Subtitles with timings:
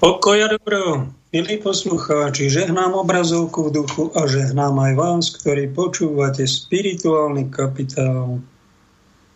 [0.00, 6.48] Pokoj a dobro, milí poslucháči, žehnám obrazovku v duchu a žehnám aj vás, ktorí počúvate
[6.48, 8.40] spirituálny kapitál.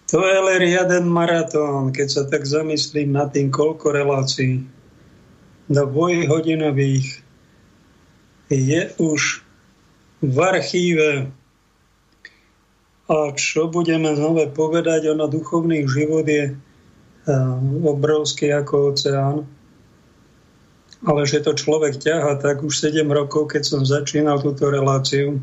[0.09, 4.65] To je len jeden maratón, keď sa tak zamyslím nad tým, koľko relácií
[5.69, 7.21] dvojhodinových
[8.49, 9.45] je už
[10.25, 11.29] v archíve
[13.13, 16.57] a čo budeme znova povedať, ono duchovný život je eh,
[17.85, 19.45] obrovský ako oceán
[21.05, 25.41] ale že to človek ťaha, tak už 7 rokov, keď som začínal túto reláciu.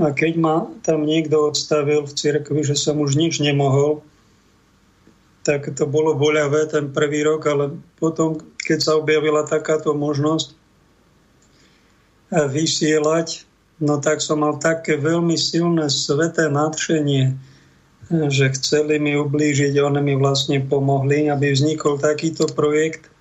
[0.00, 4.00] A keď ma tam niekto odstavil v cirkvi, že som už nič nemohol,
[5.44, 7.64] tak to bolo boľavé ten prvý rok, ale
[8.00, 10.56] potom, keď sa objavila takáto možnosť
[12.30, 13.48] vysielať,
[13.80, 17.32] no tak som mal také veľmi silné sveté nadšenie,
[18.08, 23.08] že chceli mi ublížiť, oni mi vlastne pomohli, aby vznikol takýto projekt–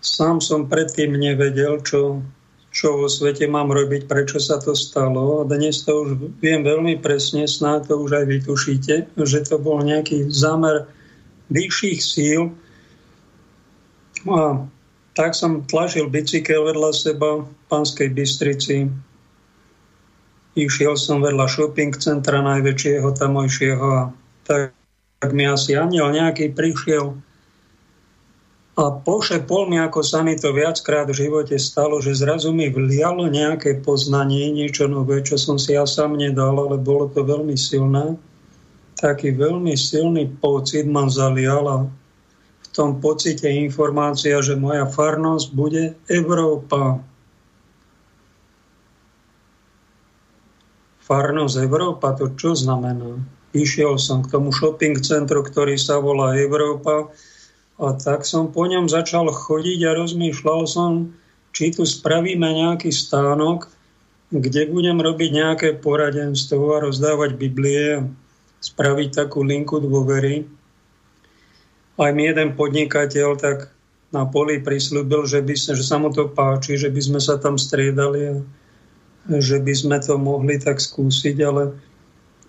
[0.00, 2.24] Sám som predtým nevedel, čo,
[2.72, 5.44] čo vo svete mám robiť, prečo sa to stalo.
[5.44, 9.84] A dnes to už viem veľmi presne, snáď to už aj vytušíte, že to bol
[9.84, 10.88] nejaký zámer
[11.52, 12.56] vyšších síl.
[14.24, 14.64] A
[15.12, 18.88] tak som tlačil bicykel vedľa seba v Panskej Bystrici.
[20.56, 24.02] Išiel som vedľa shopping centra najväčšieho tamojšieho a
[24.48, 24.72] tak,
[25.20, 27.20] tak mi asi aniel nejaký prišiel
[28.80, 33.28] a pošepol mi, ako sa mi to viackrát v živote stalo, že zrazu mi vlialo
[33.28, 38.16] nejaké poznanie, niečo nové, čo som si ja sám nedal, ale bolo to veľmi silné.
[38.96, 41.78] Taký veľmi silný pocit ma zalial a
[42.64, 47.04] v tom pocite informácia, že moja farnosť bude Európa.
[51.04, 53.20] Farnosť Európa, to čo znamená?
[53.52, 57.12] Išiel som k tomu shopping centru, ktorý sa volá Európa,
[57.80, 61.16] a tak som po ňom začal chodiť a rozmýšľal som,
[61.56, 63.72] či tu spravíme nejaký stánok,
[64.30, 68.04] kde budem robiť nejaké poradenstvo a rozdávať Biblie,
[68.60, 70.44] spraviť takú linku dôvery.
[71.96, 73.72] Aj mi jeden podnikateľ tak
[74.12, 77.56] na poli prislúbil, že, by že sa mu to páči, že by sme sa tam
[77.56, 78.34] striedali a
[79.40, 81.74] že by sme to mohli tak skúsiť, ale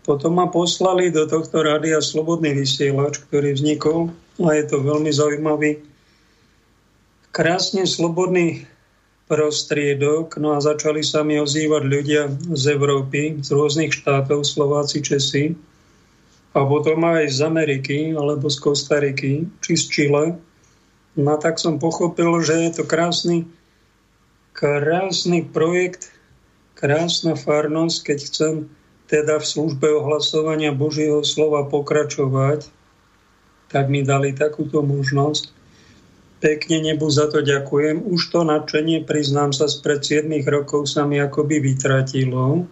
[0.02, 4.10] potom ma poslali do tohto rádia Slobodný vysielač, ktorý vznikol
[4.42, 5.78] a je to veľmi zaujímavý,
[7.30, 8.66] krásne slobodný
[9.32, 10.36] prostriedok.
[10.42, 15.56] No a začali sa mi ozývať ľudia z Európy, z rôznych štátov, Slováci, Česi
[16.52, 20.26] a potom aj z Ameriky alebo z Kostariky, či z Čile.
[21.16, 23.48] No tak som pochopil, že je to krásny,
[24.52, 26.12] krásny projekt,
[26.76, 28.56] krásna farnosť, keď chcem
[29.12, 32.72] teda v službe ohlasovania Božieho slova pokračovať,
[33.68, 35.52] tak mi dali takúto možnosť.
[36.40, 38.08] Pekne nebu za to ďakujem.
[38.08, 42.66] Už to nadšenie, priznám sa, spred 7 rokov sa mi akoby vytratilo.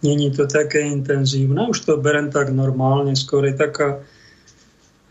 [0.00, 1.68] Není to také intenzívne.
[1.68, 4.06] Už to berem tak normálne, skôr je taká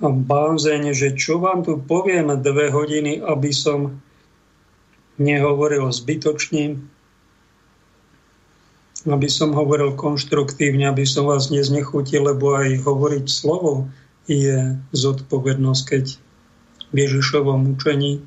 [0.01, 3.99] bázeň, že čo vám tu poviem dve hodiny, aby som
[5.17, 6.77] nehovoril zbytočne,
[9.05, 13.85] aby som hovoril konštruktívne, aby som vás neznechutil, lebo aj hovoriť slovo
[14.25, 16.05] je zodpovednosť, keď
[16.89, 18.23] v Ježišovom učení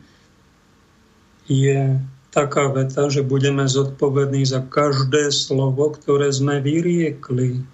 [1.51, 1.99] je
[2.31, 7.67] taká veta, že budeme zodpovední za každé slovo, ktoré sme vyriekli.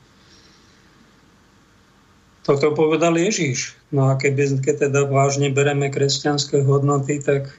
[2.47, 3.77] Toto povedal Ježiš.
[3.91, 7.53] No a keby, keď teda vážne bereme kresťanské hodnoty, tak,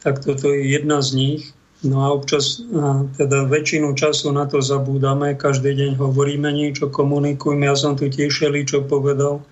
[0.00, 1.42] tak toto je jedna z nich.
[1.84, 2.56] No a občas,
[3.20, 8.32] teda väčšinu času na to zabúdame, každý deň hovoríme niečo, komunikujeme, ja som tu tiež
[8.64, 9.44] čo povedal,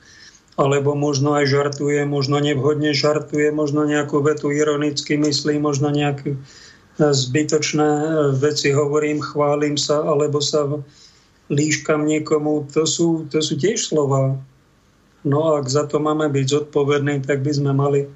[0.56, 6.38] alebo možno aj žartuje, možno nevhodne žartuje, možno nejakú vetu ironicky myslí, možno nejaké e,
[6.96, 8.06] zbytočné e,
[8.38, 10.80] veci hovorím, chválim sa, alebo sa
[11.52, 14.38] líškam niekomu, to sú, to sú tiež slova.
[15.26, 18.08] No a ak za to máme byť zodpovední, tak by sme mali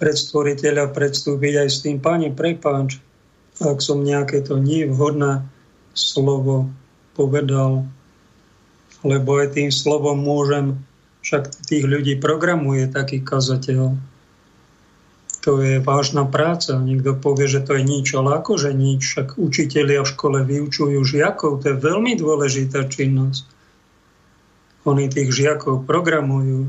[0.00, 3.02] pred stvoriteľa predstúpiť aj s tým, páne, prepáč,
[3.60, 5.44] ak som nejaké to nevhodné
[5.92, 6.72] slovo
[7.12, 7.84] povedal,
[9.04, 10.80] lebo aj tým slovom môžem,
[11.20, 13.96] však tých ľudí programuje taký kazateľ.
[15.40, 16.76] To je vážna práca.
[16.76, 19.00] Niekto povie, že to je nič, ale akože nič.
[19.04, 21.64] Však učitelia v škole vyučujú žiakov.
[21.64, 23.44] To je veľmi dôležitá činnosť.
[24.84, 26.68] Oni tých žiakov programujú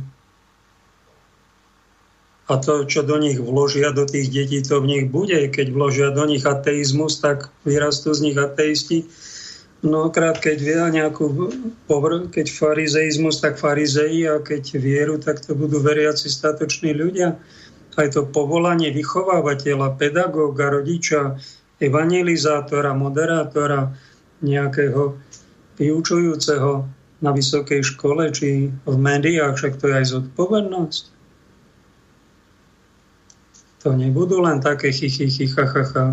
[2.51, 5.39] a to, čo do nich vložia, do tých detí, to v nich bude.
[5.48, 9.07] Keď vložia do nich ateizmus, tak vyrastú z nich ateisti.
[9.81, 11.25] Mnohokrát, keď vie nejakú
[11.88, 17.39] povr, keď farizeizmus, tak farizei a keď vieru, tak to budú veriaci statoční ľudia.
[17.95, 21.39] Aj to povolanie vychovávateľa, pedagóga, rodiča,
[21.81, 23.95] evangelizátora, moderátora,
[24.44, 25.18] nejakého
[25.81, 26.71] vyučujúceho
[27.21, 31.20] na vysokej škole či v médiách, však to je aj zodpovednosť.
[33.81, 36.06] To nebudú len také chichy, ha, ha.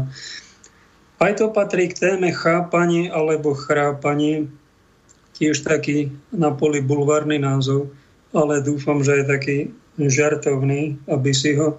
[1.18, 4.48] Aj to patrí k téme chápanie alebo chrápanie,
[5.36, 7.90] tiež taký na poli bulvárny názov,
[8.32, 9.58] ale dúfam, že je taký
[9.98, 11.76] žartovný, aby si ho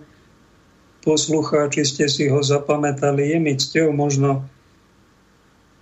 [1.01, 3.31] poslucháči ste si ho zapamätali.
[3.31, 4.43] Je mi cťou možno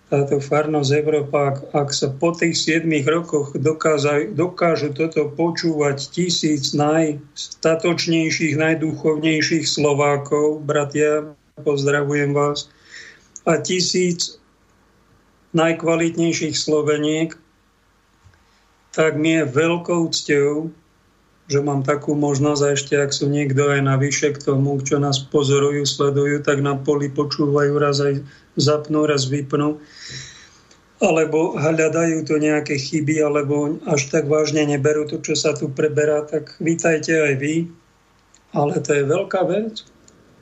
[0.08, 8.56] táto farnosť Európa, ak, sa po tých 7 rokoch dokážu, dokážu toto počúvať tisíc najstatočnejších,
[8.56, 12.72] najduchovnejších Slovákov, bratia, pozdravujem vás,
[13.44, 14.40] a tisíc
[15.52, 17.36] najkvalitnejších Sloveniek,
[18.96, 20.72] tak mi je veľkou cťou,
[21.48, 25.20] že mám takú možnosť a ešte ak sú niekto aj navyše k tomu, čo nás
[25.20, 28.20] pozorujú, sledujú, tak na poli počúvajú, raz aj
[28.60, 29.80] zapnú, raz vypnú
[30.98, 36.26] alebo hľadajú to nejaké chyby, alebo až tak vážne neberú to, čo sa tu preberá,
[36.26, 37.70] tak vítajte aj vy.
[38.50, 39.86] Ale to je veľká vec.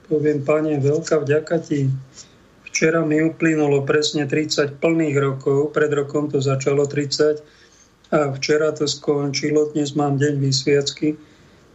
[0.08, 1.92] Poviem, pane, veľká vďaka ti
[2.76, 7.40] Včera mi uplynulo presne 30 plných rokov, pred rokom to začalo 30
[8.14, 11.18] a včera to skončilo, dnes mám deň vysviacky,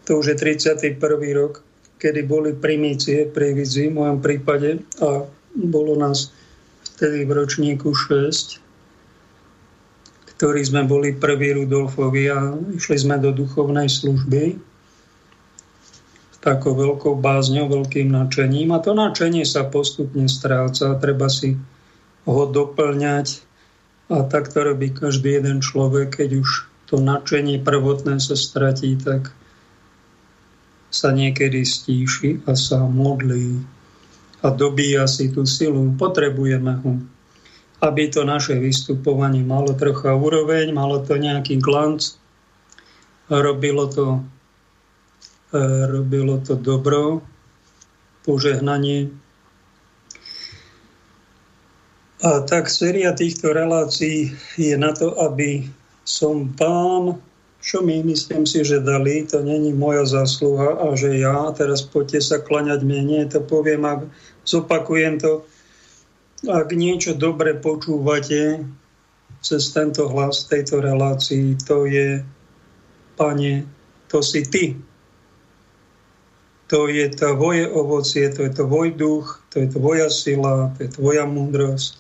[0.07, 0.99] to už je 31.
[1.35, 1.63] rok,
[1.99, 6.31] kedy boli primície pri v mojom prípade a bolo nás
[6.95, 8.63] vtedy v ročníku 6,
[10.37, 14.71] ktorí sme boli prví Rudolfovi a išli sme do duchovnej služby
[16.41, 18.73] takou veľkou bázňou, veľkým nadšením.
[18.73, 21.61] A to nadšenie sa postupne stráca, treba si
[22.25, 23.45] ho doplňať.
[24.11, 26.49] A tak to robí každý jeden človek, keď už
[26.91, 29.31] to nadšenie prvotné sa stratí, tak
[30.91, 33.63] sa niekedy stíši a sa modlí
[34.43, 35.95] a dobíja si tú silu.
[35.95, 36.99] Potrebujeme ho,
[37.79, 42.19] aby to naše vystupovanie malo trocha úroveň, malo to nejaký glanc,
[43.31, 44.27] robilo to
[45.87, 47.23] robilo to dobro,
[48.23, 49.11] požehnanie.
[52.21, 55.65] A tak séria týchto relácií je na to, aby
[56.05, 57.17] som pán,
[57.65, 62.21] čo my myslím si, že dali, to není moja zásluha a že ja teraz poďte
[62.21, 64.05] sa klaňať mne, to poviem a
[64.45, 65.49] zopakujem to.
[66.45, 68.69] Ak niečo dobre počúvate
[69.41, 72.21] cez tento hlas tejto relácii, to je,
[73.17, 73.65] pane,
[74.13, 74.77] to si ty,
[76.69, 81.25] to je tvoje ovocie, to je tvoj duch, to je tvoja sila, to je tvoja
[81.25, 82.00] múdrosť.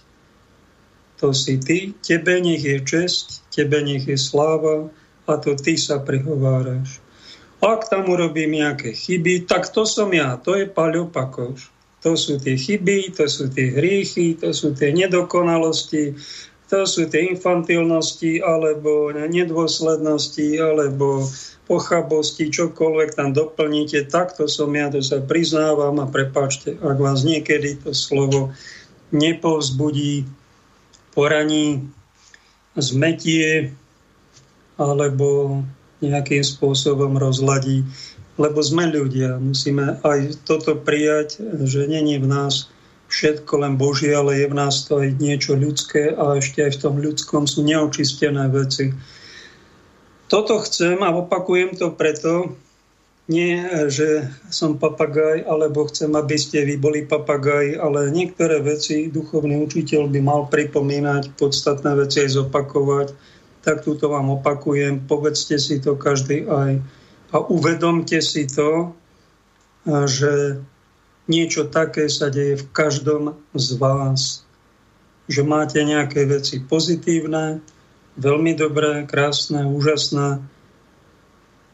[1.20, 4.88] To si ty, tebe nech je čest, tebe nech je sláva
[5.28, 7.04] a to ty sa prihováraš.
[7.60, 11.68] Ak tam urobím nejaké chyby, tak to som ja, to je Paľo Pakoš.
[12.00, 16.16] To sú tie chyby, to sú tie hriechy, to sú tie nedokonalosti,
[16.72, 21.28] to sú tie infantilnosti alebo nedôslednosti alebo
[21.68, 27.78] pochabosti, čokoľvek tam doplníte, takto som ja, to sa priznávam a prepáčte, ak vás niekedy
[27.78, 28.56] to slovo
[29.12, 30.26] nepovzbudí,
[31.14, 31.90] poraní,
[32.78, 33.74] zmetie
[34.80, 35.60] alebo
[36.00, 37.84] nejakým spôsobom rozladí,
[38.40, 42.72] lebo sme ľudia, musíme aj toto prijať, že není v nás
[43.10, 46.80] všetko len Božie, ale je v nás to aj niečo ľudské a ešte aj v
[46.80, 48.96] tom ľudskom sú neočistené veci.
[50.30, 52.54] Toto chcem a opakujem to preto,
[53.30, 59.62] nie, že som papagaj, alebo chcem, aby ste vy boli papagaj, ale niektoré veci duchovný
[59.62, 63.08] učiteľ by mal pripomínať, podstatné veci aj zopakovať.
[63.62, 66.82] Tak túto vám opakujem, povedzte si to každý aj
[67.30, 68.90] a uvedomte si to,
[69.86, 70.58] že
[71.30, 74.42] niečo také sa deje v každom z vás.
[75.30, 77.62] Že máte nejaké veci pozitívne,
[78.18, 80.42] veľmi dobré, krásne, úžasné.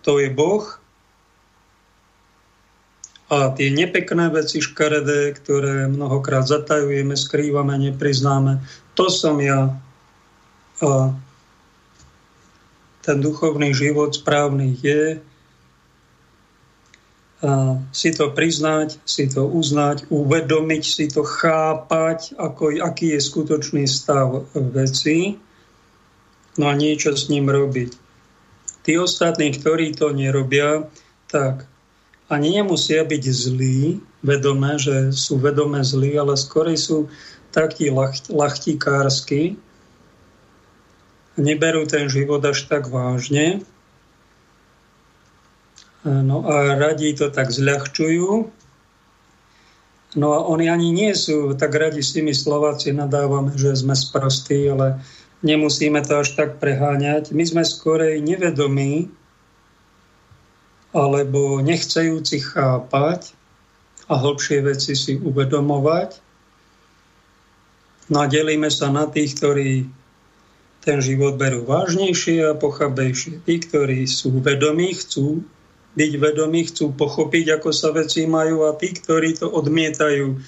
[0.04, 0.85] To je Boh.
[3.26, 8.62] A tie nepekné veci škaredé, ktoré mnohokrát zatajujeme, skrývame, nepriznáme,
[8.94, 9.74] to som ja.
[10.78, 11.10] A
[13.02, 15.18] ten duchovný život správny je
[17.36, 23.84] a si to priznať, si to uznať, uvedomiť si to, chápať, ako, aký je skutočný
[23.84, 25.36] stav veci
[26.56, 27.92] no a niečo s ním robiť.
[28.82, 30.88] Tí ostatní, ktorí to nerobia,
[31.28, 31.68] tak
[32.26, 36.96] ani nemusia byť zlí, vedomé, že sú vedomé zlí, ale skorej sú
[37.54, 39.54] takí lach, lachtikársky,
[41.38, 43.62] neberú ten život až tak vážne.
[46.06, 48.50] No a radí to tak zľahčujú.
[50.16, 54.70] No a oni ani nie sú tak radi s tými Slováci nadávame, že sme sprostí,
[54.70, 55.02] ale
[55.44, 57.36] nemusíme to až tak preháňať.
[57.36, 59.12] My sme skorej nevedomí
[60.96, 63.36] alebo nechcejúci chápať
[64.08, 66.24] a hlbšie veci si uvedomovať.
[68.08, 69.84] No a delíme sa na tých, ktorí
[70.80, 73.42] ten život berú vážnejšie a pochabejšie.
[73.44, 75.44] Tí, ktorí sú vedomí, chcú
[75.98, 80.38] byť vedomí, chcú pochopiť, ako sa veci majú a tí, ktorí to odmietajú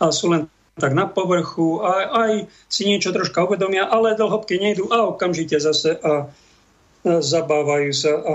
[0.00, 2.32] a sú len tak na povrchu a aj
[2.66, 6.26] si niečo troška uvedomia, ale do hĺbky nejdu a okamžite zase a,
[7.04, 8.34] zabávajú sa a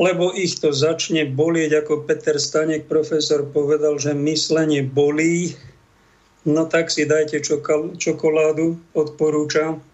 [0.00, 5.52] lebo ich to začne bolieť, ako Peter Stanek, profesor, povedal, že myslenie bolí,
[6.48, 7.44] no tak si dajte
[8.00, 9.84] čokoládu, odporúčam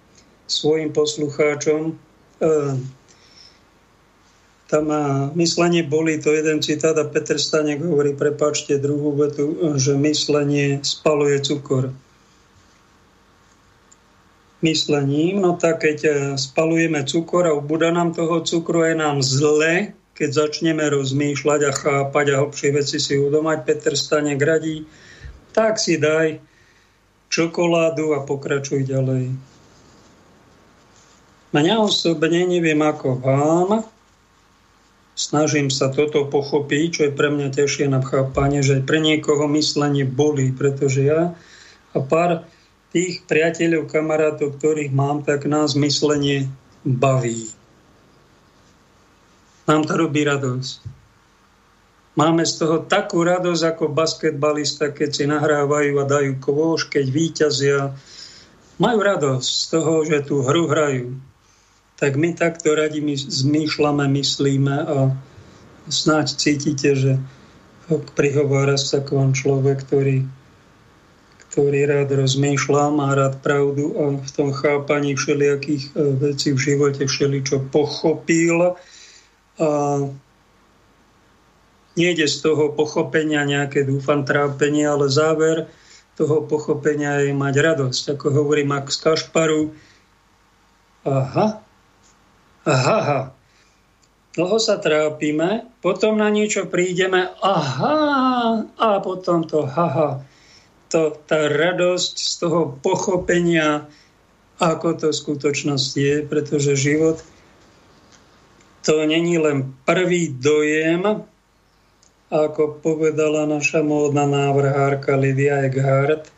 [0.48, 1.92] svojim poslucháčom.
[1.92, 2.50] E,
[4.68, 9.96] tam má myslenie boli, to jeden citát a Peter Stanek hovorí, prepáčte druhú vetu, že
[9.96, 11.92] myslenie spaluje cukor.
[14.58, 19.94] Myslením, no tak keď e, spalujeme cukor a ubúda nám toho cukru, je nám zle,
[20.18, 24.82] keď začneme rozmýšľať a chápať a hlbšie veci si udomať, Peter Stanek radí,
[25.54, 26.42] tak si daj
[27.30, 29.30] čokoládu a pokračuj ďalej.
[31.54, 33.86] Mňa osobne neviem ako vám,
[35.14, 40.02] snažím sa toto pochopiť, čo je pre mňa ťažšie na chápanie, že pre niekoho myslenie
[40.02, 41.38] bolí, pretože ja
[41.94, 42.42] a pár
[42.92, 46.48] tých priateľov, kamarátov, ktorých mám, tak nás myslenie
[46.84, 47.52] baví.
[49.68, 50.96] Nám to robí radosť.
[52.16, 57.78] Máme z toho takú radosť ako basketbalista, keď si nahrávajú a dajú kôž, keď víťazia.
[58.80, 61.14] Majú radosť z toho, že tú hru hrajú
[61.98, 65.10] tak my takto radi my zmýšľame, myslíme a
[65.90, 67.12] snáď cítite, že
[68.14, 70.22] prihovára sa k vám človek, ktorý,
[71.58, 77.02] ktorý rád rozmýšľa, má rád pravdu a v tom chápaní všelijakých e, vecí v živote
[77.02, 78.78] všeličo pochopil
[79.58, 79.70] a
[81.98, 85.66] nejde z toho pochopenia nejaké, dúfam, trápenie, ale záver
[86.14, 88.14] toho pochopenia je mať radosť.
[88.14, 89.74] Ako hovorí Max Kašparu,
[91.02, 91.58] aha,
[92.70, 93.34] aha,
[94.38, 97.98] dlho sa trápime, potom na niečo prídeme, aha,
[98.78, 100.22] a potom to haha.
[100.88, 103.84] To, tá radosť z toho pochopenia,
[104.56, 107.20] ako to v je, pretože život
[108.88, 111.28] to není len prvý dojem,
[112.32, 116.32] ako povedala naša módna návrhárka Lidia Eckhardt,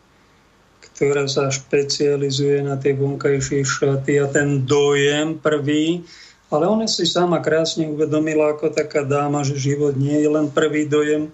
[0.83, 6.03] ktorá sa špecializuje na tie vonkajšie šaty a ten dojem prvý,
[6.51, 10.91] ale ona si sama krásne uvedomila ako taká dáma, že život nie je len prvý
[10.91, 11.31] dojem.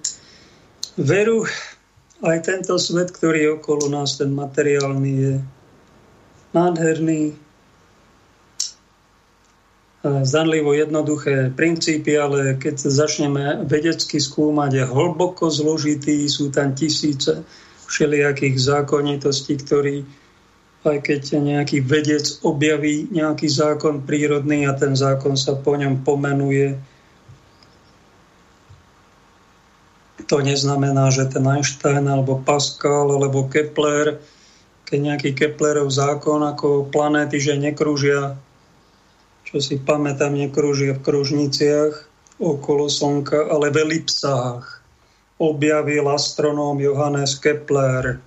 [1.01, 1.49] Veru,
[2.25, 5.35] aj tento svet, ktorý je okolo nás, ten materiálny, je
[6.57, 7.37] nádherný,
[10.07, 17.43] zdanlivo jednoduché princípy, ale keď začneme vedecky skúmať, je hlboko zložitý, sú tam tisíce
[17.91, 19.97] všelijakých zákonitostí, ktorí
[20.87, 26.79] aj keď nejaký vedec objaví nejaký zákon prírodný a ten zákon sa po ňom pomenuje,
[30.26, 34.18] to neznamená, že ten Einstein alebo Pascal alebo Kepler,
[34.87, 38.38] keď nejaký Keplerov zákon ako planéty, že nekrúžia,
[39.47, 41.95] čo si pamätám, nekrúžia v kružniciach
[42.42, 44.85] okolo Slnka, ale v elipsách
[45.40, 48.21] objavil astronóm Johannes Kepler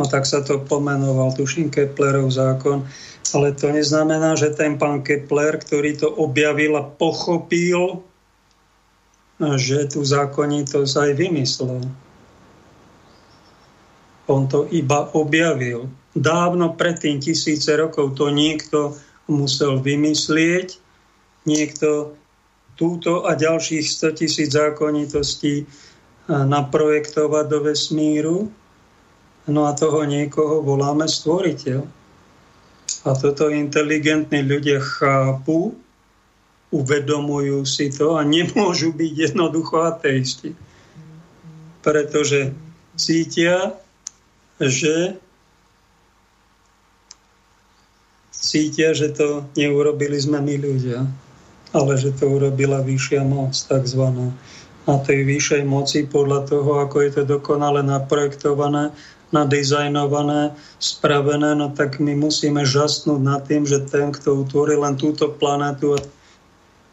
[0.00, 2.88] No tak sa to pomenoval, tuším, Keplerov zákon.
[3.32, 8.00] Ale to neznamená, že ten pán Kepler, ktorý to objavil a pochopil,
[9.58, 11.82] že tú zákonitosť aj vymyslel.
[14.30, 15.90] On to iba objavil.
[16.14, 18.94] Dávno predtým, tisíce rokov, to niekto
[19.26, 20.78] musel vymyslieť,
[21.48, 22.14] niekto
[22.78, 25.66] túto a ďalších 100 tisíc zákonitostí
[26.30, 28.38] naprojektovať do vesmíru
[29.50, 31.82] No a toho niekoho voláme stvoriteľ.
[33.02, 35.74] A toto inteligentní ľudia chápu,
[36.72, 40.56] uvedomujú si to a nemôžu byť jednoducho ateisti.
[41.84, 42.56] Pretože
[42.96, 43.76] cítia,
[44.56, 45.20] že
[48.32, 51.06] cítia, že to neurobili sme my ľudia,
[51.76, 54.32] ale že to urobila vyššia moc, takzvaná.
[54.82, 58.90] A tej vyššej moci podľa toho, ako je to dokonale naprojektované,
[59.30, 65.30] nadizajnované, spravené, no tak my musíme žasnúť nad tým, že ten, kto utvoril len túto
[65.30, 66.02] planetu a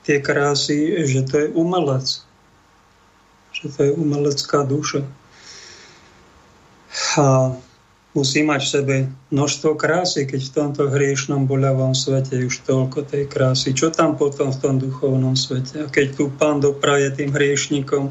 [0.09, 2.25] tie krásy, že to je umelec.
[3.53, 5.05] Že to je umelecká duša.
[7.21, 7.53] A
[8.17, 8.95] musí mať v sebe
[9.29, 13.77] množstvo krásy, keď v tomto hriešnom boľavom svete už toľko tej krásy.
[13.77, 15.85] Čo tam potom v tom duchovnom svete?
[15.85, 18.09] A keď tu pán dopraje tým hriešnikom,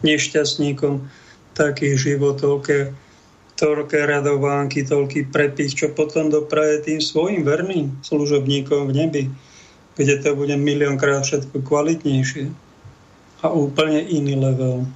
[0.00, 1.04] nešťastníkom,
[1.52, 2.96] taký život, toľké
[3.54, 9.24] toľké radovánky, toľký prepich, čo potom dopraje tým svojim verným služobníkom v nebi,
[9.94, 12.50] kde to bude miliónkrát všetko kvalitnejšie
[13.44, 14.88] a úplne iný level.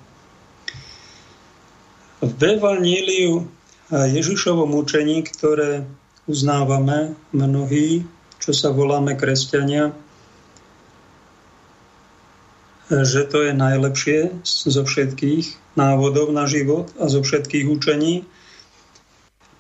[2.19, 3.47] V Evaníliu
[3.95, 5.87] Ježišovom učení, ktoré
[6.27, 8.03] uznávame mnohí,
[8.43, 9.95] čo sa voláme kresťania,
[12.89, 18.25] že to je najlepšie zo všetkých návodov na život a zo všetkých učení,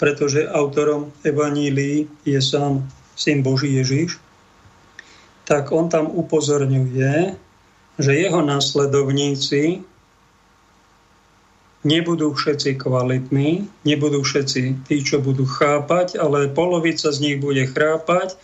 [0.00, 4.16] pretože autorom Evanílií je sám syn Boží Ježiš,
[5.48, 7.32] tak on tam upozorňuje,
[7.96, 9.80] že jeho následovníci
[11.88, 18.36] nebudú všetci kvalitní, nebudú všetci tí, čo budú chápať, ale polovica z nich bude chrápať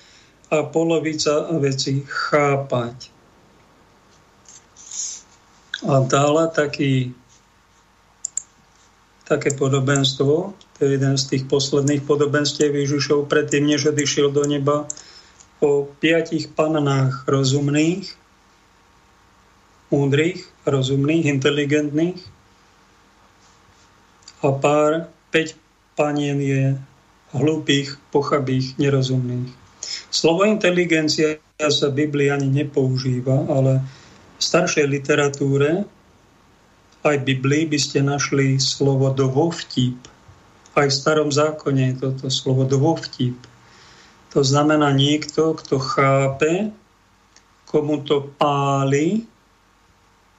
[0.49, 3.13] a polovica veci chápať.
[5.85, 7.13] A dále taký,
[9.29, 14.89] také podobenstvo, to je jeden z tých posledných podobenstiev Ježišov predtým, než odišiel do neba,
[15.65, 18.05] o piatich panách rozumných,
[19.89, 22.21] múdrych, rozumných, inteligentných
[24.45, 25.57] a pár, päť
[25.97, 26.77] panien je
[27.33, 29.49] hlúpých, pochabých, nerozumných.
[30.13, 33.81] Slovo inteligencia sa v Biblii ani nepoužíva, ale
[34.37, 35.89] v staršej literatúre
[37.05, 39.97] aj v Biblii by ste našli slovo dovovtip.
[40.75, 43.37] Aj v starom zákone je toto slovo dovovtip.
[44.35, 46.75] To znamená niekto, kto chápe,
[47.71, 49.23] komu to páli,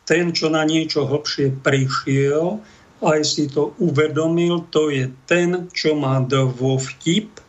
[0.04, 2.60] ten, čo na niečo hlbšie prišiel,
[3.02, 7.40] aj si to uvedomil, to je ten, čo má dovovtip,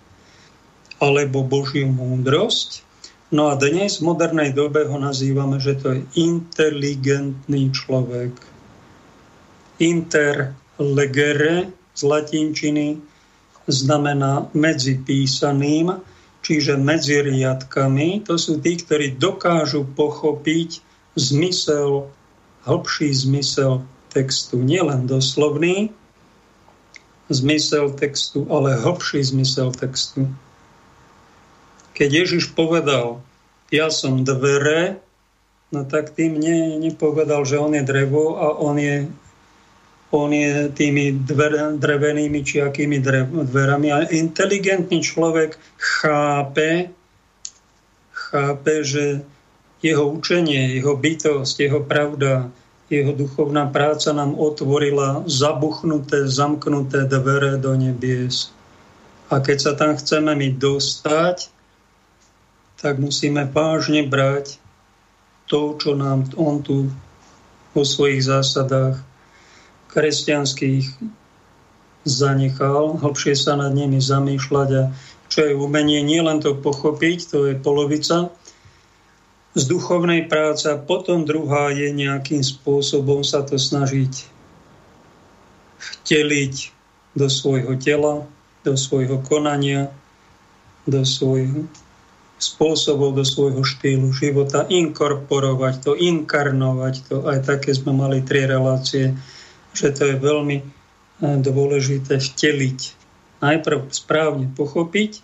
[1.03, 2.87] alebo Božiu múdrosť.
[3.35, 8.33] No a dnes v modernej dobe ho nazývame, že to je inteligentný človek.
[9.83, 12.97] Interlegere z latinčiny
[13.67, 16.16] znamená medzi písaným,
[16.47, 18.23] čiže medzi riadkami.
[18.31, 20.79] To sú tí, ktorí dokážu pochopiť
[21.19, 22.07] zmysel,
[22.63, 23.83] hĺbší zmysel
[24.15, 24.63] textu.
[24.63, 25.91] Nielen doslovný
[27.27, 30.31] zmysel textu, ale hĺbší zmysel textu.
[31.99, 33.27] Keď Ježiš povedal,
[33.75, 35.03] ja som dvere,
[35.75, 39.11] no tak tým ne, nepovedal, že on je drevo a on je
[40.15, 43.03] on je tými dver, drevenými či akými
[43.47, 43.89] dverami.
[43.91, 46.95] A inteligentný človek chápe,
[48.15, 49.27] chápe, že
[49.83, 52.51] jeho učenie, jeho bytosť, jeho pravda,
[52.87, 58.55] jeho duchovná práca nám otvorila zabuchnuté, zamknuté dvere do nebies.
[59.27, 61.51] A keď sa tam chceme my dostať,
[62.79, 64.63] tak musíme vážne brať
[65.51, 66.87] to, čo nám on tu
[67.75, 69.03] vo svojich zásadách
[69.97, 70.85] kresťanských
[72.05, 74.83] zanechal, hlbšie sa nad nimi zamýšľať a
[75.27, 78.31] čo je umenie, nie len to pochopiť, to je polovica
[79.57, 84.29] z duchovnej práce a potom druhá je nejakým spôsobom sa to snažiť
[85.81, 86.55] vteliť
[87.17, 88.29] do svojho tela,
[88.63, 89.89] do svojho konania,
[90.85, 91.65] do svojho
[92.37, 97.17] spôsobov, do svojho štýlu života, inkorporovať to, inkarnovať to.
[97.25, 99.17] Aj také sme mali tri relácie
[99.77, 100.67] že to je veľmi eh,
[101.21, 102.81] dôležité vteliť.
[103.45, 105.21] Najprv správne pochopiť,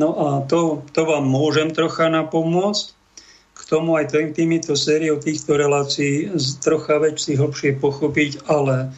[0.00, 2.96] no a to, to vám môžem trocha napomôcť,
[3.56, 6.28] k tomu aj týmito sériou týchto relácií
[6.60, 8.92] trocha väčší hlbšie pochopiť, ale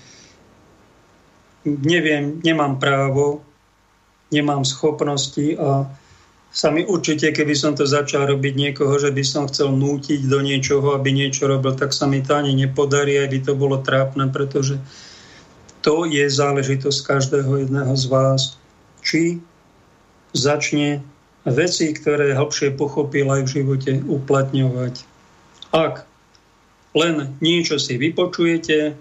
[1.67, 3.47] neviem, nemám právo,
[4.35, 5.87] nemám schopnosti a
[6.49, 10.41] sa mi určite, keby som to začal robiť niekoho, že by som chcel nútiť do
[10.41, 14.33] niečoho, aby niečo robil, tak sa mi to ani nepodarí, aj by to bolo trápne,
[14.33, 14.81] pretože
[15.85, 18.57] to je záležitosť každého jedného z vás,
[19.05, 19.39] či
[20.35, 21.05] začne
[21.47, 24.95] veci, ktoré hlbšie pochopil aj v živote, uplatňovať.
[25.73, 26.09] Ak
[26.97, 28.97] len niečo si vypočujete,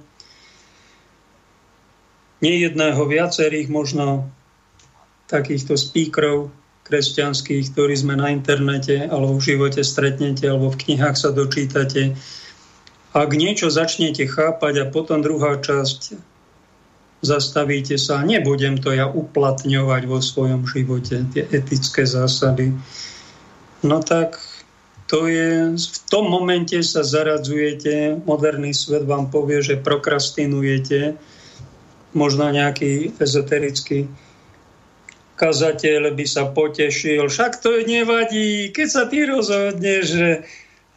[2.43, 4.29] nejedného viacerých možno
[5.27, 6.53] takýchto speakerov,
[6.87, 12.15] kresťanských, ktorí sme na internete alebo v živote stretnete alebo v knihách sa dočítate.
[13.11, 16.15] Ak niečo začnete chápať a potom druhá časť
[17.21, 22.71] zastavíte sa, nebudem to ja uplatňovať vo svojom živote, tie etické zásady.
[23.81, 24.37] No tak
[25.07, 31.15] to je, v tom momente sa zaradzujete, moderný svet vám povie, že prokrastinujete,
[32.13, 34.11] možno nejaký ezoterický
[35.37, 40.29] kazateľ by sa potešil, však to nevadí, keď sa ty rozhodneš, že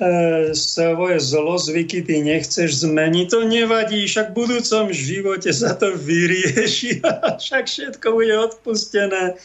[0.00, 7.04] E, svoje zlozvyky ty nechceš zmeniť, to nevadí, však v budúcom živote sa to vyrieši,
[7.44, 9.36] však všetko bude odpustené.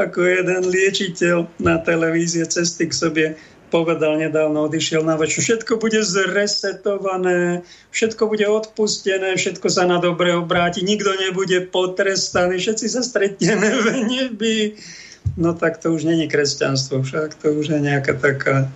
[0.00, 3.26] Ako jeden liečiteľ na televízie cesty k sobie
[3.68, 10.34] povedal nedávno, odišiel na večer, všetko bude zresetované, všetko bude odpustené, všetko sa na dobre
[10.34, 14.58] obráti, nikto nebude potrestaný, všetci sa stretneme v nebi.
[15.36, 18.66] No tak to už není kresťanstvo, však to už je nejaká taká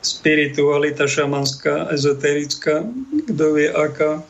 [0.00, 2.86] spiritualita šamanská, ezoterická,
[3.26, 4.22] kto vie aká,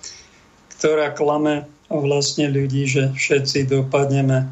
[0.81, 4.49] ktorá klame vlastne ľudí, že všetci dopadneme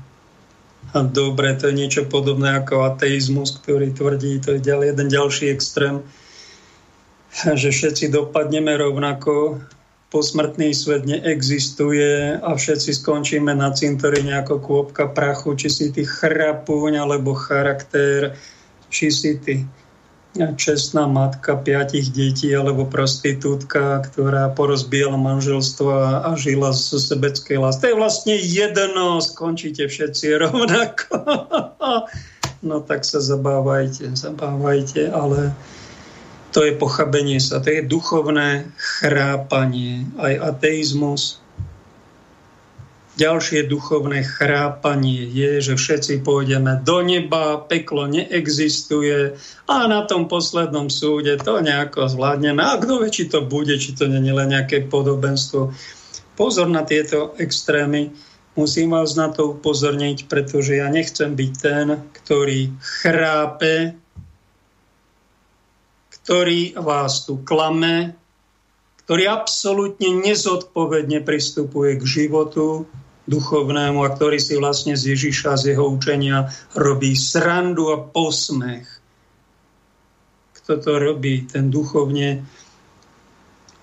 [0.92, 6.04] dobre, to je niečo podobné ako ateizmus, ktorý tvrdí, to je ďalej, jeden ďalší extrém,
[7.60, 9.64] že všetci dopadneme rovnako,
[10.14, 17.02] posmrtný svet neexistuje a všetci skončíme na cintoríne ako kôpka prachu, či si ty chrapúň
[17.02, 18.38] alebo charakter,
[18.94, 19.66] či si ty
[20.34, 25.90] čestná matka piatich detí alebo prostitútka, ktorá porozbíjala manželstvo
[26.26, 27.80] a žila z sebeckej lásky.
[27.86, 31.14] To je vlastne jedno, skončíte všetci rovnako.
[32.68, 35.54] no tak sa zabávajte, zabávajte, ale
[36.50, 41.43] to je pochabenie sa, to je duchovné chrápanie, aj ateizmus,
[43.14, 49.38] Ďalšie duchovné chrápanie je, že všetci pôjdeme do neba, peklo neexistuje
[49.70, 52.58] a na tom poslednom súde to nejako zvládneme.
[52.58, 55.70] A kto vie, či to bude, či to nie je len nejaké podobenstvo.
[56.34, 58.10] Pozor na tieto extrémy.
[58.58, 61.86] Musím vás na to upozorniť, pretože ja nechcem byť ten,
[62.18, 63.94] ktorý chrápe,
[66.18, 68.18] ktorý vás tu klame,
[69.06, 72.90] ktorý absolútne nezodpovedne pristupuje k životu,
[73.24, 78.84] duchovnému a ktorý si vlastne z Ježiša, z jeho učenia robí srandu a posmech.
[80.60, 82.44] Kto to robí, ten duchovne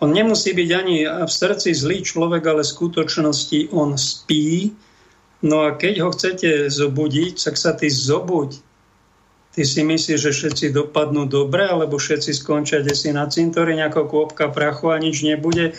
[0.02, 4.74] on nemusí byť ani v srdci zlý človek, ale v skutočnosti on spí.
[5.46, 8.58] No a keď ho chcete zobudiť, tak sa ty zobuď.
[9.54, 14.50] Ty si myslíš, že všetci dopadnú dobre, alebo všetci skončia si na cintori, ako kôpka
[14.50, 15.78] prachu a nič nebude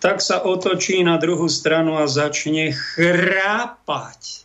[0.00, 4.44] tak sa otočí na druhú stranu a začne chrápať.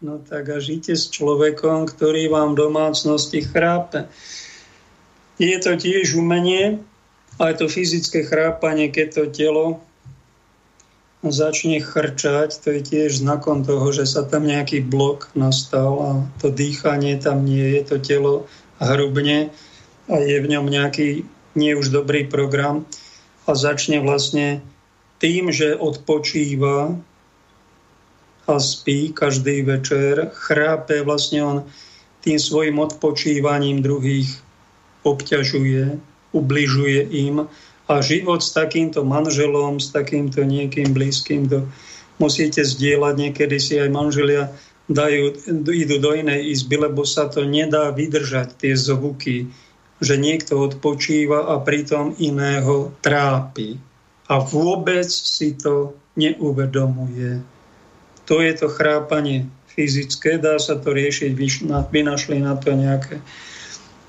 [0.00, 4.08] No tak a žite s človekom, ktorý vám v domácnosti chrápe.
[5.36, 6.80] Je to tiež umenie,
[7.40, 9.66] aj to fyzické chrápanie, keď to telo
[11.20, 16.48] začne chrčať, to je tiež znakom toho, že sa tam nejaký blok nastal a to
[16.48, 18.48] dýchanie tam nie je, to telo
[18.80, 19.52] hrubne
[20.08, 22.88] a je v ňom nejaký nie už dobrý program
[23.50, 24.62] a začne vlastne
[25.18, 26.94] tým, že odpočíva
[28.46, 31.58] a spí každý večer, chrápe, vlastne on
[32.22, 34.30] tým svojim odpočívaním druhých
[35.02, 35.98] obťažuje,
[36.30, 37.50] ubližuje im.
[37.90, 41.66] A život s takýmto manželom, s takýmto niekým blízkym, to
[42.22, 44.54] musíte zdieľať, niekedy si aj manželia
[44.86, 45.34] dajú,
[45.74, 49.50] idú do inej izby, lebo sa to nedá vydržať, tie zvuky,
[50.00, 53.76] že niekto odpočíva a pritom iného trápi.
[54.26, 57.44] A vôbec si to neuvedomuje.
[58.24, 61.30] To je to chrápanie fyzické, dá sa to riešiť,
[61.92, 63.22] vynašli na to nejaké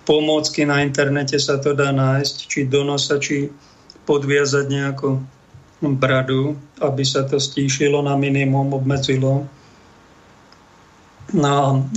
[0.05, 2.81] pomôcky na internete sa to dá nájsť, či do
[3.21, 3.53] či
[4.03, 5.21] podviazať nejakú
[5.81, 9.45] bradu, aby sa to stíšilo na minimum, obmedzilo.
[11.31, 11.87] No,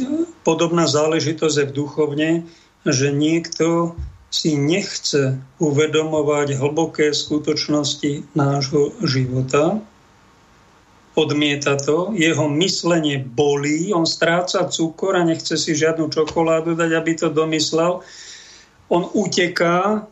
[0.46, 2.30] podobná záležitosť je v duchovne,
[2.84, 3.96] že niekto
[4.28, 9.78] si nechce uvedomovať hlboké skutočnosti nášho života,
[11.14, 17.12] odmieta to, jeho myslenie bolí, on stráca cukor a nechce si žiadnu čokoládu dať, aby
[17.14, 18.02] to domyslel.
[18.90, 20.10] On uteká,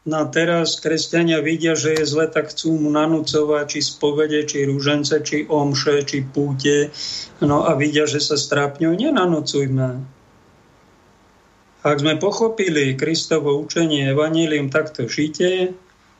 [0.00, 5.12] No teraz kresťania vidia, že je zle, tak chcú mu nanúcovať či spovede, či rúžence,
[5.20, 6.88] či omše, či púte.
[7.44, 8.96] No a vidia, že sa strápňujú.
[8.96, 10.19] Nenanúcujme.
[11.80, 15.72] Ak sme pochopili Kristovo učenie Evangelium, takto žite,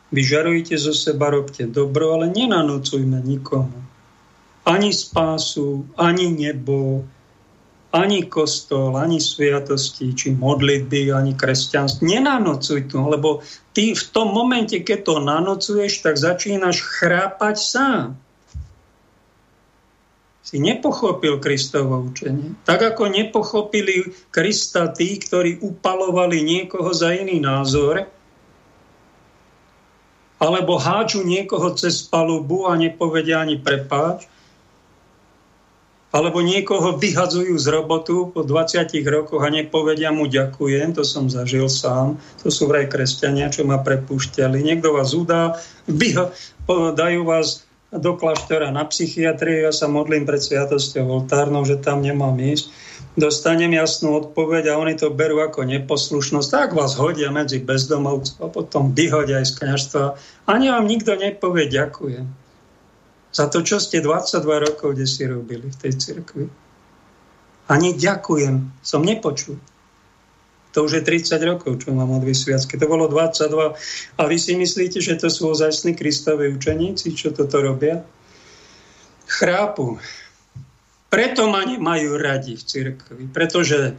[0.08, 3.76] vyžarujte zo seba, robte dobro, ale nenanúcujme nikomu.
[4.64, 7.04] Ani spásu, ani nebo,
[7.92, 12.08] ani kostol, ani sviatosti, či modlitby, ani kresťanstvo.
[12.08, 13.44] Nenanocuj to, lebo
[13.76, 18.16] ty v tom momente, keď to nanocuješ, tak začínaš chrápať sám.
[20.50, 22.58] Si nepochopil Kristovo učenie.
[22.66, 28.02] Tak ako nepochopili Krista tí, ktorí upalovali niekoho za iný názor,
[30.42, 34.26] alebo háču niekoho cez palubu a nepovedia ani prepáč,
[36.10, 41.70] alebo niekoho vyhadzujú z robotu po 20 rokoch a nepovedia mu ďakujem, to som zažil
[41.70, 44.58] sám, to sú vraj kresťania, čo ma prepúšťali.
[44.58, 46.34] Niekto vás udá, vyho,
[46.66, 52.38] dajú vás do kláštora na psychiatriu, ja sa modlím pred sviatosťou oltárnou, že tam nemám
[52.38, 52.70] ísť.
[53.18, 56.48] Dostanem jasnú odpoveď a oni to berú ako neposlušnosť.
[56.48, 60.04] Tak vás hodia medzi bezdomovcov a potom vyhodia aj z kniažstva.
[60.46, 62.40] Ani vám nikto nepovie ďakujem
[63.30, 66.44] za to, čo ste 22 rokov kde si robili v tej cirkvi.
[67.70, 69.62] Ani ďakujem, som nepočul.
[70.70, 72.78] To už je 30 rokov, čo mám od vysviacky.
[72.78, 73.74] To bolo 22.
[74.18, 78.06] A vy si myslíte, že to sú ozajstní Kristovi učeníci, čo toto robia?
[79.26, 79.98] Chrápu.
[81.10, 83.98] Preto ma nemajú radi v cirkvi, pretože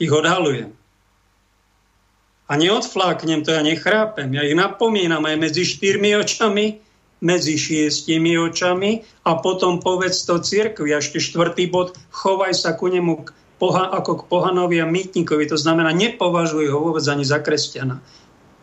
[0.00, 0.72] ich odhalujem.
[2.48, 4.32] A neodfláknem to, ja nechrápem.
[4.32, 6.80] Ja ich napomínam aj medzi štyrmi očami,
[7.22, 10.92] medzi šiestimi očami a potom povedz to cirkvi.
[10.92, 13.24] A ešte štvrtý bod, chovaj sa ku nemu
[13.62, 15.46] poha, ako k pohanovi a mýtnikovi.
[15.46, 18.02] To znamená, nepovažuj ho vôbec ani za kresťana.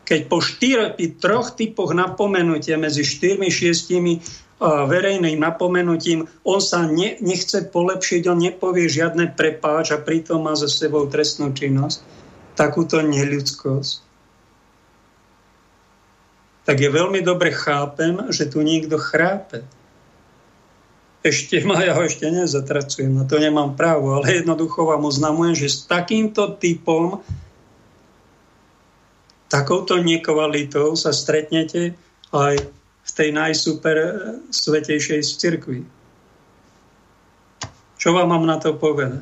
[0.03, 4.19] Keď po štyr, troch typoch napomenutia medzi štyrmi, šiestimi
[4.59, 10.67] verejným napomenutím, on sa ne, nechce polepšiť, on nepovie žiadne prepáč a pritom má za
[10.67, 12.03] sebou trestnú činnosť
[12.59, 14.03] takúto neľudskosť,
[16.67, 19.63] tak je veľmi dobre chápem, že tu niekto chrápe.
[21.29, 25.69] Ešte ma, ja ho ešte nezatracujem, na to nemám právo, ale jednoducho vám oznamujem, že
[25.69, 27.21] s takýmto typom,
[29.45, 31.93] takouto nekvalitou sa stretnete
[32.33, 32.65] aj
[33.05, 33.97] v tej najsuper
[34.49, 35.85] svetejšej cirkvi.
[38.01, 39.21] Čo vám mám na to povedať?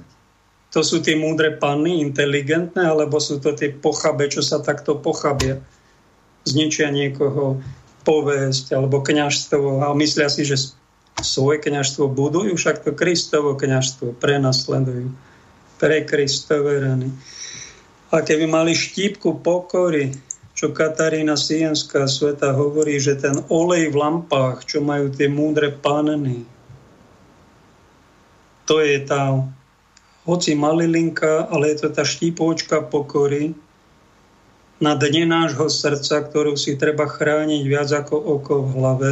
[0.77, 5.63] to sú tie múdre panny, inteligentné, alebo sú to tie pochabe, čo sa takto pochabia.
[6.45, 7.59] Zničia niekoho
[8.05, 10.76] povesť alebo kňažstvo a myslia si, že
[11.21, 15.09] svoje kňažstvo budujú, však to Kristovo kňažstvo prenasledujú
[15.77, 17.09] pre Kristové rany.
[18.13, 20.15] A keby mali štípku pokory,
[20.57, 26.47] čo Katarína Sienská sveta hovorí, že ten olej v lampách, čo majú tie múdre panny,
[28.67, 29.47] to je tá
[30.27, 33.55] hoci malilinka, ale je to tá štípočka pokory
[34.77, 39.11] na dne nášho srdca, ktorú si treba chrániť viac ako oko v hlave.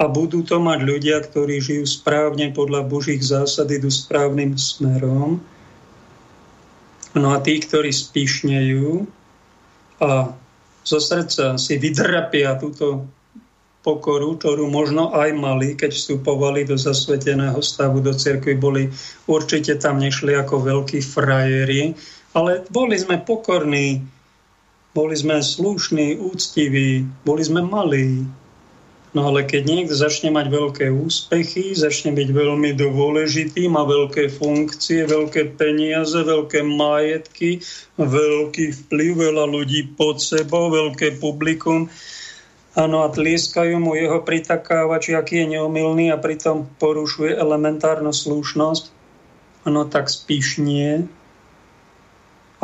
[0.00, 5.38] A budú to mať ľudia, ktorí žijú správne podľa Božích zásad, idú správnym smerom.
[7.12, 9.04] No a tí, ktorí spíšnejú
[10.00, 10.32] a
[10.82, 13.06] zo srdca si vydrapia túto
[13.82, 18.88] pokoru, ktorú možno aj mali, keď vstupovali do zasveteného stavu do cirkvi, boli
[19.26, 21.94] určite tam nešli ako veľkí frajeri,
[22.32, 24.02] ale boli sme pokorní,
[24.94, 28.22] boli sme slušní, úctiví, boli sme malí.
[29.12, 35.04] No ale keď niekto začne mať veľké úspechy, začne byť veľmi dôležitý, má veľké funkcie,
[35.04, 37.60] veľké peniaze, veľké majetky,
[38.00, 41.92] veľký vplyv, veľa ľudí pod sebou, veľké publikum,
[42.72, 48.88] Áno, a tlieskajú mu jeho pritakávači, aký je neomilný a pritom porušuje elementárnu slušnosť.
[49.68, 51.04] Áno, tak spíš nie.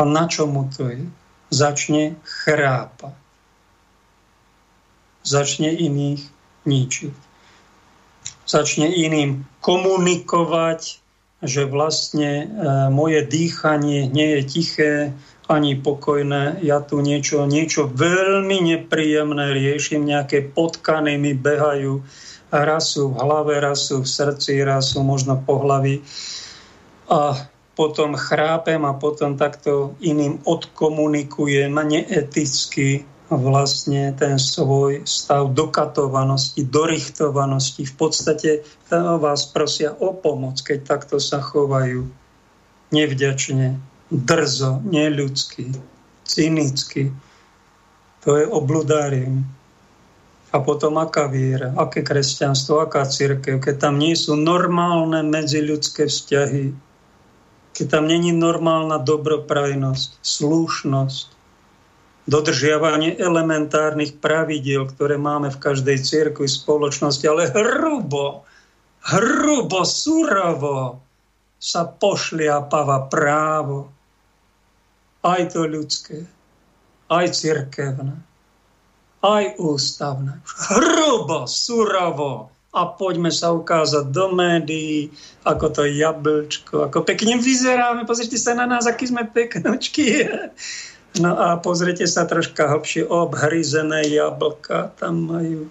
[0.00, 1.04] A na čo mu to je?
[1.52, 3.12] Začne chrápať.
[5.28, 6.37] Začne iných
[6.68, 7.14] ničiť.
[8.44, 11.00] Začne iným komunikovať,
[11.40, 12.46] že vlastne e,
[12.92, 14.92] moje dýchanie nie je tiché,
[15.48, 16.60] ani pokojné.
[16.60, 22.04] Ja tu niečo, niečo veľmi nepríjemné riešim, nejaké potkany mi behajú,
[22.52, 26.04] rasu v hlave, rasu v srdci, rasu možno po hlavi.
[27.08, 37.84] A potom chrápem a potom takto iným odkomunikujem neeticky vlastne ten svoj stav dokatovanosti, dorichtovanosti.
[37.84, 38.50] V podstate
[38.88, 42.08] vás prosia o pomoc, keď takto sa chovajú
[42.88, 43.76] nevďačne,
[44.08, 45.76] drzo, neľudský,
[46.24, 47.12] cynický.
[48.24, 49.44] To je obludárium.
[50.48, 56.72] A potom aká viera, aké kresťanstvo, aká církev, keď tam nie sú normálne medziľudské vzťahy,
[57.76, 61.37] keď tam není normálna dobroprajnosť, slušnosť,
[62.28, 68.44] dodržiavanie elementárnych pravidiel, ktoré máme v každej cirkvi spoločnosti, ale hrubo,
[69.00, 71.00] hrubo, surovo,
[71.58, 73.90] sa pošliapava právo,
[75.26, 76.22] aj to ľudské,
[77.10, 78.14] aj cirkevné,
[79.26, 80.38] aj ústavné.
[80.46, 82.54] Hrubo, surovo.
[82.68, 85.10] A poďme sa ukázať do médií,
[85.42, 88.04] ako to jablčko, ako pekne vyzeráme.
[88.04, 90.28] Pozrite sa na nás, aký sme peknočky.
[91.18, 95.66] No a pozrite sa troška hlbšie, obhryzené jablka tam majú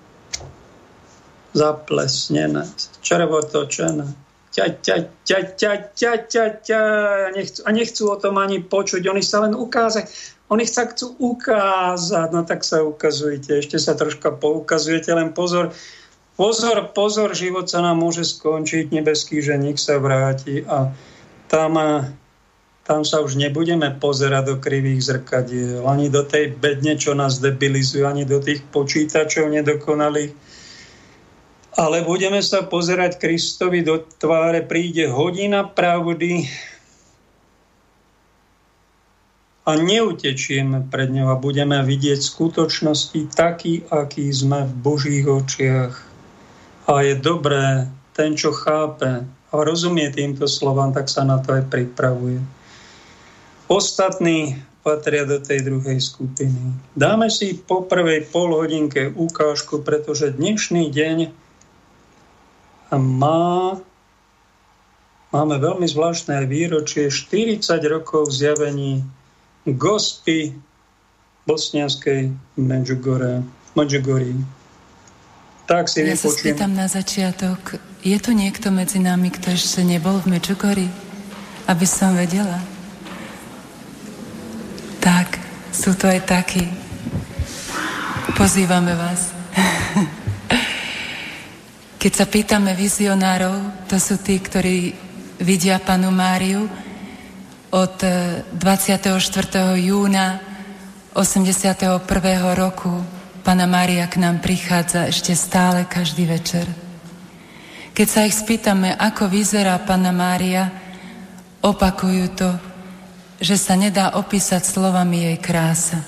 [1.56, 2.68] zaplesnené,
[3.02, 4.06] červotočené.
[4.52, 6.82] Ťa, ťa, ťa, ťa, ťa, ťa, ťa.
[7.34, 10.10] Nechcú, a nechcú o tom ani počuť, oni sa len ukázať.
[10.48, 15.76] Oni sa chcú ukázať, no tak sa ukazujte, ešte sa troška poukazujete, len pozor,
[16.40, 20.96] pozor, pozor, život sa nám môže skončiť, nebeský ženík sa vráti a
[21.52, 21.76] tam
[22.88, 28.08] tam sa už nebudeme pozerať do krivých zrkadiel, ani do tej bedne, čo nás debilizujú,
[28.08, 30.32] ani do tých počítačov nedokonalých.
[31.76, 36.48] Ale budeme sa pozerať Kristovi do tváre, príde hodina pravdy
[39.68, 45.94] a neutečieme pred ňou a budeme vidieť skutočnosti taký, aký sme v Božích očiach.
[46.88, 51.68] A je dobré, ten, čo chápe a rozumie týmto slovám, tak sa na to aj
[51.68, 52.57] pripravuje.
[53.68, 56.80] Ostatní patria do tej druhej skupiny.
[56.96, 61.18] Dáme si po prvej pol hodinke ukážku, pretože dnešný deň
[62.96, 63.76] má,
[65.36, 67.60] máme veľmi zvláštne výročie 40
[67.92, 69.04] rokov zjavení
[69.68, 70.56] gospy
[71.44, 73.44] bosnianskej Medjugorje.
[73.76, 74.40] Medjugorje.
[75.68, 80.24] Tak si ja sa spýtam na začiatok, je tu niekto medzi nami, kto ešte nebol
[80.24, 80.88] v Medjugorji?
[81.68, 82.64] Aby som vedela.
[85.04, 85.40] Tak,
[85.78, 86.66] sú to aj takí.
[88.34, 89.30] Pozývame vás.
[92.02, 94.98] Keď sa pýtame vizionárov, to sú tí, ktorí
[95.38, 96.66] vidia panu Máriu
[97.70, 97.94] od
[98.58, 99.14] 24.
[99.14, 100.42] E, júna
[101.14, 102.02] 81.
[102.58, 102.94] roku
[103.46, 106.66] Pana Mária k nám prichádza ešte stále každý večer.
[107.94, 110.74] Keď sa ich spýtame, ako vyzerá Pana Mária,
[111.62, 112.50] opakujú to
[113.38, 116.02] že sa nedá opísať slovami jej krása.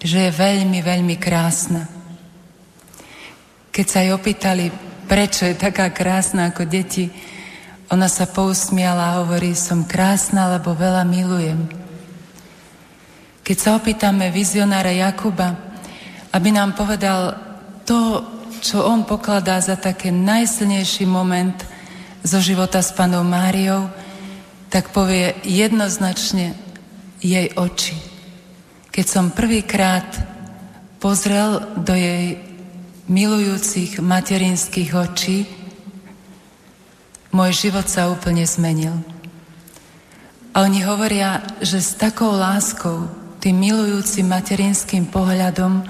[0.00, 1.88] Že je veľmi, veľmi krásna.
[3.72, 4.72] Keď sa jej opýtali,
[5.04, 7.12] prečo je taká krásna ako deti,
[7.86, 11.60] ona sa pousmiala a hovorí, som krásna, lebo veľa milujem.
[13.46, 15.54] Keď sa opýtame vizionára Jakuba,
[16.34, 17.38] aby nám povedal
[17.86, 18.26] to,
[18.58, 21.54] čo on pokladá za také najsilnejší moment
[22.26, 23.86] zo života s panou Máriou,
[24.70, 26.58] tak povie jednoznačne
[27.22, 27.96] jej oči.
[28.90, 30.06] Keď som prvýkrát
[30.98, 32.40] pozrel do jej
[33.06, 35.46] milujúcich materinských očí,
[37.30, 38.96] môj život sa úplne zmenil.
[40.56, 43.12] A oni hovoria, že s takou láskou,
[43.44, 45.84] tým milujúcim materinským pohľadom,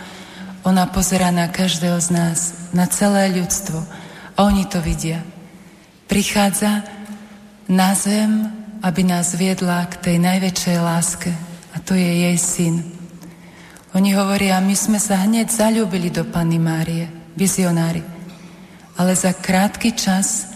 [0.67, 2.39] ona pozera na každého z nás,
[2.75, 3.79] na celé ľudstvo.
[4.35, 5.23] A oni to vidia.
[6.11, 6.83] Prichádza
[7.71, 8.51] na zem
[8.83, 11.31] aby nás viedla k tej najväčšej láske
[11.73, 12.75] a to je jej syn.
[13.97, 18.05] Oni hovoria, my sme sa hneď zalúbili do Panny Márie, vizionári.
[18.97, 20.53] Ale za krátky čas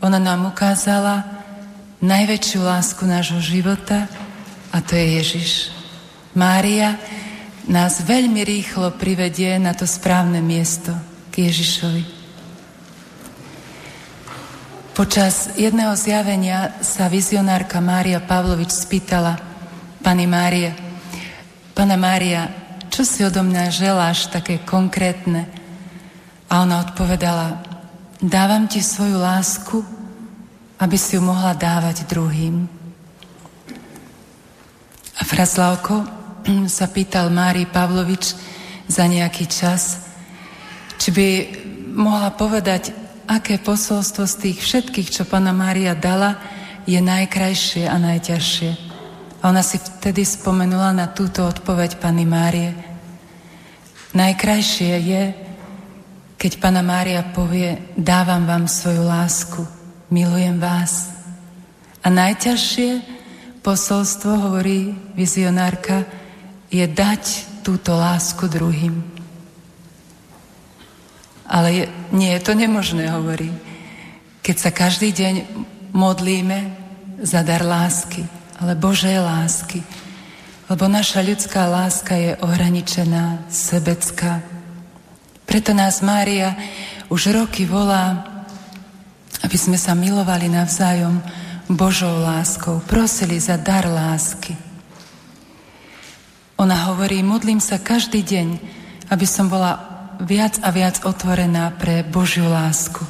[0.00, 1.24] ona nám ukázala
[2.00, 4.08] najväčšiu lásku nášho života
[4.72, 5.50] a to je Ježiš.
[6.32, 6.96] Mária
[7.68, 10.94] nás veľmi rýchlo privedie na to správne miesto
[11.28, 12.17] k Ježišovi.
[14.98, 19.38] Počas jedného zjavenia sa vizionárka Mária Pavlovič spýtala
[20.02, 20.74] Pani Mária,
[21.70, 22.50] Pana Mária,
[22.90, 25.46] čo si odo mňa želáš také konkrétne?
[26.50, 27.62] A ona odpovedala,
[28.18, 29.86] dávam ti svoju lásku,
[30.82, 32.66] aby si ju mohla dávať druhým.
[35.14, 36.10] A Fraslavko
[36.66, 38.34] sa pýtal Mári Pavlovič
[38.90, 40.10] za nejaký čas,
[40.98, 41.26] či by
[41.94, 46.40] mohla povedať aké posolstvo z tých všetkých, čo Pana Mária dala,
[46.88, 48.70] je najkrajšie a najťažšie.
[49.38, 52.72] A ona si vtedy spomenula na túto odpoveď Pany Márie.
[54.16, 55.22] Najkrajšie je,
[56.40, 59.62] keď Pana Mária povie, dávam vám svoju lásku,
[60.08, 61.12] milujem vás.
[62.00, 63.04] A najťažšie
[63.60, 66.08] posolstvo, hovorí vizionárka,
[66.72, 67.22] je dať
[67.60, 69.17] túto lásku druhým.
[71.48, 73.48] Ale je, nie je to nemožné, hovorí.
[74.44, 75.34] Keď sa každý deň
[75.96, 76.58] modlíme
[77.24, 78.22] za dar lásky,
[78.60, 79.80] ale Božej lásky.
[80.68, 84.44] Lebo naša ľudská láska je ohraničená, sebecká.
[85.48, 86.52] Preto nás Mária
[87.08, 88.20] už roky volá,
[89.40, 91.24] aby sme sa milovali navzájom
[91.72, 94.52] Božou láskou, prosili za dar lásky.
[96.60, 98.48] Ona hovorí, modlím sa každý deň,
[99.08, 99.87] aby som bola
[100.18, 103.06] viac a viac otvorená pre Božiu lásku.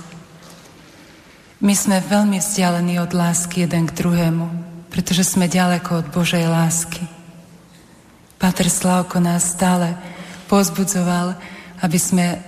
[1.59, 4.46] My sme veľmi vzdialení od lásky jeden k druhému,
[4.92, 7.02] pretože sme ďaleko od Božej lásky.
[8.38, 9.98] Pater Slavko nás stále
[10.46, 11.34] pozbudzoval,
[11.82, 12.38] aby sme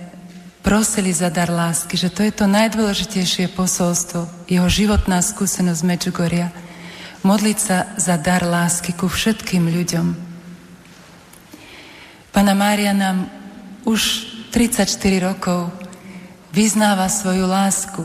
[0.63, 6.53] prosili za dar lásky, že to je to najdôležitejšie posolstvo, jeho životná skúsenosť Medžugoria.
[7.27, 10.07] Modliť sa za dar lásky ku všetkým ľuďom.
[12.31, 13.27] Pana Mária nám
[13.83, 15.71] už 34 rokov
[16.51, 18.03] vyznáva svoju lásku.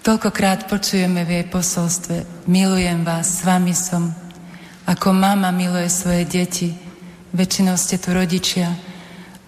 [0.00, 4.16] Toľkokrát počujeme v jej posolstve Milujem vás, s vami som.
[4.88, 6.72] Ako mama miluje svoje deti.
[7.36, 8.72] Väčšinou ste tu rodičia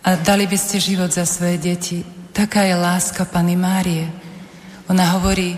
[0.04, 2.04] a dali by ste život za svoje deti.
[2.36, 4.04] Taká je láska Pany Márie.
[4.92, 5.56] Ona hovorí,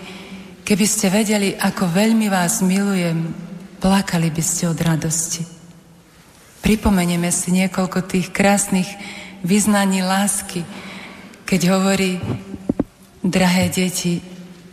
[0.62, 3.34] keby ste vedeli, ako veľmi vás milujem,
[3.82, 5.42] plakali by ste od radosti.
[6.62, 8.86] Pripomenieme si niekoľko tých krásnych
[9.44, 10.64] vyznaní lásky,
[11.44, 12.20] keď hovorí,
[13.26, 14.22] drahé deti,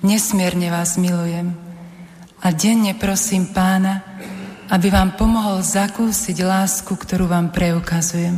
[0.06, 1.56] nesmierne vás milujem
[2.44, 4.04] a denne prosím pána,
[4.68, 8.36] aby vám pomohol zakúsiť lásku, ktorú vám preukazujem.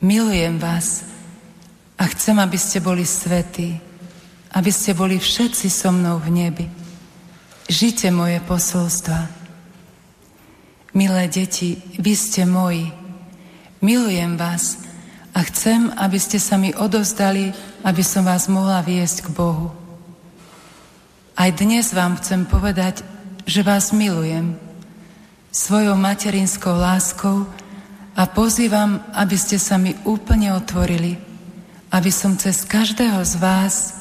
[0.00, 1.04] Milujem vás
[2.00, 3.76] a chcem, aby ste boli svetí,
[4.56, 6.66] aby ste boli všetci so mnou v nebi.
[7.70, 9.30] Žite moje posolstva.
[10.90, 12.99] Milé deti, vy ste moji.
[13.80, 14.84] Milujem vás
[15.32, 19.72] a chcem, aby ste sa mi odovzdali, aby som vás mohla viesť k Bohu.
[21.32, 23.00] Aj dnes vám chcem povedať,
[23.48, 24.60] že vás milujem
[25.48, 27.48] svojou materinskou láskou,
[28.20, 31.16] a pozývam, aby ste sa mi úplne otvorili,
[31.88, 33.96] aby som cez každého z vás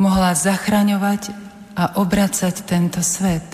[0.00, 1.30] mohla zachraňovať
[1.78, 3.44] a obracať tento svet.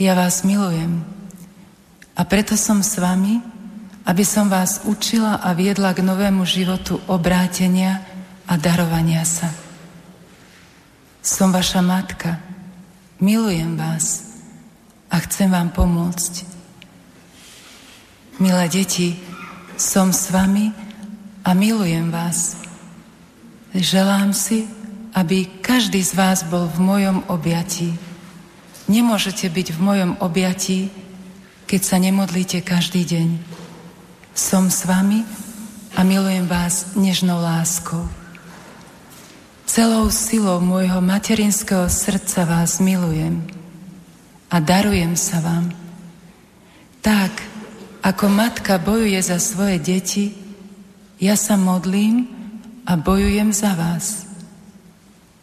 [0.00, 1.04] Ja vás milujem
[2.20, 3.40] a preto som s vami,
[4.04, 8.04] aby som vás učila a viedla k novému životu obrátenia
[8.44, 9.48] a darovania sa.
[11.24, 12.36] Som vaša matka,
[13.24, 14.36] milujem vás
[15.08, 16.44] a chcem vám pomôcť.
[18.36, 19.16] Milé deti,
[19.80, 20.76] som s vami
[21.40, 22.60] a milujem vás.
[23.72, 24.68] Želám si,
[25.16, 27.96] aby každý z vás bol v mojom objatí.
[28.92, 30.99] Nemôžete byť v mojom objatí,
[31.70, 33.28] keď sa nemodlíte každý deň.
[34.34, 35.22] Som s vami
[35.94, 38.10] a milujem vás nežnou láskou.
[39.70, 43.46] Celou silou môjho materinského srdca vás milujem
[44.50, 45.70] a darujem sa vám.
[47.06, 47.38] Tak,
[48.02, 50.34] ako matka bojuje za svoje deti,
[51.22, 52.26] ja sa modlím
[52.82, 54.26] a bojujem za vás.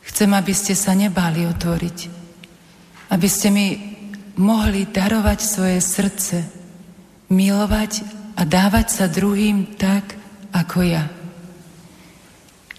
[0.03, 1.97] Chcem, aby ste sa nebáli otvoriť.
[3.15, 3.86] Aby ste mi
[4.38, 6.45] mohli darovať svoje srdce,
[7.33, 8.05] milovať
[8.38, 10.13] a dávať sa druhým tak,
[10.53, 11.05] ako ja.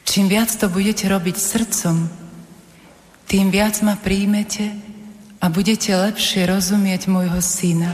[0.09, 2.09] Čím viac to budete robiť srdcom,
[3.29, 4.73] tým viac ma príjmete
[5.37, 7.93] a budete lepšie rozumieť môjho syna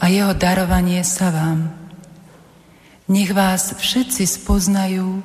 [0.00, 1.68] a jeho darovanie sa vám.
[3.04, 5.20] Nech vás všetci spoznajú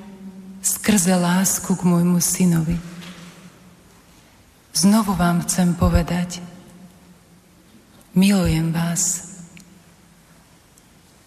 [0.59, 2.76] skrze lásku k môjmu synovi.
[4.76, 6.43] Znovu vám chcem povedať,
[8.20, 9.32] milujem vás.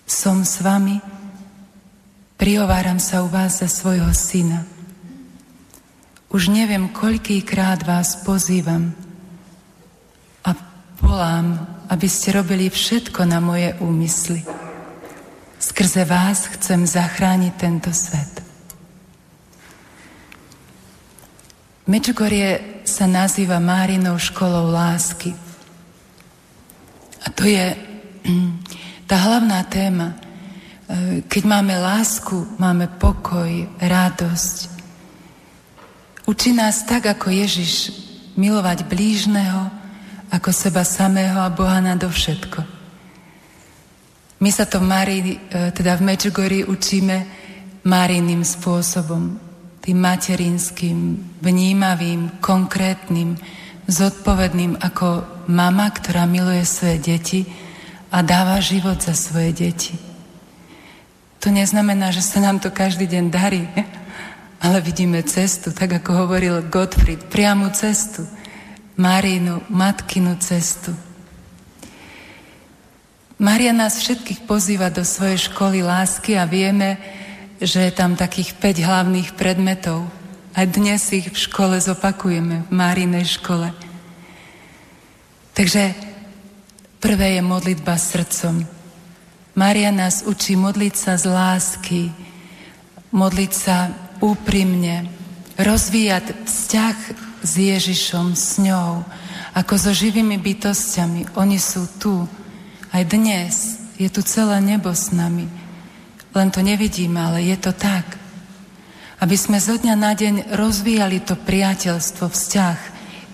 [0.04, 1.00] Som s vami,
[2.36, 4.68] prihováram sa u vás za svojho syna.
[6.28, 8.92] Už neviem, koľkýkrát vás pozývam
[10.44, 10.52] a
[11.00, 14.40] volám aby ste robili všetko na moje úmysly.
[15.60, 18.40] Skrze vás chcem zachrániť tento svet.
[21.84, 25.36] Mečugorie sa nazýva Márinou školou lásky.
[27.22, 27.76] A to je
[29.06, 30.12] tá hlavná téma.
[30.12, 30.16] E,
[31.26, 34.56] keď máme lásku, máme pokoj, radosť.
[36.26, 37.92] Učí nás tak, ako Ježiš,
[38.38, 39.68] milovať blížneho,
[40.32, 42.64] ako seba samého a Boha nadovšetko.
[44.42, 47.16] My sa to v Márii, e, teda v Mečugori učíme
[47.86, 49.38] Máriným spôsobom,
[49.82, 50.98] tým materinským,
[51.42, 53.34] vnímavým, konkrétnym,
[53.92, 57.40] zodpovedným ako mama, ktorá miluje svoje deti
[58.08, 59.94] a dáva život za svoje deti.
[61.44, 63.68] To neznamená, že sa nám to každý deň darí,
[64.64, 68.24] ale vidíme cestu, tak ako hovoril Gottfried, priamu cestu–
[68.96, 70.92] Marinu, matkinu cestu.
[73.40, 77.00] Maria nás všetkých pozýva do svojej školy lásky a vieme,
[77.56, 80.04] že je tam takých 5 hlavných predmetov.
[80.52, 83.72] A dnes ich v škole zopakujeme, v Márinej škole.
[85.52, 85.92] Takže
[86.96, 88.64] prvé je modlitba srdcom.
[89.52, 92.02] Mária nás učí modliť sa z lásky,
[93.12, 93.92] modliť sa
[94.24, 95.12] úprimne,
[95.60, 96.96] rozvíjať vzťah
[97.44, 99.04] s Ježišom, s ňou,
[99.52, 101.36] ako so živými bytostiami.
[101.36, 102.24] Oni sú tu.
[102.88, 105.44] Aj dnes je tu celé nebo s nami.
[106.32, 108.16] Len to nevidíme, ale je to tak.
[109.20, 112.78] Aby sme zo dňa na deň rozvíjali to priateľstvo, vzťah,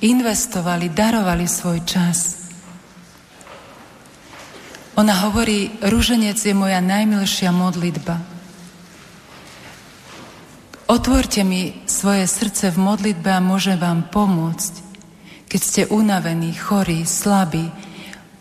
[0.01, 2.19] investovali, darovali svoj čas.
[4.99, 8.19] Ona hovorí, rúženec je moja najmilšia modlitba.
[10.91, 14.75] Otvorte mi svoje srdce v modlitbe a môže vám pomôcť.
[15.47, 17.71] Keď ste unavení, chorí, slabí,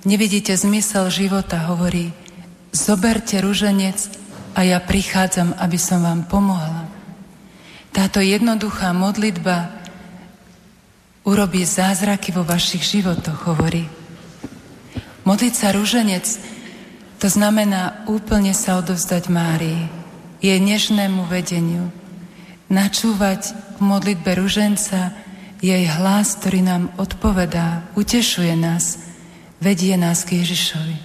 [0.01, 2.09] nevidíte zmysel života, hovorí,
[2.73, 4.09] zoberte rúženec
[4.57, 6.89] a ja prichádzam, aby som vám pomohla.
[7.93, 9.76] Táto jednoduchá modlitba
[11.27, 13.83] urobí zázraky vo vašich životoch, hovorí.
[15.27, 16.23] Modliť sa rúženec,
[17.19, 19.91] to znamená úplne sa odovzdať Márii,
[20.39, 21.91] jej nežnému vedeniu,
[22.71, 25.11] načúvať v modlitbe rúženca
[25.59, 29.01] jej hlas, ktorý nám odpovedá, utešuje nás,
[29.59, 30.95] vedie nás k Ježišovi.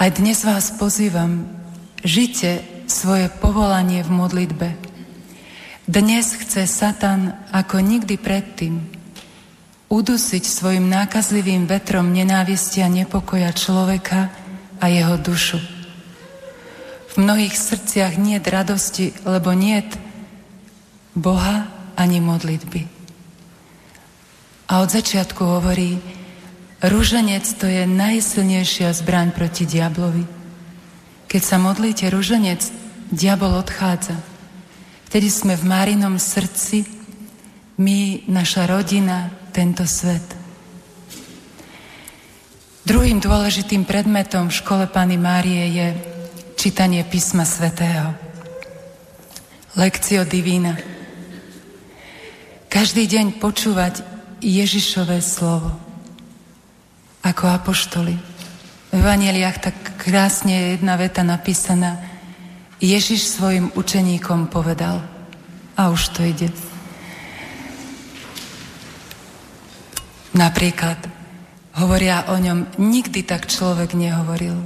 [0.00, 1.44] Aj dnes vás pozývam,
[2.00, 4.85] žite svoje povolanie v modlitbe.
[5.86, 8.82] Dnes chce Satan ako nikdy predtým
[9.86, 14.34] udusiť svojim nákazlivým vetrom nenávisti a nepokoja človeka
[14.82, 15.62] a jeho dušu.
[17.06, 19.78] V mnohých srdciach nie radosti, lebo nie
[21.14, 22.82] Boha ani modlitby.
[24.66, 26.02] A od začiatku hovorí,
[26.82, 30.26] Rúženec to je najsilnejšia zbraň proti diablovi.
[31.30, 32.58] Keď sa modlíte rúženec,
[33.08, 34.35] diabol odchádza.
[35.06, 36.82] Vtedy sme v Márinom srdci,
[37.78, 40.24] my, naša rodina, tento svet.
[42.86, 45.86] Druhým dôležitým predmetom v škole Pany Márie je
[46.54, 48.14] čítanie písma svätého.
[49.74, 50.78] Lekcio divína.
[52.70, 54.06] Každý deň počúvať
[54.38, 55.74] Ježišové slovo
[57.26, 58.14] ako apoštoli.
[58.14, 62.05] V Evangeliách tak krásne je jedna veta napísaná.
[62.80, 65.00] Ježiš svojim učeníkom povedal.
[65.76, 66.48] A už to ide.
[70.36, 71.00] Napríklad
[71.80, 74.56] hovoria o ňom, nikdy tak človek nehovoril.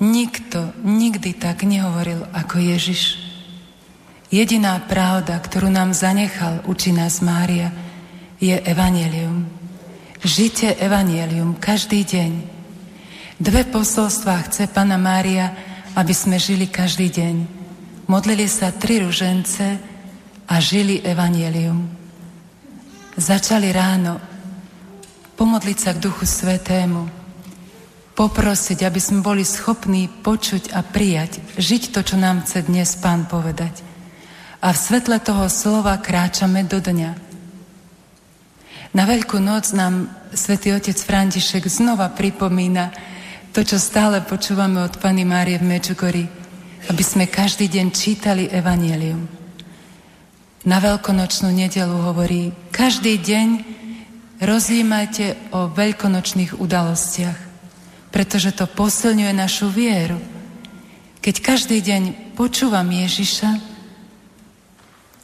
[0.00, 3.20] Nikto nikdy tak nehovoril ako Ježiš.
[4.32, 7.72] Jediná pravda, ktorú nám zanechal, učí nás Mária,
[8.40, 9.62] je Evangelium.
[10.22, 12.30] Žite evanielium každý deň.
[13.42, 15.50] Dve posolstvá chce Pana Mária,
[15.92, 17.36] aby sme žili každý deň.
[18.08, 19.76] Modlili sa tri ružence
[20.48, 21.88] a žili evanielium.
[23.16, 24.16] Začali ráno
[25.36, 27.08] pomodliť sa k Duchu Svetému,
[28.16, 33.28] poprosiť, aby sme boli schopní počuť a prijať, žiť to, čo nám chce dnes Pán
[33.28, 33.84] povedať.
[34.62, 37.10] A v svetle toho slova kráčame do dňa.
[38.92, 42.92] Na Veľkú noc nám svätý otec František znova pripomína
[43.52, 46.24] to, čo stále počúvame od Pany Márie v Mečugori,
[46.88, 49.28] aby sme každý deň čítali Evangelium.
[50.64, 53.48] Na veľkonočnú nedelu hovorí, každý deň
[54.40, 57.38] rozjímajte o veľkonočných udalostiach,
[58.08, 60.16] pretože to posilňuje našu vieru.
[61.20, 63.50] Keď každý deň počúvam Ježiša,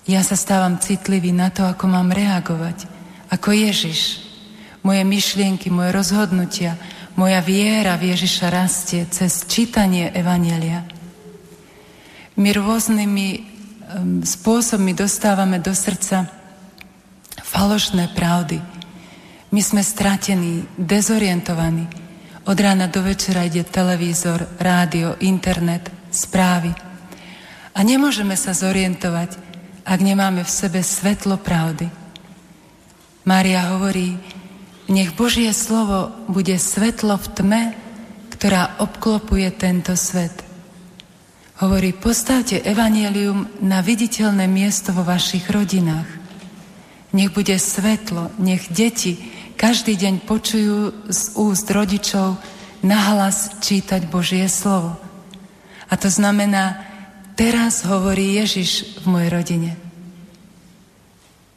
[0.04, 2.84] ja sa stávam citlivý na to, ako mám reagovať
[3.32, 4.20] ako Ježiš.
[4.84, 6.76] Moje myšlienky, moje rozhodnutia,
[7.18, 10.86] moja viera v Ježiša rastie cez čítanie Evanielia.
[12.38, 13.28] My rôznymi
[14.22, 16.30] spôsobmi dostávame do srdca
[17.42, 18.62] falošné pravdy.
[19.50, 21.90] My sme stratení, dezorientovaní.
[22.46, 26.70] Od rána do večera ide televízor, rádio, internet, správy.
[27.74, 29.34] A nemôžeme sa zorientovať,
[29.82, 31.90] ak nemáme v sebe svetlo pravdy.
[33.26, 34.37] Mária hovorí,
[34.88, 37.62] nech Božie slovo bude svetlo v tme,
[38.32, 40.32] ktorá obklopuje tento svet.
[41.58, 46.06] Hovorí, postavte evanielium na viditeľné miesto vo vašich rodinách.
[47.12, 49.18] Nech bude svetlo, nech deti
[49.58, 52.38] každý deň počujú z úst rodičov
[52.78, 54.94] nahlas čítať Božie slovo.
[55.90, 56.86] A to znamená,
[57.34, 59.70] teraz hovorí Ježiš v mojej rodine.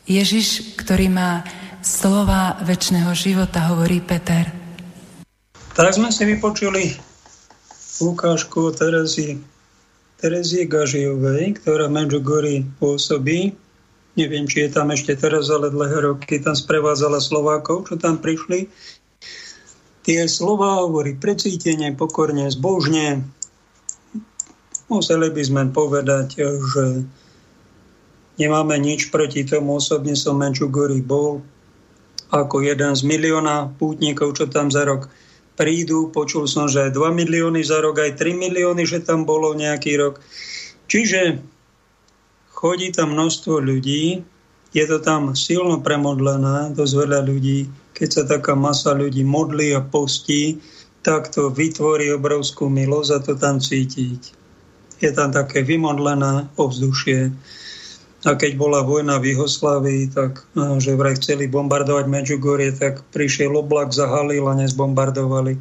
[0.10, 1.46] Ježiš, ktorý má
[1.82, 4.48] slova väčšného života, hovorí Peter.
[5.74, 6.94] Tak sme si vypočuli
[8.02, 9.38] ukážku Terezy
[10.22, 13.58] Terezie Gažijovej, ktorá Medjugorje pôsobí.
[14.14, 18.70] Neviem, či je tam ešte teraz, ale dlhé roky tam sprevádzala Slovákov, čo tam prišli.
[20.06, 23.26] Tie slova hovorí precítenie, pokorne, zbožne.
[24.94, 26.38] Museli by sme povedať,
[26.70, 26.86] že
[28.38, 29.82] nemáme nič proti tomu.
[29.82, 31.42] Osobne som Medjugorje bol
[32.32, 35.12] ako jeden z milióna pútnikov, čo tam za rok
[35.60, 36.10] prídu.
[36.10, 40.00] Počul som, že aj 2 milióny za rok, aj 3 milióny, že tam bolo nejaký
[40.00, 40.24] rok.
[40.88, 41.44] Čiže
[42.56, 44.24] chodí tam množstvo ľudí,
[44.72, 47.68] je to tam silno premodlené, dosť veľa ľudí.
[47.92, 50.64] Keď sa taká masa ľudí modlí a postí,
[51.04, 54.22] tak to vytvorí obrovskú milosť a to tam cítiť.
[55.04, 57.34] Je tam také vymodlené ovzdušie.
[58.22, 63.58] A keď bola vojna v Juhoslávii, tak no, že vraj chceli bombardovať Medjugorje, tak prišiel
[63.58, 65.58] oblak, zahalil a nezbombardovali.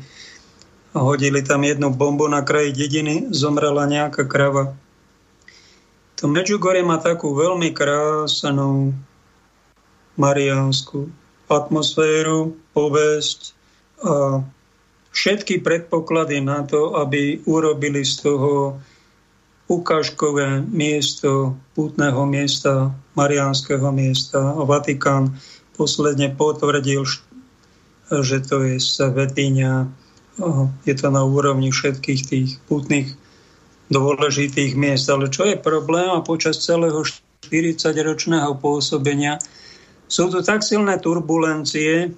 [0.93, 4.77] A hodili tam jednu bombu na kraji dediny, zomrela nejaká krava.
[6.21, 8.93] To Medjugorje má takú veľmi krásnu
[10.21, 11.09] mariánsku
[11.49, 13.57] atmosféru, povesť
[14.05, 14.45] a
[15.17, 18.77] všetky predpoklady na to, aby urobili z toho
[19.71, 24.53] ukážkové miesto pútneho miesta, mariánskeho miesta.
[24.53, 25.33] A Vatikán
[25.81, 27.09] posledne potvrdil,
[28.13, 29.89] že to je svetiňa.
[30.85, 33.17] Je to na úrovni všetkých tých pútnych
[33.89, 35.09] dôležitých miest.
[35.09, 37.01] Ale čo je problém a počas celého
[37.49, 39.41] 40-ročného pôsobenia
[40.05, 42.13] sú tu tak silné turbulencie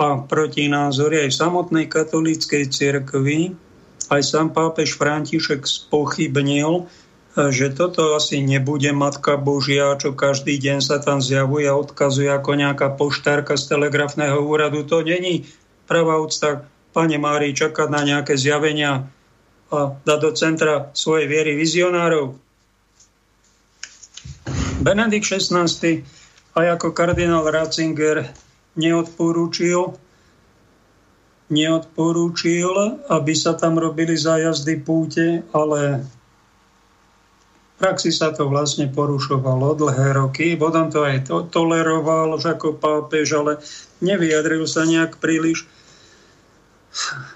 [0.00, 3.52] a protinázory aj v samotnej katolíckej cirkvi,
[4.08, 6.88] aj sám pápež František spochybnil,
[7.32, 12.60] že toto asi nebude Matka Božia, čo každý deň sa tam zjavuje a odkazuje ako
[12.60, 14.84] nejaká poštárka z telegrafného úradu.
[14.84, 15.48] To není
[15.88, 19.08] pravá úcta Pane Mári čakať na nejaké zjavenia
[19.72, 22.36] a dať do centra svojej viery vizionárov.
[24.84, 25.64] Benedikt XVI
[26.52, 28.28] aj ako kardinál Ratzinger
[28.76, 29.96] neodporúčil
[31.52, 36.08] neodporúčil, aby sa tam robili zájazdy púte, ale
[37.82, 40.54] praxi sa to vlastne porušovalo dlhé roky.
[40.54, 43.58] Potom to aj to, toleroval že ako pápež, ale
[43.98, 45.66] nevyjadril sa nejak príliš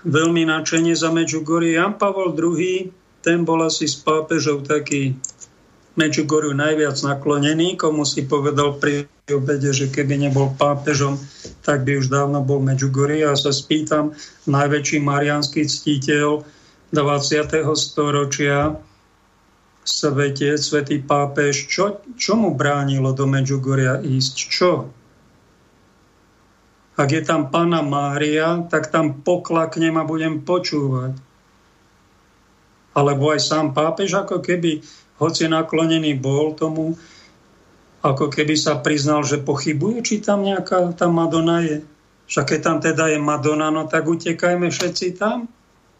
[0.07, 1.75] veľmi nadšenie za Medjugorje.
[1.75, 2.95] Jan Pavol II,
[3.27, 5.19] ten bol asi s pápežou taký
[5.99, 11.19] Medjugorju najviac naklonený, komu si povedal pri obede, že keby nebol pápežom,
[11.67, 13.27] tak by už dávno bol Medjugorje.
[13.27, 14.15] Ja sa spýtam,
[14.47, 16.47] najväčší marianský ctiteľ
[16.95, 17.67] 20.
[17.75, 18.79] storočia,
[19.87, 24.35] svete, svetý pápež, čo, čo mu bránilo do Medjugorja ísť?
[24.35, 24.73] Čo?
[26.97, 31.15] Ak je tam pána Mária, tak tam poklaknem a budem počúvať.
[32.97, 34.81] Alebo aj sám pápež, ako keby
[35.21, 36.97] hoci naklonený bol tomu,
[38.01, 41.85] ako keby sa priznal, že pochybuje, či tam nejaká tá Madonna je.
[42.27, 45.47] Však keď tam teda je Madonna, no tak utekajme všetci tam,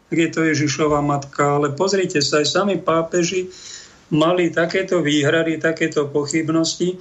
[0.09, 1.61] kde to Ježišova matka.
[1.61, 3.53] Ale pozrite sa, aj sami pápeži
[4.13, 6.99] mali takéto výhrady, takéto pochybnosti.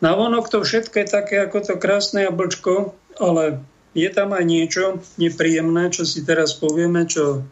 [0.00, 3.60] Na vonok to všetko je také ako to krásne jablčko, ale
[3.92, 7.42] je tam aj niečo nepríjemné, čo si teraz povieme, čo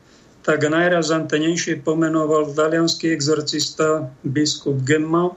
[0.46, 5.34] tak najrazantnejšie pomenoval talianský exorcista biskup Gemma.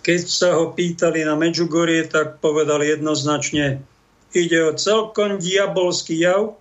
[0.00, 3.84] Keď sa ho pýtali na Medjugorje, tak povedal jednoznačne,
[4.32, 6.56] ide o celkom diabolský jav,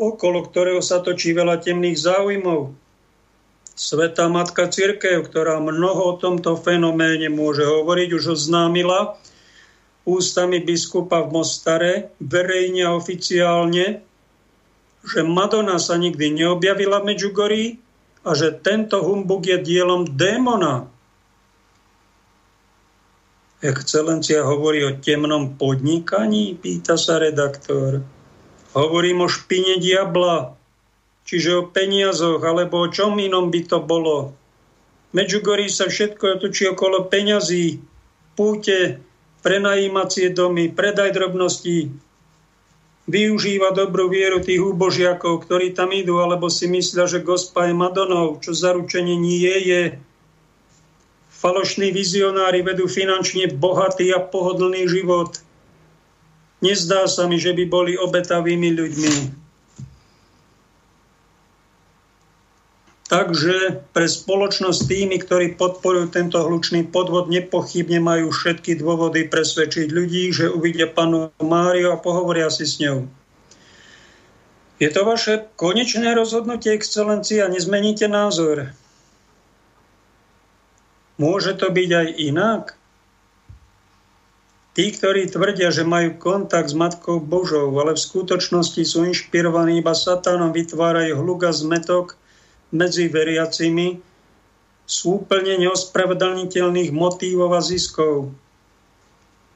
[0.00, 2.72] okolo ktorého sa točí veľa temných záujmov.
[3.74, 9.18] Sveta Matka Církev, ktorá mnoho o tomto fenoméne môže hovoriť, už oznámila
[10.04, 14.04] ústami biskupa v Mostare verejne a oficiálne,
[15.04, 17.64] že Madonna sa nikdy neobjavila v Medžugorí
[18.24, 20.88] a že tento humbug je dielom démona.
[23.64, 28.04] Excelencia hovorí o temnom podnikaní, pýta sa redaktor.
[28.76, 30.52] Hovorím o špine diabla,
[31.24, 34.36] čiže o peniazoch, alebo o čom inom by to bolo.
[35.16, 37.80] Medžugorí sa všetko točí okolo peňazí,
[38.34, 38.98] púte,
[39.44, 41.92] prenajímacie domy, predaj drobností,
[43.04, 48.40] využíva dobrú vieru tých úbožiakov, ktorí tam idú, alebo si myslia, že gospa je Madonou,
[48.40, 49.82] čo zaručenie nie je.
[51.28, 55.36] Falošní vizionári vedú finančne bohatý a pohodlný život.
[56.64, 59.43] Nezdá sa mi, že by boli obetavými ľuďmi.
[63.04, 70.32] Takže pre spoločnosť tými, ktorí podporujú tento hlučný podvod, nepochybne majú všetky dôvody presvedčiť ľudí,
[70.32, 73.04] že uvidia panu Máriu a pohovoria si s ňou.
[74.80, 78.72] Je to vaše konečné rozhodnutie, excelencia, nezmeníte názor.
[81.20, 82.64] Môže to byť aj inak?
[84.74, 89.94] Tí, ktorí tvrdia, že majú kontakt s Matkou Božou, ale v skutočnosti sú inšpirovaní iba
[89.94, 92.18] satánom, vytvárajú hluk a zmetok
[92.72, 94.00] medzi veriacimi,
[94.84, 98.32] sú úplne neospravedlniteľných motívov a ziskov.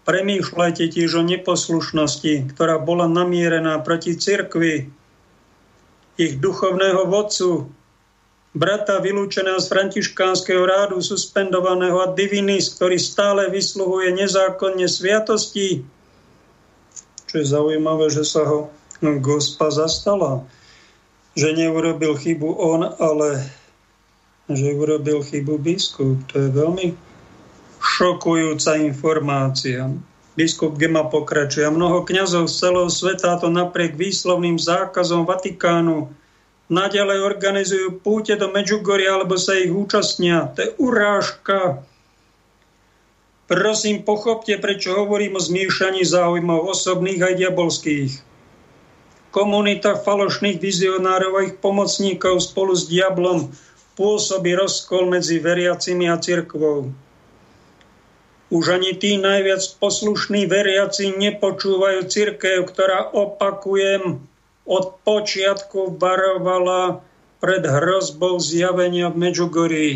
[0.08, 4.88] Premýšľajte tiež o neposlušnosti, ktorá bola namierená proti cirkvi,
[6.18, 7.70] ich duchovného vodcu,
[8.56, 15.84] brata vylúčeného z františkánskeho rádu, suspendovaného a divinis, ktorý stále vysluhuje nezákonne sviatosti.
[17.28, 18.72] Čo je zaujímavé, že sa ho
[19.20, 20.42] gospa zastala.
[21.38, 23.46] Že neurobil chybu on, ale
[24.50, 26.18] že urobil chybu biskup.
[26.34, 26.86] To je veľmi
[27.78, 29.86] šokujúca informácia.
[30.34, 31.66] Biskup Gema pokračuje.
[31.70, 36.10] Mnoho kňazov z celého sveta, to napriek výslovným zákazom Vatikánu,
[36.70, 40.50] naďalej organizujú púte do Medžugoria, alebo sa ich účastnia.
[40.54, 41.82] To je urážka.
[43.48, 48.27] Prosím, pochopte, prečo hovorím o zmiešaní záujmov osobných aj diabolských.
[49.28, 53.52] Komunita falošných vizionárov a ich pomocníkov spolu s diablom
[53.98, 56.88] pôsobí rozkol medzi veriacimi a cirkvou.
[58.48, 64.24] Už ani tí najviac poslušní veriaci nepočúvajú cirkev, ktorá, opakujem,
[64.68, 67.04] od počiatku varovala
[67.40, 69.88] pred hrozbou zjavenia v Medžugorí.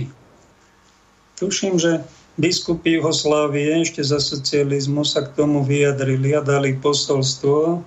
[1.41, 2.05] Tuším, že
[2.37, 7.85] biskupy Jugoslávie ešte za socializmu sa k tomu vyjadrili a dali posolstvo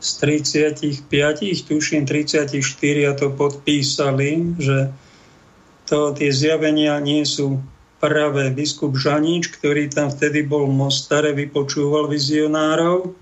[0.00, 2.56] z 35, tuším 34
[3.04, 4.88] a to podpísali, že
[5.84, 7.60] to, tie zjavenia nie sú
[8.00, 13.12] práve biskup Žanič, ktorý tam vtedy bol v Mostare, vypočúval vizionárov,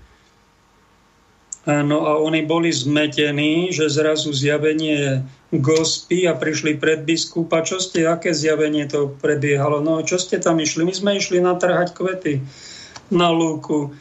[1.68, 5.20] No a oni boli zmetení, že zrazu zjavenie
[5.52, 7.60] gospy a prišli pred biskupa.
[7.60, 9.84] Čo ste, aké zjavenie to prebiehalo?
[9.84, 10.88] No čo ste tam išli?
[10.88, 12.40] My sme išli natrhať kvety
[13.12, 13.92] na lúku.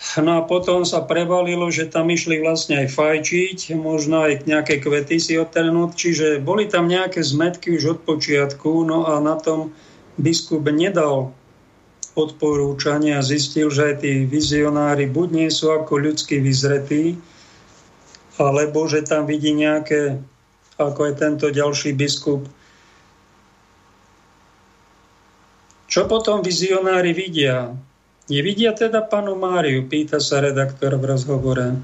[0.00, 5.20] No a potom sa prevalilo, že tam išli vlastne aj fajčiť, možno aj nejaké kvety
[5.20, 9.76] si odtrhnúť, čiže boli tam nejaké zmetky už od počiatku, no a na tom
[10.16, 11.36] biskup nedal
[12.16, 17.20] odporúčania zistil, že aj tí vizionári buď nie sú ako ľudský vyzretí,
[18.40, 20.16] alebo že tam vidí nejaké,
[20.80, 22.48] ako je tento ďalší biskup.
[25.92, 27.76] Čo potom vizionári vidia?
[28.30, 31.74] Nevidia teda panu Máriu, pýta sa redaktor v rozhovore.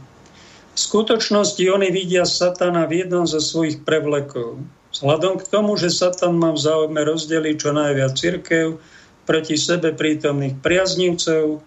[0.73, 4.63] V skutočnosti oni vidia satana v jednom zo svojich prevlekov.
[4.95, 8.79] Vzhľadom k tomu, že satan má v záujme rozdeliť čo najviac cirkev,
[9.27, 11.67] proti sebe prítomných priaznivcov,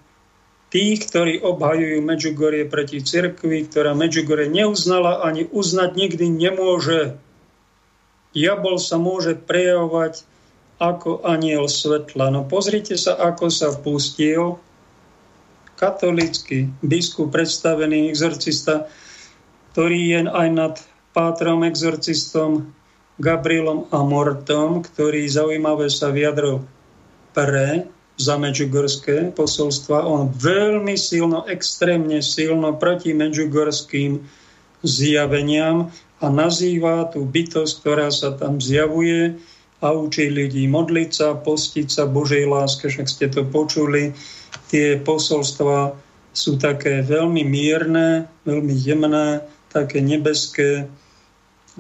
[0.72, 7.20] tých, ktorí obhajujú Medžugorie proti cirkvi, ktorá Medžugorie neuznala ani uznať nikdy nemôže.
[8.32, 10.24] Diabol sa môže prejavovať
[10.80, 12.32] ako aniel svetla.
[12.32, 14.56] No pozrite sa, ako sa pustil
[15.80, 18.92] katolický biskup, predstavený exorcista,
[19.72, 20.76] ktorý je aj nad
[21.16, 22.76] pátrom exorcistom
[23.20, 26.68] Gabrielom Amortom, ktorý zaujímavé sa vyjadril
[27.32, 27.88] pre
[28.20, 30.04] za Medžugorské posolstva.
[30.04, 34.20] On veľmi silno, extrémne silno proti medžugorským
[34.84, 35.88] zjaveniam
[36.20, 39.40] a nazýva tú bytosť, ktorá sa tam zjavuje
[39.80, 44.12] a učí ľudí modliť sa, postiť sa Božej láske, však ste to počuli.
[44.70, 45.98] Tie posolstva
[46.30, 49.42] sú také veľmi mierne, veľmi jemné,
[49.74, 50.86] také nebeské.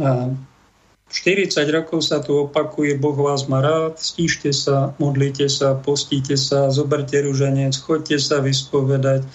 [0.01, 0.33] A
[1.09, 6.69] 40 rokov sa tu opakuje, Boh vás má rád, stíšte sa, modlite sa, postíte sa,
[6.69, 9.25] zoberte ruženec, chodte sa vyspovedať.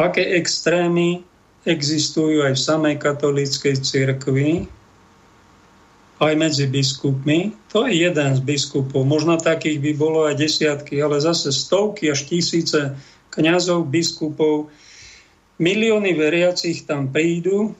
[0.00, 1.20] Aké extrémy
[1.68, 4.64] existujú aj v samej katolíckej cirkvi,
[6.22, 7.50] aj medzi biskupmi.
[7.74, 9.02] To je jeden z biskupov.
[9.02, 12.94] Možno takých by bolo aj desiatky, ale zase stovky až tisíce
[13.34, 14.70] kňazov, biskupov.
[15.58, 17.74] Milióny veriacich tam prídu,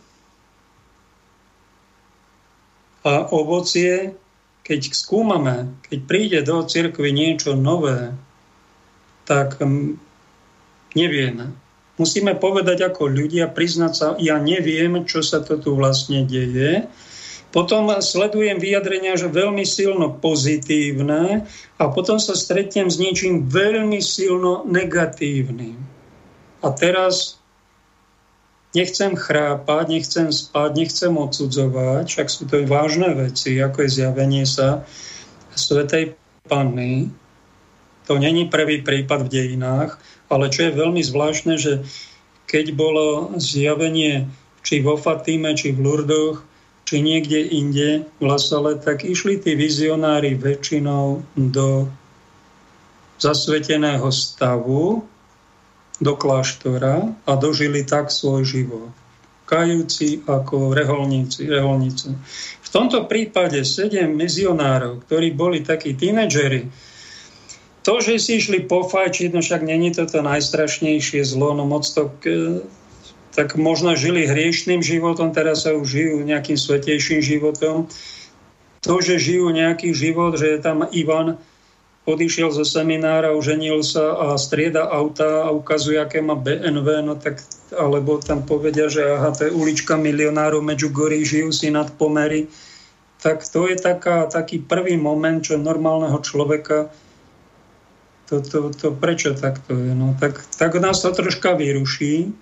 [3.03, 4.15] a ovocie,
[4.63, 8.15] keď skúmame, keď príde do cirkvi niečo nové,
[9.27, 9.99] tak mm,
[10.95, 11.51] nevieme.
[11.99, 16.87] Musíme povedať ako ľudia, priznať sa, ja neviem, čo sa to tu vlastne deje.
[17.53, 21.45] Potom sledujem vyjadrenia, že veľmi silno pozitívne
[21.77, 25.77] a potom sa stretnem s niečím veľmi silno negatívnym.
[26.65, 27.43] A teraz
[28.73, 34.89] Nechcem chrápať, nechcem spať, nechcem odsudzovať, však sú to vážne veci, ako je zjavenie sa
[35.53, 36.17] Svetej
[36.49, 37.13] Panny.
[38.09, 40.01] To není prvý prípad v dejinách,
[40.33, 41.85] ale čo je veľmi zvláštne, že
[42.49, 44.33] keď bolo zjavenie
[44.65, 46.41] či vo Fatíme, či v Lurdoch,
[46.93, 51.89] či niekde inde v Lasale, tak išli tí vizionári väčšinou do
[53.17, 55.01] zasveteného stavu,
[55.97, 58.93] do kláštora a dožili tak svoj život.
[59.49, 62.13] Kajúci ako reholníci, reholníci.
[62.61, 66.69] V tomto prípade sedem mizionárov, ktorí boli takí tínedžeri,
[67.81, 72.13] to, že si išli pofajčiť, no však není to to najstrašnejšie zlo, no moc to,
[73.33, 77.89] tak možno žili hriešným životom, teraz sa už žijú nejakým svetejším životom.
[78.83, 81.41] To, že žijú nejaký život, že je tam Ivan,
[82.03, 87.39] odišiel zo seminára, uženil sa a strieda auta a ukazuje, aké má BNV, no tak,
[87.71, 92.51] alebo tam povedia, že aha, to je ulička milionárov Medžugorí, žijú si nad pomery.
[93.23, 96.91] Tak to je taká, taký prvý moment, čo normálneho človeka
[98.33, 99.93] to, to, to prečo takto je?
[99.93, 102.33] No, tak, tak nás to troška vyruší.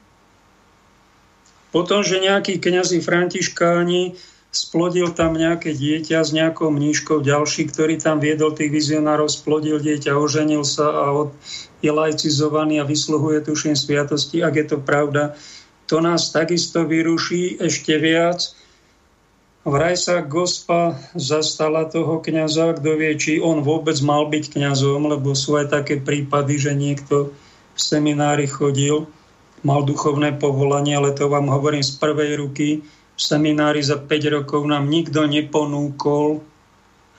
[1.71, 4.18] Potom, že nejakí kňazi františkáni
[4.51, 10.18] splodil tam nejaké dieťa s nejakou mníškou, ďalší, ktorý tam viedol tých vizionárov, splodil dieťa,
[10.18, 11.31] oženil sa a od,
[11.79, 14.43] je laicizovaný a vysluhuje, tuším, sviatosti.
[14.43, 15.39] Ak je to pravda,
[15.87, 18.59] to nás takisto vyruší ešte viac,
[19.61, 25.37] Vraj sa gospa zastala toho kňaza, kto vie, či on vôbec mal byť kňazom, lebo
[25.37, 27.29] sú aj také prípady, že niekto
[27.77, 29.05] v seminári chodil,
[29.63, 32.69] mal duchovné povolanie, ale to vám hovorím z prvej ruky.
[33.17, 36.41] V seminári za 5 rokov nám nikto neponúkol,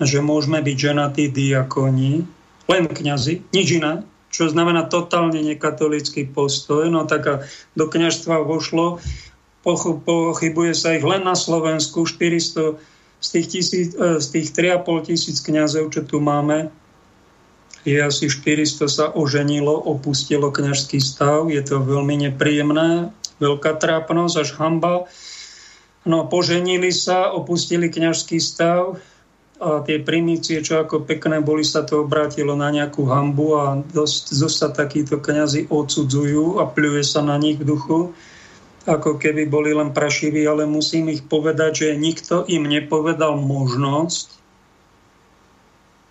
[0.01, 2.25] že môžeme byť ženatí diakoni,
[2.65, 4.01] len kňazi, nič iné,
[4.33, 6.89] čo znamená totálne nekatolický postoj.
[6.89, 7.35] No tak a
[7.77, 8.97] do kňažstva vošlo
[9.61, 12.81] pochybuje sa ich len na Slovensku 400
[13.21, 16.73] z tých, tisíc, e, z tých 3,5 tisíc kniazov, čo tu máme,
[17.81, 21.49] je asi 400 sa oženilo, opustilo kňažský stav.
[21.49, 23.09] Je to veľmi nepríjemné,
[23.41, 25.09] veľká trápnosť až hamba.
[26.05, 28.97] No, poženili sa, opustili kňažský stav
[29.61, 34.33] a tie primície, čo ako pekné boli, sa to obrátilo na nejakú hambu a dosť,
[34.33, 38.17] dosť sa takíto kňazi odsudzujú a pľuje sa na nich v duchu
[38.89, 44.27] ako keby boli len prašiví, ale musím ich povedať, že nikto im nepovedal možnosť,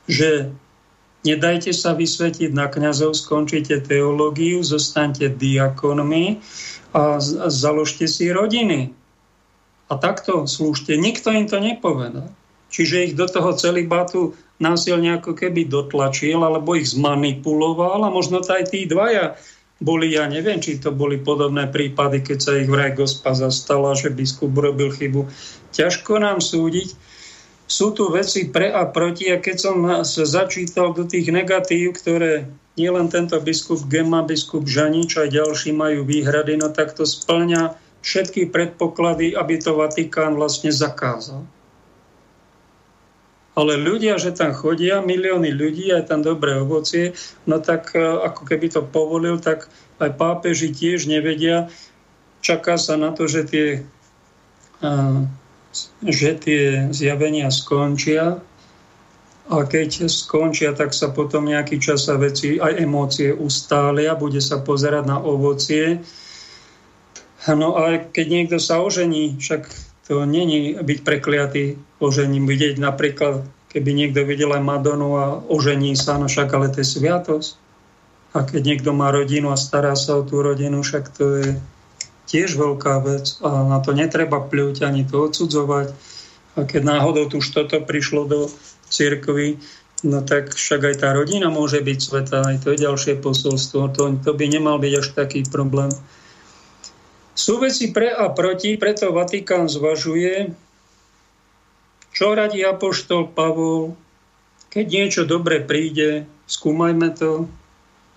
[0.06, 0.54] že
[1.26, 6.40] nedajte sa vysvetiť na kňazov, skončite teológiu, zostaňte diakonmi
[6.96, 8.94] a založte si rodiny.
[9.90, 10.94] A takto slúžte.
[10.94, 12.30] Nikto im to nepovedal.
[12.70, 18.54] Čiže ich do toho celibátu násilne ako keby dotlačil, alebo ich zmanipuloval a možno to
[18.54, 19.34] aj tí dvaja
[19.80, 24.12] boli, ja neviem, či to boli podobné prípady, keď sa ich vraj gospa zastala, že
[24.12, 25.26] biskup robil chybu.
[25.72, 26.92] Ťažko nám súdiť.
[27.70, 32.50] Sú tu veci pre a proti a keď som sa začítal do tých negatív, ktoré
[32.74, 38.50] nielen tento biskup Gema, biskup Žanič a ďalší majú výhrady, no tak to splňa všetky
[38.50, 41.46] predpoklady, aby to Vatikán vlastne zakázal
[43.60, 47.12] ale ľudia, že tam chodia, milióny ľudí, aj tam dobré ovocie,
[47.44, 49.68] no tak e, ako keby to povolil, tak
[49.98, 51.68] aj pápeži tiež nevedia.
[52.40, 53.66] Čaká sa na to, že tie,
[54.80, 54.90] e,
[56.02, 58.42] že tie zjavenia skončia
[59.50, 64.62] a keď skončia, tak sa potom nejaký čas sa veci, aj emócie ustália, bude sa
[64.62, 66.06] pozerať na ovocie.
[67.50, 69.66] No a keď niekto sa ožení, však
[70.06, 72.46] to není byť prekliatý ožením.
[72.46, 73.42] Vidieť napríklad,
[73.74, 77.50] keby niekto videl aj Madonu a ožení sa, no však ale to je sviatosť.
[78.30, 81.48] A keď niekto má rodinu a stará sa o tú rodinu, však to je
[82.30, 85.90] tiež veľká vec a na to netreba pľuť ani to odsudzovať.
[86.54, 88.40] A keď náhodou tu už toto prišlo do
[88.86, 89.58] cirkvy,
[90.06, 93.90] no tak však aj tá rodina môže byť sveta, aj to je ďalšie posolstvo.
[93.98, 95.90] To, to by nemal byť až taký problém.
[97.34, 100.54] Sú veci pre a proti, preto Vatikán zvažuje,
[102.10, 103.94] čo radí Apoštol Pavol,
[104.70, 107.50] keď niečo dobre príde, skúmajme to,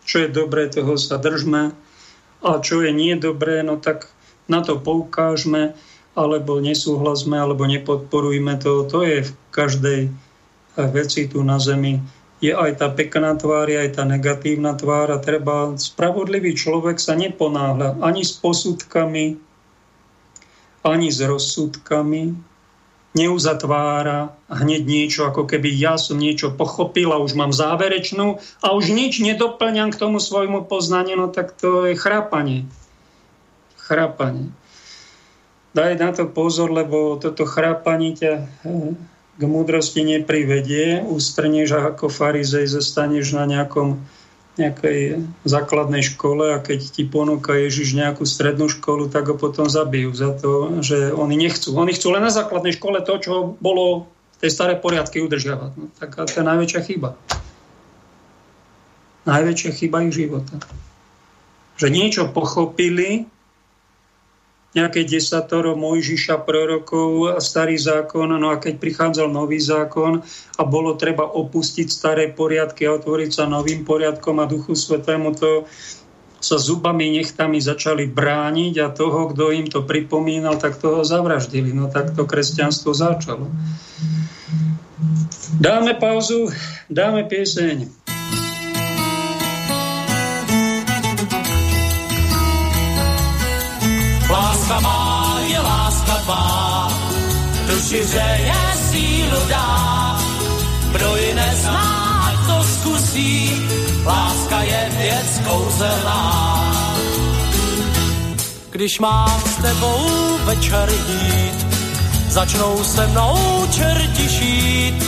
[0.03, 1.71] čo je dobré, toho sa držme,
[2.43, 4.11] a čo je nie dobré, no tak
[4.51, 5.73] na to poukážme,
[6.13, 8.85] alebo nesúhlasme, alebo nepodporujme to.
[8.91, 9.99] To je v každej
[10.77, 12.03] veci tu na Zemi
[12.43, 17.15] je aj tá pekná tvár, je aj tá negatívna tvár a treba, spravodlivý človek sa
[17.15, 19.39] neponáhľa ani s posudkami,
[20.83, 22.35] ani s rozsudkami,
[23.13, 28.89] neuzatvára hneď niečo, ako keby ja som niečo pochopil a už mám záverečnú a už
[28.89, 32.65] nič nedoplňam k tomu svojmu poznaniu, no tak to je chrápanie.
[33.77, 34.49] Chrápanie.
[35.73, 38.93] Daj na to pozor, lebo toto chrápanie ťa eh,
[39.33, 44.05] k múdrosti neprivedie, ustrneš ako farizej, zostaneš na nejakom
[44.53, 50.13] nejakej základnej škole a keď ti ponúka Ježiš nejakú strednú školu, tak ho potom zabijú
[50.13, 51.73] za to, že oni nechcú.
[51.73, 54.05] Oni chcú len na základnej škole to, čo bolo
[54.37, 55.71] v tej staré poriadky udržiavať.
[55.73, 57.17] No, tak to je najväčšia chyba.
[59.25, 60.61] Najväčšia chyba ich života.
[61.81, 63.25] Že niečo pochopili,
[64.73, 70.25] nejaké desatoro Mojžiša, prorokov a starý zákon, no a keď prichádzal nový zákon
[70.57, 75.69] a bolo treba opustiť staré poriadky a otvoriť sa novým poriadkom a Duchu Svetému, to
[76.43, 81.71] sa zubami, nechtami začali brániť a toho, kto im to pripomínal, tak toho zavraždili.
[81.71, 83.47] No tak to kresťanstvo začalo.
[85.55, 86.51] Dáme pauzu,
[86.91, 88.02] dáme pieseň.
[97.93, 98.17] Duši
[98.49, 100.17] je sílu dá.
[100.91, 103.51] Kdo ji nezná, to zkusí,
[104.05, 106.23] láska je věc kouzelná.
[108.69, 111.65] Když mám s tebou večer jít,
[112.29, 115.03] začnou se mnou čerti šít.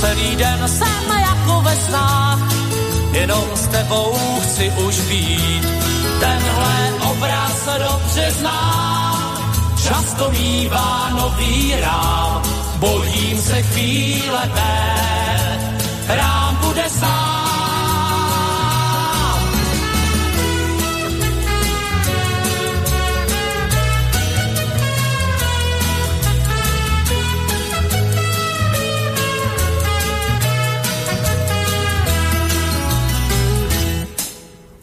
[0.00, 2.38] Celý den jsem jako ve snách,
[3.12, 5.64] jenom s tebou chci už být
[6.20, 9.11] tenhle obraz dobře znám.
[9.92, 12.42] Často mývá nový rám,
[12.80, 14.80] bojím se chvíle té,
[16.08, 17.42] rám bude sám.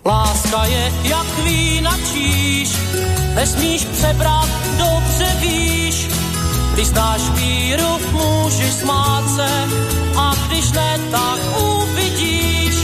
[0.05, 2.69] Láska je jak vína číš,
[3.35, 6.07] nesmíš přebrat, dobře víš.
[6.73, 9.49] Když znáš víru, můžeš smát se,
[10.17, 12.75] a když ne, tak uvidíš.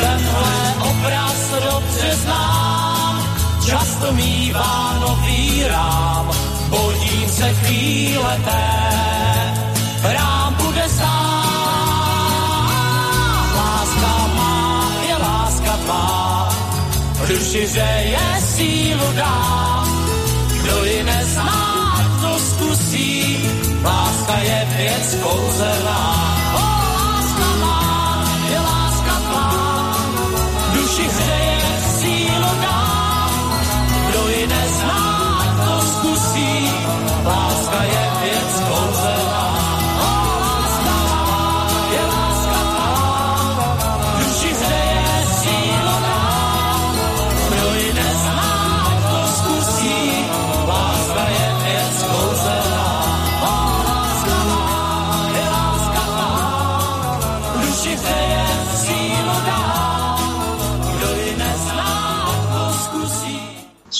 [0.00, 3.22] Tenhle obraz dobře znám,
[3.66, 6.30] často mývá nový rám,
[6.68, 8.70] bojím se chvíle té,
[10.02, 12.24] rám bude sám.
[13.56, 16.48] Láska má, je láska tvá,
[17.28, 19.73] duši je sílu dá.
[25.04, 26.23] Je věc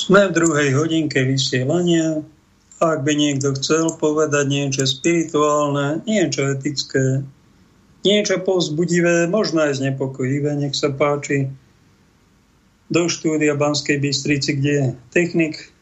[0.04, 2.20] Sme v druhej hodinke vysielania.
[2.76, 7.24] Ak by niekto chcel povedať niečo spirituálne, niečo etické,
[8.04, 11.48] niečo povzbudivé, možno aj znepokojivé, nech sa páči,
[12.92, 15.72] do štúdia Banskej Bystrici, kde je technik.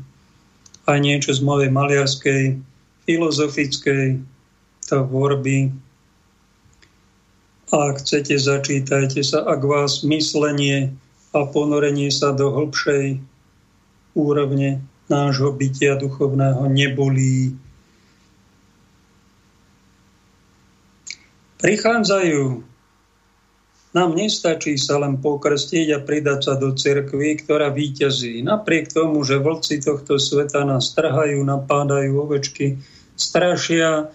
[0.85, 2.61] aj niečo z mojej maliarskej,
[3.09, 4.21] filozofickej
[4.85, 5.73] tvorby.
[7.73, 10.93] Ak chcete, začítajte sa, ak vás myslenie
[11.31, 13.23] a ponorenie sa do hĺbšej
[14.15, 17.55] úrovne nášho bytia duchovného nebolí.
[21.59, 22.67] Prichádzajú.
[23.91, 28.39] Nám nestačí sa len pokrstiť a pridať sa do cirkvy, ktorá víťazí.
[28.39, 32.79] Napriek tomu, že vlci tohto sveta nás trhajú, napádajú ovečky,
[33.19, 34.07] strašia,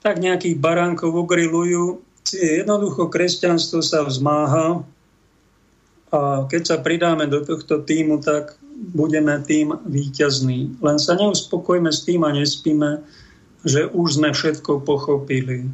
[0.00, 2.00] tak nejakých baránkov ogrilujú.
[2.30, 4.86] Jednoducho kresťanstvo sa vzmáha,
[6.10, 10.82] a keď sa pridáme do tohto týmu, tak budeme tým výťazní.
[10.82, 13.06] Len sa neuspokojme s tým a nespíme,
[13.62, 15.70] že už sme všetko pochopili.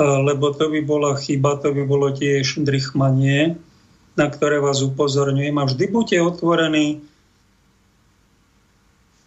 [0.00, 3.60] Lebo to by bola chyba, to by bolo tiež drichmanie,
[4.16, 5.54] na ktoré vás upozorňujem.
[5.60, 7.04] A vždy buďte otvorení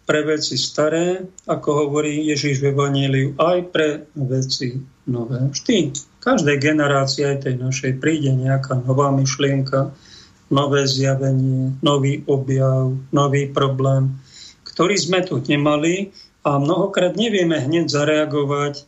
[0.08, 5.50] pre veci staré, ako hovorí Ježiš v Evangeliu, aj pre veci nové.
[5.50, 9.90] Vždy, každej generácii aj tej našej príde nejaká nová myšlienka,
[10.52, 14.20] nové zjavenie, nový objav, nový problém,
[14.64, 16.12] ktorý sme tu nemali
[16.44, 18.84] a mnohokrát nevieme hneď zareagovať.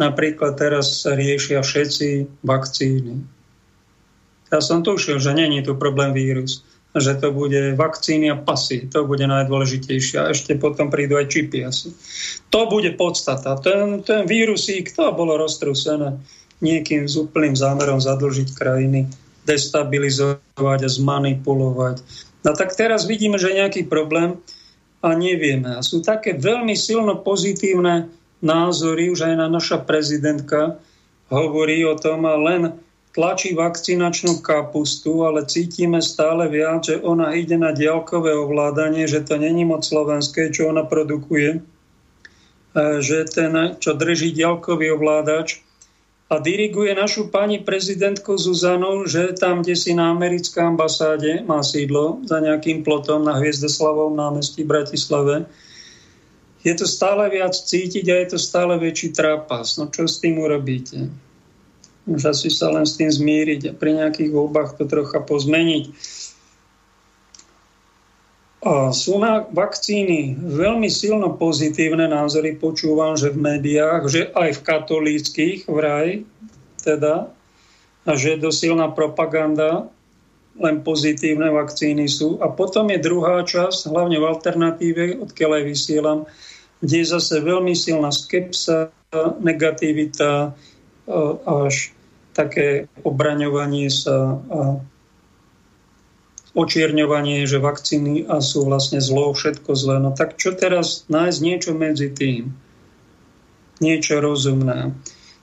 [0.00, 3.22] Napríklad teraz sa riešia všetci vakcíny.
[4.52, 8.84] Ja som tušil, že není tu problém vírus že to bude vakcíny a pasy.
[8.92, 10.16] To bude najdôležitejšie.
[10.20, 11.88] A ešte potom prídu aj čipy asi.
[12.52, 13.56] To bude podstata.
[13.64, 16.20] Ten, ten vírusík, to bolo roztrusené
[16.60, 19.08] niekým s úplným zámerom zadlžiť krajiny,
[19.48, 21.96] destabilizovať a zmanipulovať.
[22.44, 24.38] No tak teraz vidíme, že je nejaký problém
[25.02, 25.74] a nevieme.
[25.74, 28.12] A sú také veľmi silno pozitívne
[28.44, 30.78] názory, už aj na naša prezidentka
[31.32, 32.76] hovorí o tom a len
[33.12, 39.36] tlačí vakcinačnú kapustu, ale cítime stále viac, že ona ide na diaľkové ovládanie, že to
[39.36, 41.60] není moc slovenské, čo ona produkuje, e,
[43.04, 45.60] že ten, čo drží diaľkový ovládač
[46.32, 52.24] a diriguje našu pani prezidentku Zuzanu, že tam, kde si na americké ambasáde má sídlo
[52.24, 55.44] za nejakým plotom na Hviezdoslavom námestí v Bratislave,
[56.62, 59.76] je to stále viac cítiť a je to stále väčší trápas.
[59.76, 61.10] No čo s tým urobíte?
[62.02, 65.94] Už asi sa len s tým zmíriť a pri nejakých voľbách to trocha pozmeniť.
[68.62, 74.64] A sú na vakcíny veľmi silno pozitívne názory, počúvam, že v médiách, že aj v
[74.66, 76.22] katolíckých vraj,
[76.78, 77.30] teda,
[78.06, 79.90] a že je dosilná propaganda,
[80.58, 82.38] len pozitívne vakcíny sú.
[82.38, 86.18] A potom je druhá časť, hlavne v alternatíve, odkiaľ aj vysielam,
[86.82, 88.94] kde je zase veľmi silná skepsa,
[89.42, 90.54] negativita,
[91.44, 91.92] až
[92.32, 94.80] také obraňovanie sa a
[96.52, 99.96] očierňovanie, že vakcíny a sú vlastne zlo, všetko zlé.
[100.00, 102.52] No tak čo teraz nájsť niečo medzi tým?
[103.80, 104.92] Niečo rozumné.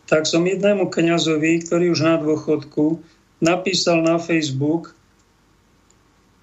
[0.05, 3.01] Tak som jednému kňazovi, ktorý už na dôchodku,
[3.41, 4.93] napísal na Facebook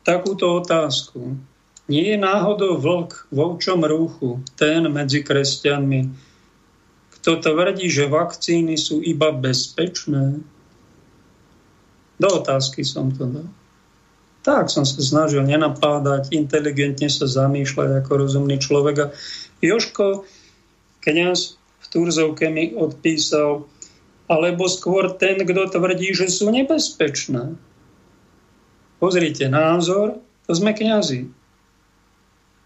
[0.07, 1.35] takúto otázku.
[1.87, 6.26] Nie je náhodou vlk v ovčom rúchu, ten medzi kresťanmi,
[7.27, 10.47] kto tvrdí, že vakcíny sú iba bezpečné?
[12.23, 13.51] Do otázky som to dal.
[14.47, 18.97] Tak som sa snažil nenapádať, inteligentne sa zamýšľať ako rozumný človek.
[19.03, 19.07] A
[19.59, 20.23] Joško,
[21.03, 23.67] kniaz v Turzovke mi odpísal,
[24.31, 27.59] alebo skôr ten, kto tvrdí, že sú nebezpečné.
[29.03, 31.27] Pozrite, názor, to sme kňazi,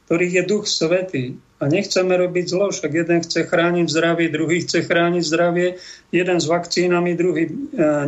[0.04, 1.40] ktorých je duch svetý.
[1.60, 5.76] A nechceme robiť zlo, však jeden chce chrániť zdravie, druhý chce chrániť zdravie,
[6.08, 7.52] jeden s vakcínami, druhý e,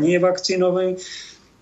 [0.00, 0.96] nie vakcínový.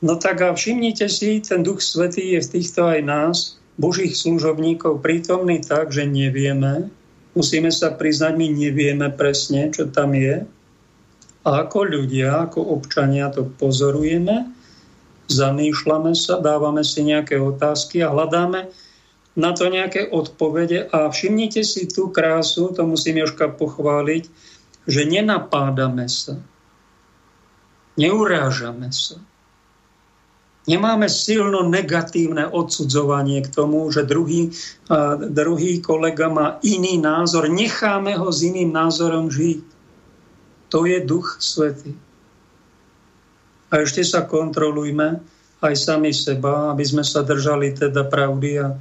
[0.00, 3.36] No tak a všimnite si, ten Duch Svetý je v týchto aj nás,
[3.74, 6.92] Božích služobníkov, prítomný tak, že nevieme,
[7.34, 10.46] musíme sa priznať, my nevieme presne, čo tam je.
[11.40, 14.52] A ako ľudia, ako občania to pozorujeme,
[15.32, 18.68] zamýšľame sa, dávame si nejaké otázky a hľadáme,
[19.40, 24.28] na to nejaké odpovede a všimnite si tú krásu, to musím Jožka pochváliť,
[24.84, 26.36] že nenapádame sa,
[27.96, 29.16] neurážame sa.
[30.68, 34.52] Nemáme silno negatívne odsudzovanie k tomu, že druhý,
[35.32, 37.48] druhý kolega má iný názor.
[37.48, 39.64] Necháme ho s iným názorom žiť.
[40.70, 41.96] To je duch svetý.
[43.72, 45.24] A ešte sa kontrolujme
[45.64, 48.76] aj sami seba, aby sme sa držali teda pravdy a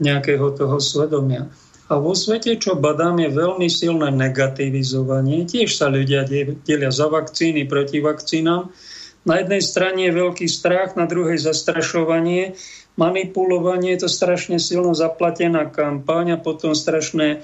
[0.00, 1.48] nejakého toho svedomia.
[1.86, 5.46] A vo svete, čo badám, je veľmi silné negativizovanie.
[5.46, 6.26] Tiež sa ľudia
[6.66, 8.74] delia za vakcíny, proti vakcínám.
[9.22, 12.58] Na jednej strane je veľký strach, na druhej zastrašovanie,
[12.98, 17.38] manipulovanie, je to strašne silno zaplatená kampaň a potom strašné e,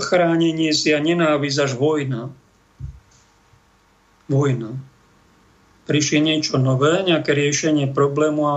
[0.00, 2.32] chránenie si a nenávisť až vojna.
[4.28, 4.76] Vojna.
[5.84, 8.56] Prišli niečo nové, nejaké riešenie problému a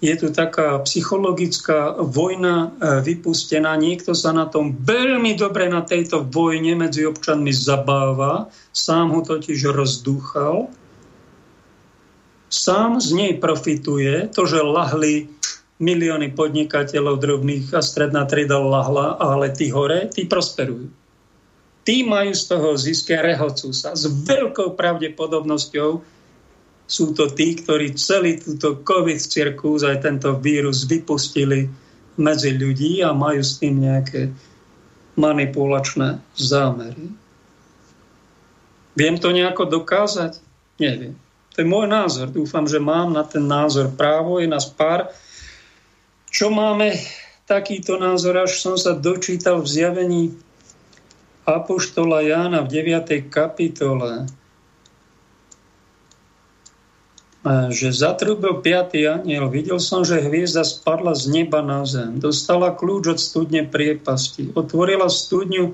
[0.00, 3.76] je tu taká psychologická vojna e, vypustená.
[3.76, 9.68] Niekto sa na tom veľmi dobre na tejto vojne medzi občanmi zabáva, sám ho totiž
[9.68, 10.72] rozdúchal,
[12.48, 15.28] sám z nej profituje, to, že lahli
[15.80, 20.92] milióny podnikateľov drobných a stredná trieda lahla, ale tí hore, tí prosperujú.
[21.80, 23.24] Tí majú z toho zisk a
[23.72, 26.19] sa s veľkou pravdepodobnosťou
[26.90, 31.70] sú to tí, ktorí celý túto COVID cirkus, aj tento vírus vypustili
[32.18, 34.34] medzi ľudí a majú s tým nejaké
[35.14, 37.14] manipulačné zámery.
[38.98, 40.42] Viem to nejako dokázať?
[40.82, 41.14] Neviem.
[41.54, 42.26] To je môj názor.
[42.34, 44.42] Dúfam, že mám na ten názor právo.
[44.42, 45.14] Je nás pár.
[46.26, 46.98] Čo máme
[47.46, 50.22] takýto názor, až som sa dočítal v zjavení
[51.46, 53.30] Apoštola Jána v 9.
[53.30, 54.26] kapitole,
[57.48, 59.48] že zatrúbil piatý aniel.
[59.48, 62.20] Videl som, že hviezda spadla z neba na zem.
[62.20, 64.52] Dostala kľúč od studne priepasti.
[64.52, 65.72] Otvorila studňu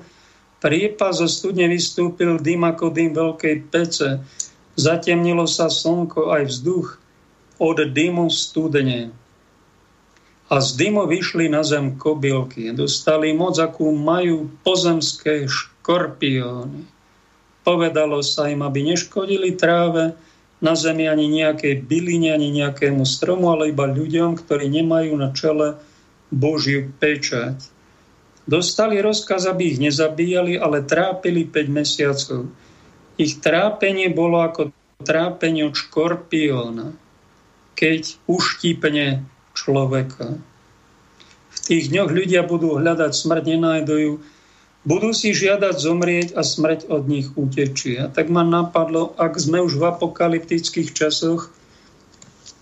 [0.63, 4.23] priepas, zo studne vystúpil dym ako dym veľkej pece.
[4.79, 6.87] Zatemnilo sa slnko aj vzduch
[7.59, 9.11] od dymu studne.
[10.47, 12.71] A z dymu vyšli na zem kobylky.
[12.71, 16.87] Dostali moc, akú majú pozemské škorpióny.
[17.67, 20.15] Povedalo sa im, aby neškodili tráve,
[20.57, 25.77] na zemi ani nejakej byline, ani nejakému stromu, ale iba ľuďom, ktorí nemajú na čele
[26.33, 27.61] Božiu pečať.
[28.47, 32.47] Dostali rozkaz, aby ich nezabíjali, ale trápili 5 mesiacov.
[33.19, 34.71] Ich trápenie bolo ako
[35.03, 36.95] trápenie od škorpióna,
[37.77, 40.41] keď uštípne človeka.
[41.53, 44.11] V tých dňoch ľudia budú hľadať smrť, nenájdujú,
[44.87, 47.99] budú si žiadať zomrieť a smrť od nich utečí.
[47.99, 51.51] A tak ma napadlo, ak sme už v apokalyptických časoch,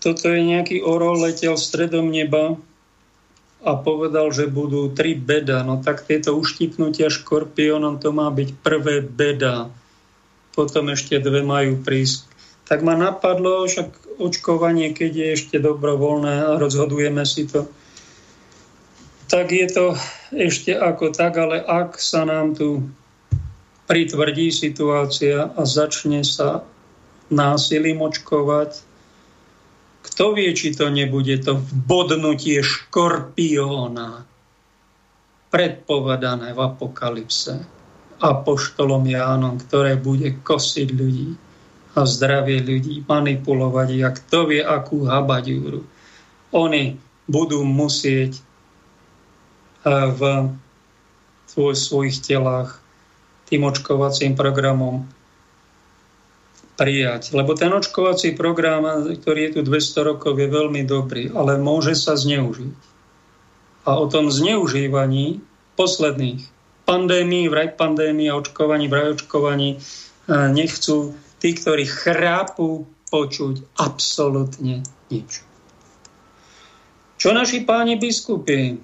[0.02, 2.57] toto je nejaký orol, letel stredom neba
[3.61, 5.61] a povedal, že budú tri beda.
[5.61, 9.69] No tak tieto uštipnutia škorpiónom, to má byť prvé beda.
[10.57, 12.26] Potom ešte dve majú prísť.
[12.65, 17.69] Tak ma napadlo, však očkovanie, keď je ešte dobrovoľné a rozhodujeme si to,
[19.27, 19.85] tak je to
[20.34, 22.85] ešte ako tak, ale ak sa nám tu
[23.85, 26.65] pritvrdí situácia a začne sa
[27.30, 28.81] násilím očkovať,
[30.06, 31.57] kto vie, či to nebude to
[31.89, 34.26] bodnutie škorpióna
[35.49, 37.76] predpovedané v apokalypse
[38.22, 41.30] apoštolom Jánom, ktoré bude kosiť ľudí
[41.95, 45.84] a zdravie ľudí, manipulovať ich a kto vie, akú habaďúru.
[46.56, 46.95] Oni
[47.27, 48.39] budú musieť
[49.86, 50.22] v
[51.45, 52.82] svoj, svojich telách
[53.45, 55.06] tým očkovacím programom
[56.76, 57.32] prijať.
[57.32, 62.20] Lebo ten očkovací program, ktorý je tu 200 rokov, je veľmi dobrý, ale môže sa
[62.20, 62.74] zneužiť.
[63.86, 65.40] A o tom zneužívaní
[65.78, 66.41] posledných
[66.90, 69.80] pandémií, vraj pandémii a očkovaní, vraj očkovaní e,
[70.52, 74.82] nechcú tí, ktorí chrápu počuť absolútne
[75.14, 75.45] nič.
[77.16, 78.82] Čo naši páni biskupy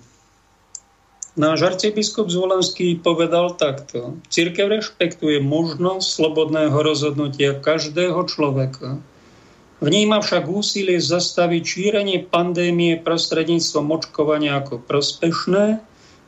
[1.32, 4.20] Náš arcibiskup Zvolenský povedal takto.
[4.28, 9.00] Církev rešpektuje možnosť slobodného rozhodnutia každého človeka.
[9.80, 15.80] Vníma však úsilie zastaviť šírenie pandémie prostredníctvom očkovania ako prospešné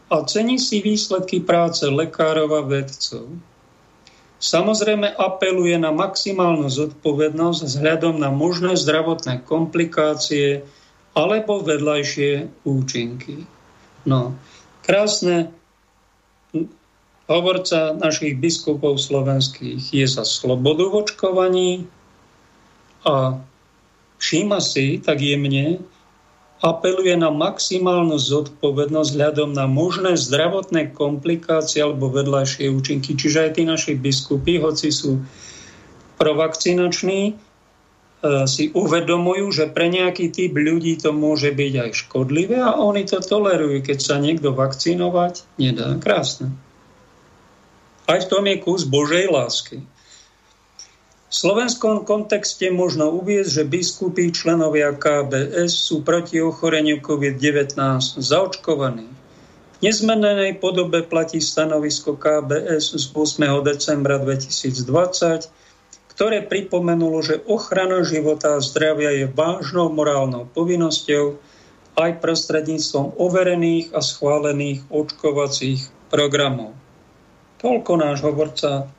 [0.08, 3.28] a cení si výsledky práce lekárov a vedcov.
[4.40, 10.64] Samozrejme apeluje na maximálnu zodpovednosť vzhľadom na možné zdravotné komplikácie
[11.12, 13.44] alebo vedľajšie účinky.
[14.04, 14.36] No,
[14.84, 15.56] Krásne
[17.32, 21.70] hovorca našich biskupov slovenských je za slobodu v očkovaní
[23.08, 23.40] a
[24.20, 25.80] všíma si tak jemne,
[26.64, 33.20] apeluje na maximálnu zodpovednosť hľadom na možné zdravotné komplikácie alebo vedľajšie účinky.
[33.20, 35.20] Čiže aj tí naši biskupy, hoci sú
[36.16, 37.36] provakcinační,
[38.48, 43.20] si uvedomujú, že pre nejaký typ ľudí to môže byť aj škodlivé a oni to
[43.20, 46.00] tolerujú, keď sa niekto vakcinovať nedá.
[46.00, 46.56] Krásne.
[48.08, 49.84] Aj v tom je kus Božej lásky.
[51.34, 57.76] V slovenskom kontexte možno uvieť, že biskupy členovia KBS sú proti ochoreniu COVID-19
[58.22, 59.10] zaočkovaní.
[59.10, 63.66] V nezmenenej podobe platí stanovisko KBS z 8.
[63.66, 65.63] decembra 2020,
[66.14, 71.42] ktoré pripomenulo, že ochrana života a zdravia je vážnou morálnou povinnosťou
[71.98, 76.78] aj prostredníctvom overených a schválených očkovacích programov.
[77.62, 78.90] Toľko náš hovorca,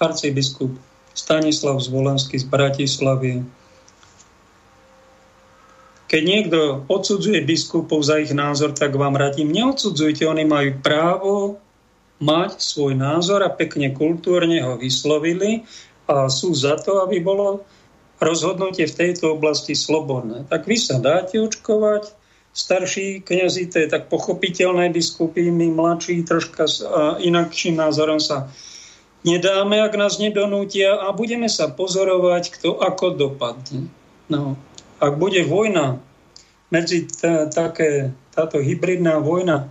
[0.00, 0.72] arcibiskup
[1.12, 3.42] Stanislav Zvolenský z Bratislavy.
[6.08, 11.34] Keď niekto odsudzuje biskupov za ich názor, tak vám radím, neodsudzujte, oni majú právo
[12.18, 15.62] mať svoj názor a pekne kultúrne ho vyslovili
[16.10, 17.62] a sú za to, aby bolo
[18.18, 20.50] rozhodnutie v tejto oblasti slobodné.
[20.50, 22.10] Tak vy sa dáte očkovať,
[22.50, 26.82] starší kniazy, to je tak pochopiteľné, biskupy, my mladší troška s
[27.22, 28.50] inakším názorom sa
[29.22, 33.86] nedáme, ak nás nedonútia a budeme sa pozorovať, kto ako dopadne.
[34.26, 34.58] No,
[34.98, 36.02] ak bude vojna
[36.74, 39.70] medzi t- také, táto hybridná vojna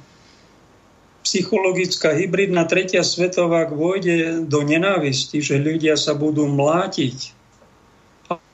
[1.27, 7.35] psychologická hybridná tretia svetová vôjde do nenávisti, že ľudia sa budú mlátiť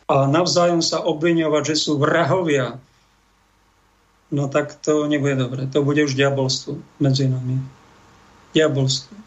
[0.09, 2.81] a navzájom sa obviňovať, že sú vrahovia,
[4.33, 5.69] no tak to nebude dobre.
[5.69, 7.61] To bude už diabolstvo medzi nami.
[8.57, 9.21] Diabolstvo.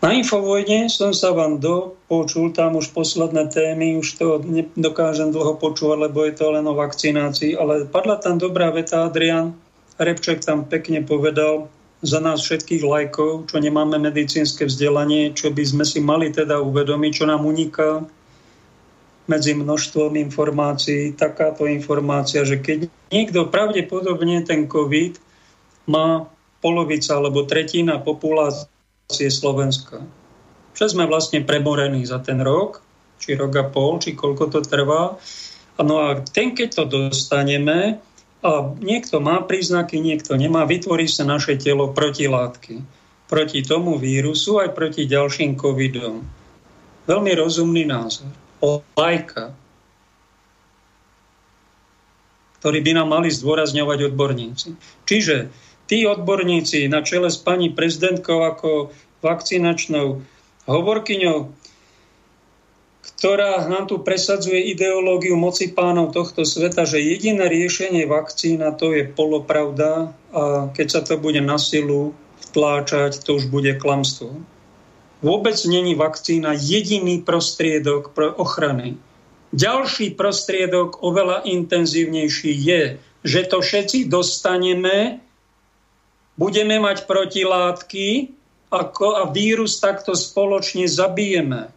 [0.00, 6.08] Na Infovojne som sa vám dopočul, tam už posledné témy, už to nedokážem dlho počúvať,
[6.08, 9.52] lebo je to len o vakcinácii, ale padla tam dobrá veta, Adrian
[10.00, 11.68] Repček tam pekne povedal,
[12.00, 17.12] za nás všetkých lajkov, čo nemáme medicínske vzdelanie, čo by sme si mali teda uvedomiť,
[17.12, 18.08] čo nám uniká
[19.28, 25.20] medzi množstvom informácií, takáto informácia, že keď niekto pravdepodobne ten COVID
[25.92, 26.26] má
[26.64, 30.00] polovica alebo tretina populácie Slovenska.
[30.72, 32.80] Čo sme vlastne premorení za ten rok,
[33.20, 35.20] či rok a pol, či koľko to trvá.
[35.80, 38.00] No a ten, keď to dostaneme,
[38.80, 42.80] niekto má príznaky, niekto nemá, vytvorí sa naše telo protilátky
[43.30, 46.24] proti tomu vírusu aj proti ďalším covidom.
[47.06, 48.32] Veľmi rozumný názor.
[48.60, 49.54] O lajka,
[52.60, 54.68] ktorý by nám mali zdôrazňovať odborníci.
[55.08, 55.48] Čiže
[55.88, 58.92] tí odborníci na čele s pani prezidentkou ako
[59.24, 60.20] vakcinačnou
[60.68, 61.38] hovorkyňou,
[63.20, 69.12] ktorá nám tu presadzuje ideológiu moci pánov tohto sveta, že jediné riešenie vakcína to je
[69.12, 72.16] polopravda a keď sa to bude na silu
[72.48, 74.40] vtláčať, to už bude klamstvo.
[75.20, 78.96] Vôbec není vakcína jediný prostriedok pro ochrany.
[79.52, 85.20] Ďalší prostriedok, oveľa intenzívnejší, je, že to všetci dostaneme
[86.40, 88.32] budeme mať protilátky
[88.72, 88.88] a
[89.28, 91.68] vírus takto spoločne zabijeme.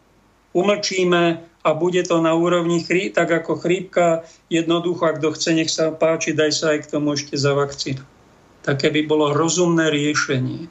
[0.54, 4.22] Umlčíme a bude to na úrovni chrí, tak ako chrípka.
[4.46, 8.06] Jednoducho, ak kto chce, nech sa páči, daj sa aj k tomu ešte za vakcínu.
[8.62, 10.70] Také by bolo rozumné riešenie.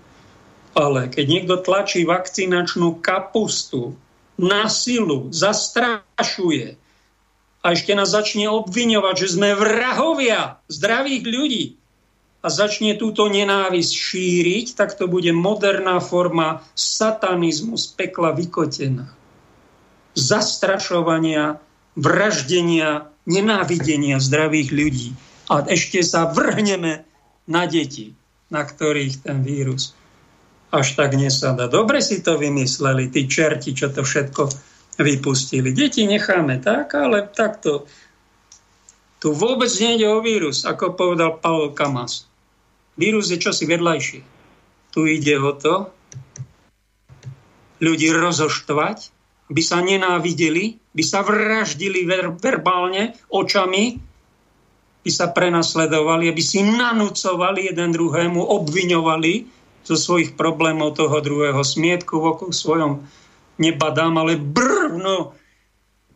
[0.73, 3.93] Ale keď niekto tlačí vakcinačnú kapustu
[4.39, 6.79] na silu, zastrašuje
[7.61, 11.65] a ešte nás začne obviňovať, že sme vrahovia zdravých ľudí,
[12.43, 19.07] a začne túto nenávisť šíriť, tak to bude moderná forma satanizmu z pekla vykotená.
[20.13, 21.57] Zastrašovania,
[21.97, 25.09] vraždenia, nenávidenia zdravých ľudí.
[25.49, 27.05] A ešte sa vrhneme
[27.49, 28.15] na deti,
[28.47, 29.97] na ktorých ten vírus
[30.73, 31.69] až tak nesada.
[31.69, 34.49] Dobre si to vymysleli, tí čerti, čo to všetko
[34.97, 35.69] vypustili.
[35.69, 37.85] Deti necháme tak, ale takto.
[39.21, 42.25] Tu vôbec nejde o vírus, ako povedal Pavel Kamas.
[42.97, 44.21] Vírus je čosi vedľajšie.
[44.93, 45.93] Tu ide o to,
[47.77, 49.13] ľudí rozoštvať,
[49.53, 54.01] by sa nenávideli, by sa vraždili ver- verbálne, očami,
[55.03, 59.33] by sa prenasledovali, aby si nanúcovali jeden druhému, obviňovali
[59.83, 63.03] zo svojich problémov toho druhého smietku v oku svojom
[63.61, 65.35] nebadám, ale brvno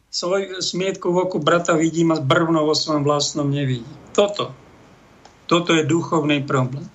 [0.07, 3.91] svoj smietku v oku brata vidím a brvno vo svojom vlastnom nevidím.
[4.15, 4.55] Toto
[5.47, 6.85] toto je duchovný problém.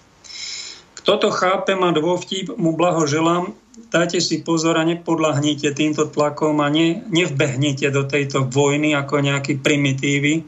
[1.02, 3.50] Kto to chápe, má dôvtip, mu blahoželám.
[3.90, 9.58] Dajte si pozor a nepodlahnite týmto tlakom a ne, nevbehnite do tejto vojny ako nejakí
[9.58, 10.46] primitívy,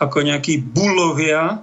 [0.00, 1.60] ako nejakí bulovia,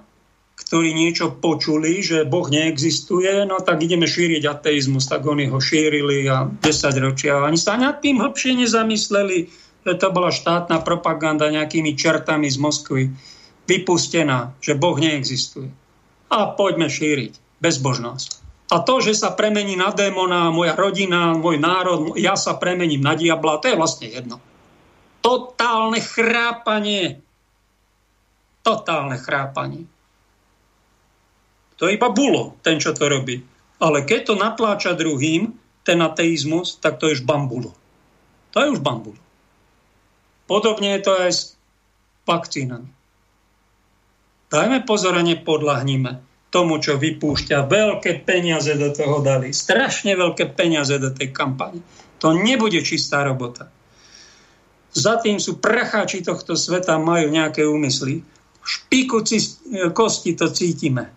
[0.53, 6.29] ktorí niečo počuli, že Boh neexistuje, no tak ideme šíriť ateizmus, tak oni ho šírili
[6.29, 6.61] a 10
[7.01, 7.41] ročia.
[7.41, 9.49] Ani sa nad tým hlbšie nezamysleli,
[9.81, 13.09] že to bola štátna propaganda nejakými čertami z Moskvy
[13.65, 15.73] vypustená, že Boh neexistuje.
[16.29, 18.43] A poďme šíriť bezbožnosť.
[18.75, 23.15] A to, že sa premení na démona, moja rodina, môj národ, ja sa premením na
[23.15, 24.43] diabla, to je vlastne jedno.
[25.23, 27.23] Totálne chrápanie.
[28.59, 29.87] Totálne chrápanie.
[31.79, 33.39] To je iba bulo, ten, čo to robí.
[33.79, 37.75] Ale keď to natláča druhým, ten ateizmus, tak to je už bambulo.
[38.55, 39.19] To je už bambulo.
[40.47, 41.41] Podobne je to aj s
[42.23, 42.87] vakcínami.
[44.47, 47.65] Dajme pozor a nepodlahnime tomu, čo vypúšťa.
[47.65, 49.49] Veľké peniaze do toho dali.
[49.49, 51.81] Strašne veľké peniaze do tej kampane.
[52.21, 53.73] To nebude čistá robota.
[54.93, 58.21] Za tým sú pracháči tohto sveta, majú nejaké úmysly.
[58.61, 59.25] V špiku
[59.97, 61.09] kosti to cítime.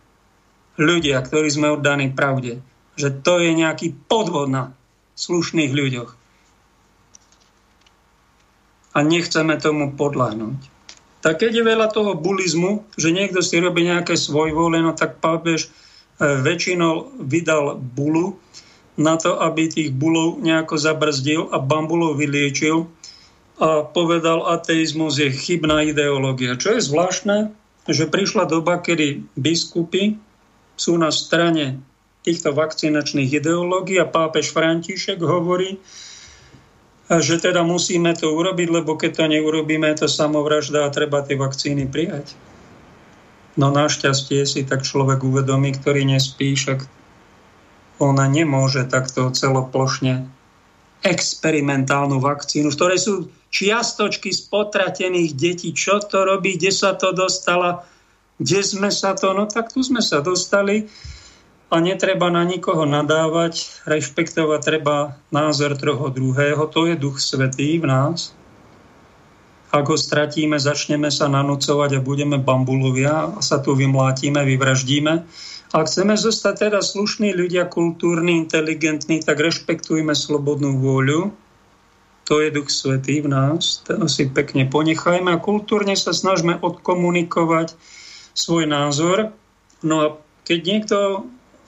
[0.81, 2.65] Ľudia, ktorí sme oddaní pravde.
[2.97, 4.73] Že to je nejaký podvod na
[5.21, 6.11] slušných ľuďoch.
[8.97, 10.76] A nechceme tomu podľahnúť
[11.27, 15.67] tak keď je veľa toho bulizmu, že niekto si robí nejaké svojvole, no tak pápež
[15.67, 15.69] e,
[16.23, 18.39] väčšinou vydal bulu
[18.95, 22.87] na to, aby tých bulov nejako zabrzdil a bambulov vyliečil
[23.59, 26.55] a povedal, ateizmus je chybná ideológia.
[26.55, 27.51] Čo je zvláštne,
[27.91, 30.23] že prišla doba, kedy biskupy
[30.79, 31.83] sú na strane
[32.23, 35.83] týchto vakcinačných ideológií a pápež František hovorí,
[37.07, 41.87] že teda musíme to urobiť, lebo keď to neurobíme, to samovražda a treba tie vakcíny
[41.87, 42.35] prijať.
[43.57, 46.85] No našťastie si tak človek uvedomí, ktorý nespí, však
[48.03, 50.29] ona nemôže takto celoplošne
[51.01, 53.15] experimentálnu vakcínu, v ktorej sú
[53.49, 55.71] čiastočky z potratených detí.
[55.73, 57.87] Čo to robí, kde sa to dostala,
[58.37, 60.91] kde sme sa to, no tak tu sme sa dostali
[61.67, 67.91] a netreba na nikoho nadávať, rešpektovať treba názor troho druhého, to je duch svetý v
[67.91, 68.31] nás.
[69.75, 75.27] Ak ho stratíme, začneme sa nanúcovať a budeme bambulovia a sa tu vymlátime, vyvraždíme.
[75.75, 81.35] Ak chceme zostať teda slušní ľudia, kultúrni, inteligentní, tak rešpektujme slobodnú vôľu.
[82.31, 83.83] To je Duch Svetý v nás.
[83.83, 87.75] Ten si pekne ponechajme a kultúrne sa snažme odkomunikovať
[88.39, 89.35] svoj názor.
[89.83, 90.07] No a
[90.47, 90.97] keď niekto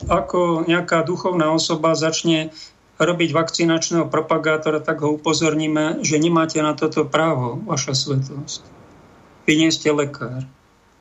[0.07, 2.55] ako nejaká duchovná osoba začne
[2.99, 8.63] robiť vakcinačného propagátora, tak ho upozorníme, že nemáte na toto právo, vaša svetosť.
[9.47, 10.47] Vy nie ste lekár.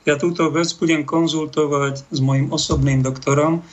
[0.08, 3.66] Ja túto vec budem konzultovať s mojim osobným doktorom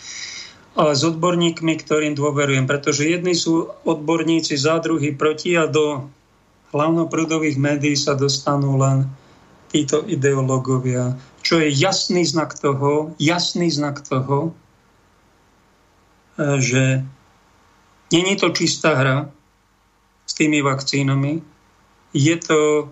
[0.74, 6.10] a s odborníkmi, ktorým dôverujem, pretože jedni sú odborníci za druhý proti a do
[6.74, 9.06] hlavnoprúdových médií sa dostanú len
[9.70, 11.14] títo ideológovia,
[11.46, 14.50] čo je jasný znak toho, jasný znak toho,
[16.38, 17.04] že
[18.12, 19.18] není to čistá hra
[20.24, 21.42] s tými vakcínami,
[22.14, 22.88] je to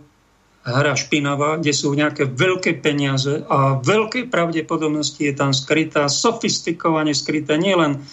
[0.62, 7.58] hra špinavá, kde sú nejaké veľké peniaze a veľké pravdepodobnosti je tam skrytá, sofistikovane skrytá
[7.58, 8.06] nielen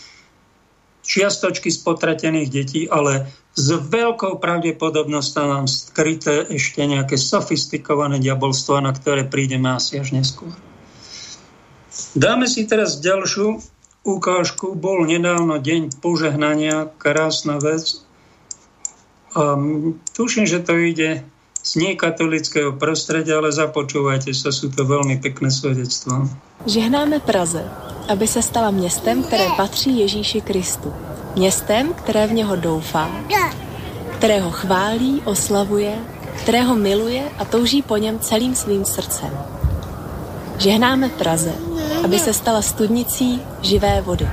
[1.06, 8.94] čiastočky z potratených detí, ale s veľkou pravdepodobnosťou nám skryté ešte nejaké sofistikované diabolstva, na
[8.94, 10.54] ktoré prídeme asi až neskôr.
[12.14, 13.62] Dáme si teraz ďalšiu
[14.04, 14.76] ukážku.
[14.76, 18.02] Bol nedávno deň požehnania, krásna vec.
[19.36, 19.60] A
[20.18, 21.24] tuším, že to ide
[21.60, 26.26] z niekatolického prostredia, ale započúvajte sa, sú to veľmi pekné svedectvá.
[26.66, 27.62] Žehnáme Praze,
[28.08, 30.94] aby se stala městem, které patří Ježíši Kristu.
[31.36, 33.12] Městem, které v něho doufá,
[34.18, 35.96] kterého chválí, oslavuje,
[36.44, 39.59] kterého miluje a touží po něm celým svým srdcem.
[40.60, 41.54] Žehnáme Praze,
[42.04, 44.30] aby se stala studnicí živé vody.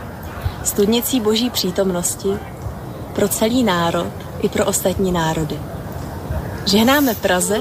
[0.64, 2.28] Studnicí boží přítomnosti
[3.14, 5.58] pro celý národ i pro ostatní národy.
[6.66, 7.58] Žehnáme Praze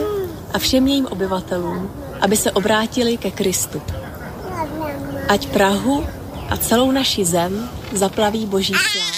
[0.53, 3.81] a všem jejím obyvatelům, aby se obrátili ke Kristu.
[5.29, 6.07] Ať Prahu
[6.49, 9.15] a celou naši zem zaplaví Boží sláva.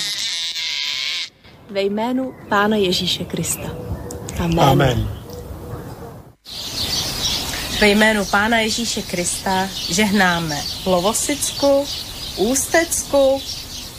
[1.69, 3.69] Ve jménu Pána Ježíše Krista.
[4.39, 4.59] Amen.
[4.59, 5.07] Amen.
[7.79, 11.87] Ve jménu Pána Ježíše Krista žehnáme Lovosicku,
[12.35, 13.41] Ústecku,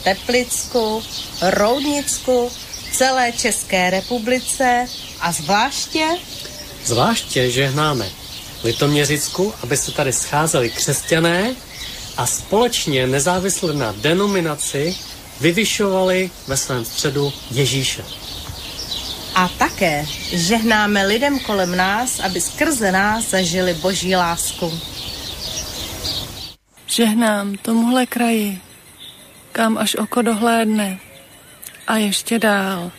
[0.04, 1.02] Teplicku,
[1.42, 2.50] Roudnicku,
[2.92, 4.86] celé České republice
[5.20, 6.04] a zvláště...
[6.84, 8.08] Zvláště žehnáme
[8.64, 11.54] Litoměřicku, aby se tady scházeli křesťané
[12.16, 14.96] a společně nezávisle na denominaci
[15.40, 18.04] vyvyšovali ve svém středu Ježíše.
[19.38, 20.02] A také
[20.34, 24.80] žehnáme lidem kolem nás, aby skrze nás zažili boží lásku.
[26.86, 28.58] Žehnám tomuhle kraji,
[29.52, 30.98] kam až oko dohlédne
[31.86, 32.90] a ještě dál.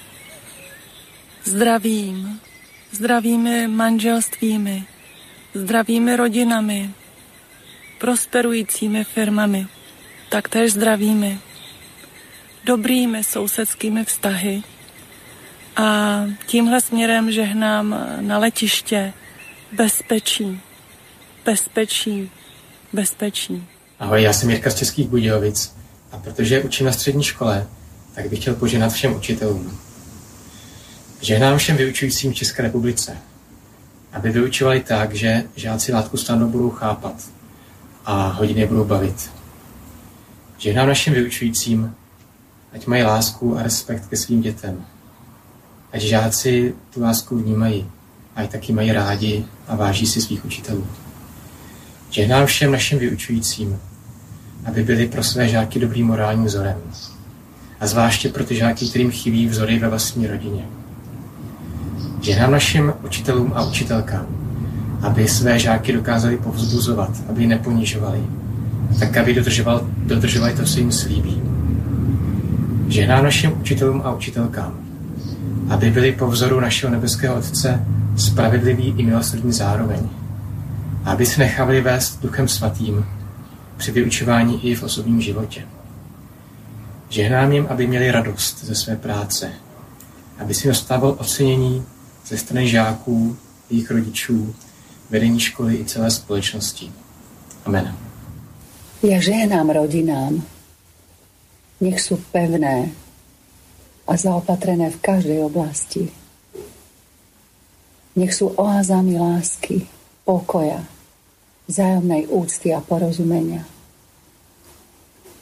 [1.44, 2.40] Zdravím,
[2.92, 4.86] zdravými manželstvími,
[5.54, 6.90] zdravými rodinami,
[7.98, 9.68] prosperujícími firmami,
[10.30, 11.40] taktéž zdravými,
[12.64, 14.64] dobrými sousedskými vztahy,
[15.80, 19.14] a tímhle směrem žehnám na letiště
[19.72, 20.62] bezpečí,
[21.46, 22.32] bezpečí,
[22.94, 23.68] bezpečí.
[24.00, 25.76] Ahoj, já jsem Jirka z Českých Budějovic
[26.12, 27.68] a protože učím na střední škole,
[28.16, 29.80] tak bych chtěl poženat všem učitelům.
[31.22, 33.18] Žehnám všem vyučujícím v České republice,
[34.14, 37.16] aby vyučovali tak, že žáci látku stanu budou chápat
[38.06, 39.32] a hodiny budou bavit.
[40.58, 41.96] Žehnám našim vyučujícím,
[42.74, 44.86] ať mají lásku a respekt ke svým dětem,
[45.94, 47.86] ať žáci tu lásku vnímají,
[48.36, 50.88] ať taky mají rádi a váží si svých učitelů.
[52.10, 53.80] Žehnám všem našim vyučujícím,
[54.66, 56.78] aby byli pro své žáky dobrým morálním vzorem.
[57.80, 60.66] A zvláště pro ty žáky, kterým chybí vzory ve vlastní rodině.
[62.22, 64.28] Žehnám našim učitelům a učitelkám,
[65.02, 68.24] aby své žáky dokázali povzbuzovat, aby je neponižovali,
[69.00, 71.42] tak aby dodržoval, dodržovali to, co jim slíbí.
[72.88, 74.89] Žehnám našim učitelům a učitelkám,
[75.70, 77.86] aby byli po vzoru našeho nebeského Otce
[78.18, 80.10] spravedliví i milosrdní zároveň.
[81.06, 83.06] Aby se nechali vést Duchem Svatým
[83.78, 85.66] při vyučování i v osobním životě.
[87.10, 89.52] Žehnám jim, aby měli radost ze své práce,
[90.40, 91.84] aby si dostával ocenění
[92.26, 93.38] ze strany žáků,
[93.70, 94.56] jejich rodičů,
[95.10, 96.92] vedení školy i celé společnosti.
[97.66, 97.96] Amen.
[99.00, 100.44] Ja žehnám rodinám,
[101.80, 102.92] nech sú pevné,
[104.10, 106.10] a zaopatrené v každej oblasti.
[108.18, 109.86] Nech sú oázami lásky,
[110.26, 110.82] pokoja,
[111.70, 113.70] vzájomnej úcty a porozumenia.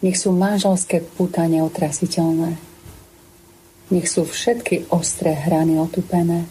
[0.03, 2.59] Nech sú manželské puta neotrasiteľné.
[3.87, 6.43] Nech sú všetky ostré hrany otupené.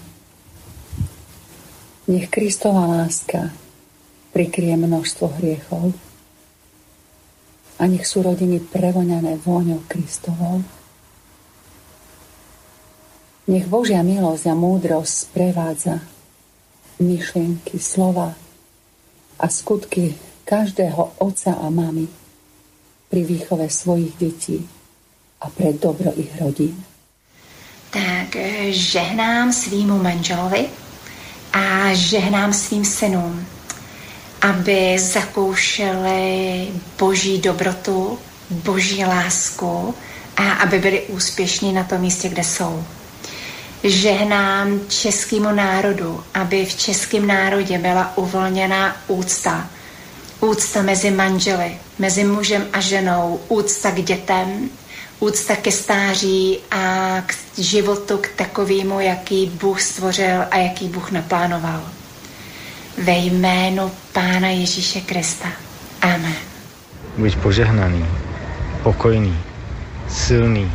[2.08, 3.52] Nech Kristova láska
[4.32, 5.92] prikrie množstvo hriechov
[7.76, 10.64] a nech sú rodiny prevoňané vôňou Kristovou.
[13.46, 16.02] Nech Božia milosť a múdrosť sprevádza
[16.98, 18.34] myšlienky, slova
[19.38, 22.10] a skutky každého otca a mamy
[23.06, 24.66] pri výchove svojich detí
[25.38, 26.74] a pre dobro ich rodín.
[27.94, 30.66] Tak eh, žehnám svýmu manželovi
[31.52, 33.46] a žehnám svým synům,
[34.42, 36.68] aby zakoušeli
[36.98, 38.18] boží dobrotu,
[38.50, 39.94] boží lásku
[40.36, 42.84] a aby byli úspěšní na tom místě, kde jsou.
[43.84, 49.66] Žehnám českému národu, aby v českém národě byla uvolněná úcta.
[50.40, 54.70] Úcta mezi manželi, mezi mužem a ženou, úcta k dětem,
[55.20, 61.82] úcta ke stáří a k životu k takovému, jaký Bůh stvořil a jaký Bůh naplánoval.
[63.04, 65.48] Ve jménu Pána Ježíše Krista.
[66.02, 66.36] Amen.
[67.16, 68.06] Buď požehnaný,
[68.82, 69.38] pokojný,
[70.08, 70.72] silný,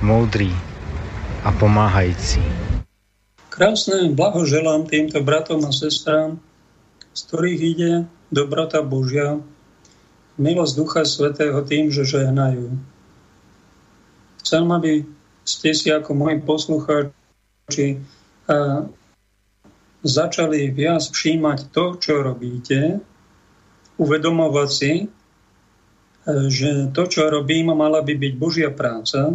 [0.00, 0.67] moudrý
[1.44, 2.42] a pomáhající.
[3.50, 6.38] Krásne blahoželám týmto bratom a sestrám,
[7.10, 7.92] z ktorých ide
[8.30, 9.42] dobrota Božia,
[10.38, 12.78] milosť Ducha Svetého tým, že žehnajú.
[14.42, 15.02] Chcem, aby
[15.42, 17.98] ste si ako moji poslucháči
[20.02, 23.02] začali viac všímať to, čo robíte,
[23.98, 25.06] uvedomovať si, e,
[26.46, 29.34] že to, čo robím, mala by byť Božia práca,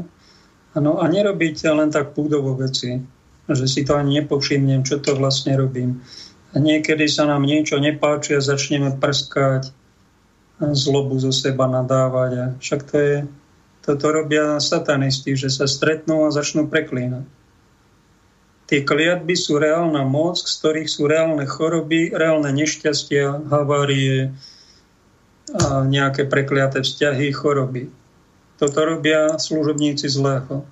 [0.74, 2.98] ano, a nerobiť len tak púdovo veci,
[3.50, 6.02] že si to ani nepovšimnem, čo to vlastne robím.
[6.54, 9.74] A niekedy sa nám niečo nepáči a začneme prskať,
[10.62, 12.32] zlobu zo seba nadávať.
[12.38, 13.16] A však to je,
[13.84, 17.26] toto robia satanisti, že sa stretnú a začnú preklínať.
[18.64, 24.32] Tie kliatby sú reálna moc, z ktorých sú reálne choroby, reálne nešťastia, havárie
[25.52, 27.92] a nejaké prekliaté vzťahy, choroby.
[28.58, 30.66] Toto robia služobníci zlého.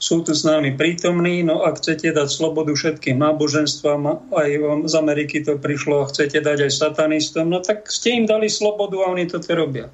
[0.00, 4.50] Sú tu s nami prítomní, no ak chcete dať slobodu všetkým náboženstvám, aj
[4.88, 8.96] z Ameriky to prišlo, a chcete dať aj satanistom, no tak ste im dali slobodu
[9.04, 9.92] a oni toto robia.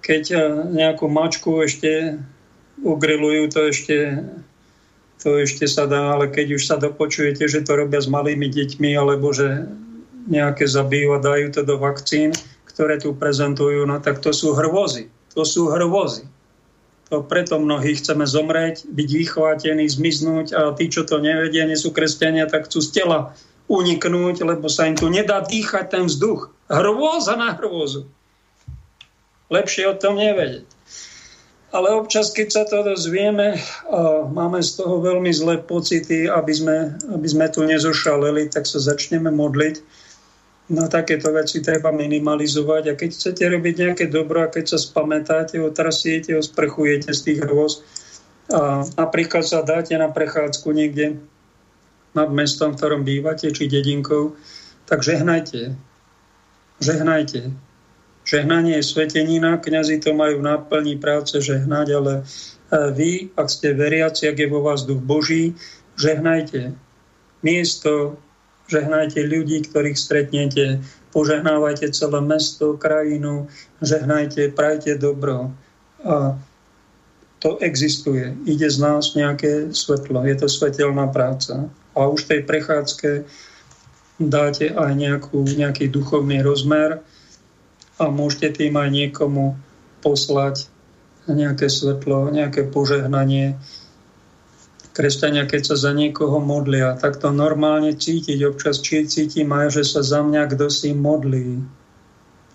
[0.00, 0.40] Keď eh,
[0.72, 2.16] nejakú mačku ešte
[2.80, 3.96] ugrilujú, to ešte
[5.16, 8.94] to ešte sa dá, ale keď už sa dopočujete, že to robia s malými deťmi,
[8.94, 9.64] alebo že
[10.28, 12.36] nejaké zabijú a dajú to do vakcín,
[12.68, 15.08] ktoré tu prezentujú, no tak to sú hrvozy.
[15.36, 16.24] To sú hrvozy.
[17.12, 21.94] To preto mnohí chceme zomrieť, byť vychvátení, zmiznúť a tí, čo to nevedia, nie sú
[21.94, 23.18] kresťania, tak chcú z tela
[23.70, 26.50] uniknúť, lebo sa im tu nedá dýchať ten vzduch.
[26.66, 28.10] Hrôza na hrôzu.
[29.52, 30.66] Lepšie o tom nevedieť
[31.76, 33.60] ale občas, keď sa to dozvieme
[34.32, 36.76] máme z toho veľmi zlé pocity, aby sme,
[37.12, 39.84] aby sme tu nezošaleli, tak sa začneme modliť.
[40.66, 42.82] Na takéto veci treba minimalizovať.
[42.90, 47.86] A keď chcete robiť nejaké dobro a keď sa spamätáte, otrasiete, osprchujete z tých hrôz
[48.50, 51.18] a napríklad sa dáte na prechádzku niekde
[52.14, 54.38] nad mestom, v ktorom bývate, či dedinkou,
[54.86, 55.74] tak žehnajte.
[56.78, 57.50] Žehnajte.
[58.26, 62.22] Žehnanie je svetenina, kňazi to majú v náplni práce žehnať, ale e,
[62.90, 65.54] vy, ak ste veriaci, ak je vo vás duch Boží,
[65.94, 66.74] žehnajte.
[67.46, 68.18] Miesto,
[68.66, 70.80] žehnajte ľudí, ktorých stretnete,
[71.10, 73.46] požehnávajte celé mesto, krajinu,
[73.80, 75.54] žehnajte, prajte dobro.
[76.04, 76.38] A
[77.38, 78.36] to existuje.
[78.44, 80.24] Ide z nás nejaké svetlo.
[80.24, 81.68] Je to svetelná práca.
[81.96, 83.24] A už tej prechádzke
[84.20, 87.04] dáte aj nejakú, nejaký duchovný rozmer,
[87.96, 89.56] a môžete tým aj niekomu
[90.04, 90.68] poslať
[91.26, 93.56] nejaké svetlo, nejaké požehnanie.
[94.96, 98.40] Kresťania, keď sa za niekoho modlia, tak to normálne cítiť.
[98.48, 101.60] Občas či cítim aj, že sa za mňa kto si modlí.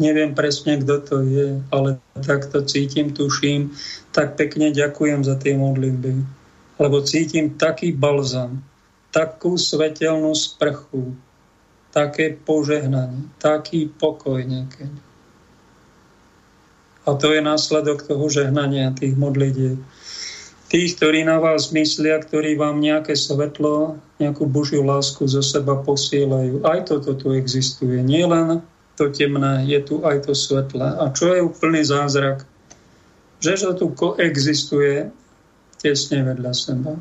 [0.02, 3.70] Neviem presne, kto to je, ale tak to cítim, tuším.
[4.10, 6.18] Tak pekne ďakujem za tie modlitby.
[6.82, 8.66] Lebo cítim taký balzam,
[9.14, 11.14] takú svetelnú sprchu,
[11.94, 14.98] také požehnanie, taký pokoj niekedy.
[17.06, 19.78] A to je následok toho žehnania tých modlitieb.
[20.72, 26.64] Tých, ktorí na vás myslia, ktorí vám nejaké svetlo, nejakú Božiu lásku zo seba posielajú.
[26.64, 28.00] Aj toto tu existuje.
[28.00, 28.64] Nie len
[28.96, 30.96] to temné, je tu aj to svetlé.
[30.96, 32.48] A čo je úplný zázrak?
[33.44, 35.12] Že to tu koexistuje
[35.84, 36.96] tesne vedľa seba.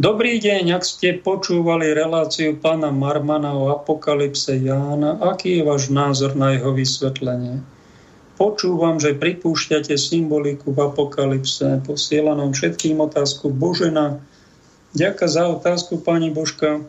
[0.00, 6.34] Dobrý deň, ak ste počúvali reláciu pána Marmana o apokalypse Jána, aký je váš názor
[6.34, 7.62] na jeho vysvetlenie?
[8.40, 11.84] Počúvam, že pripúšťate symboliku v apokalypse.
[11.84, 14.16] Posielam vám všetkým otázku Božena.
[14.96, 16.80] Ďakujem za otázku, pani Božka.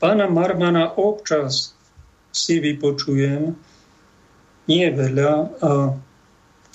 [0.00, 1.76] Pána Marmana občas
[2.32, 3.52] si vypočujem,
[4.64, 5.70] nie veľa, a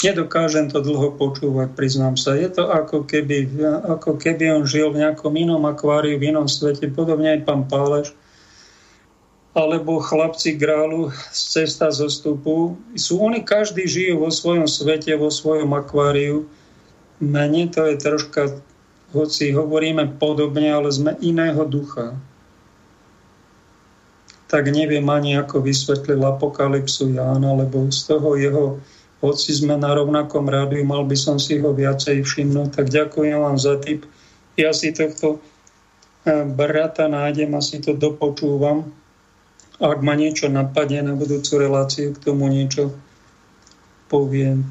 [0.03, 2.36] Nedokážem to dlho počúvať, priznám sa.
[2.36, 3.48] Je to ako keby,
[3.88, 8.12] ako keby on žil v nejakom inom akváriu, v inom svete, podobne aj pán Páleš,
[9.56, 12.76] alebo chlapci grálu z cesta zostupu.
[12.99, 16.44] Sú oni, každý žijú vo svojom svete, vo svojom akváriu.
[17.23, 18.60] Mene to je troška,
[19.15, 22.19] hoci hovoríme podobne, ale sme iného ducha.
[24.52, 28.65] Tak neviem ani, ako vysvetlil apokalypsu Jána, lebo z toho jeho
[29.23, 32.76] hoci sme na rovnakom rádiu, mal by som si ho viacej všimnúť.
[32.76, 34.03] Tak ďakujem vám za tip.
[34.60, 35.40] Ja si tohto
[36.27, 38.91] e, brata nájdem a si to dopočúvam.
[39.76, 42.95] Ak ma niečo napadne na budúcu reláciu, k tomu niečo
[44.07, 44.64] poviem.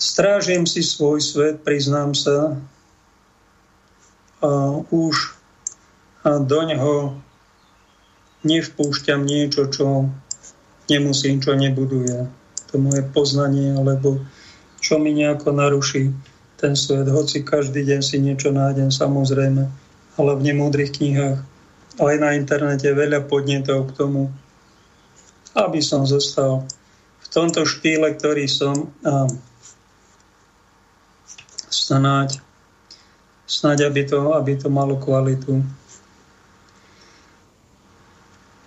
[0.00, 2.56] Strážim si svoj svet, priznám sa.
[4.42, 4.50] A
[4.88, 5.36] už
[6.24, 7.20] do neho
[8.42, 10.08] nevpúšťam niečo, čo
[10.90, 12.26] nemusím, čo nebuduje
[12.72, 14.24] to moje poznanie, alebo
[14.80, 16.10] čo mi nejako naruší
[16.56, 17.06] ten svet.
[17.12, 19.81] Hoci každý deň si niečo nájdem, samozrejme,
[20.16, 21.38] ale v nemúdrych knihách,
[22.00, 24.22] aj na internete veľa podnetov k tomu,
[25.52, 26.64] aby som zostal
[27.20, 29.28] v tomto štýle, ktorý som a
[31.68, 32.40] snáď,
[33.44, 35.60] snáď aby, to, aby to malo kvalitu.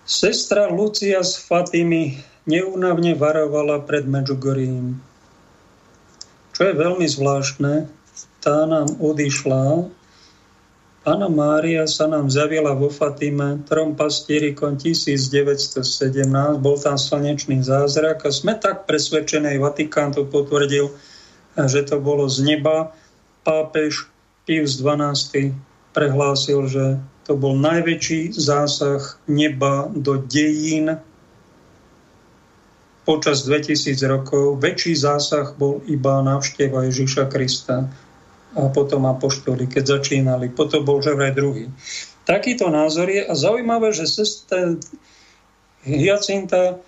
[0.06, 5.02] Sestra Lucia z Fatimy neúnavne varovala pred Medžugorím.
[6.54, 7.90] Čo je veľmi zvláštne,
[8.40, 9.90] tá nám odišla.
[11.06, 15.78] Pána Mária sa nám zavila vo Fatime trom pastierikom 1917,
[16.58, 20.90] bol tam slnečný zázrak a sme tak presvedčení, Vatikán to potvrdil,
[21.54, 22.90] že to bolo z neba.
[23.46, 24.10] Pápež
[24.50, 25.54] Pius XII
[25.94, 26.98] prehlásil, že
[27.30, 30.98] to bol najväčší zásah neba do dejín
[33.06, 34.58] počas 2000 rokov.
[34.58, 37.94] Väčší zásah bol iba návšteva Ježiša Krista
[38.56, 40.52] a potom apoštoli, keď začínali.
[40.52, 41.70] Potom bol že vraj druhý.
[42.26, 44.80] Takýto názor je a zaujímavé, že sestra
[45.86, 46.82] Hyacinta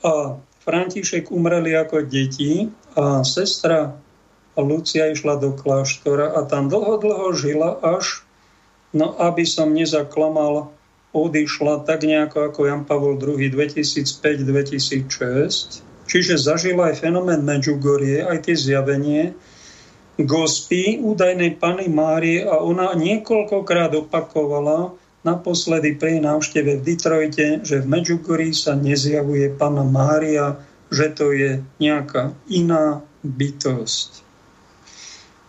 [0.00, 0.12] a
[0.64, 3.92] František umreli ako deti a sestra
[4.56, 8.24] Lucia išla do kláštora a tam dlho, dlho žila až
[8.90, 10.74] No aby som nezaklamal,
[11.14, 15.82] odišla tak nejako ako Jan Pavel II 2005-2006.
[16.10, 19.30] Čiže zažila aj fenomén Medjugorje, aj tie zjavenie
[20.24, 27.90] gospy údajnej Pany Márie a ona niekoľkokrát opakovala, naposledy pri návšteve v Detroite, že v
[27.90, 30.56] Medjugorji sa nezjavuje Pana Mária,
[30.88, 34.24] že to je nejaká iná bytosť.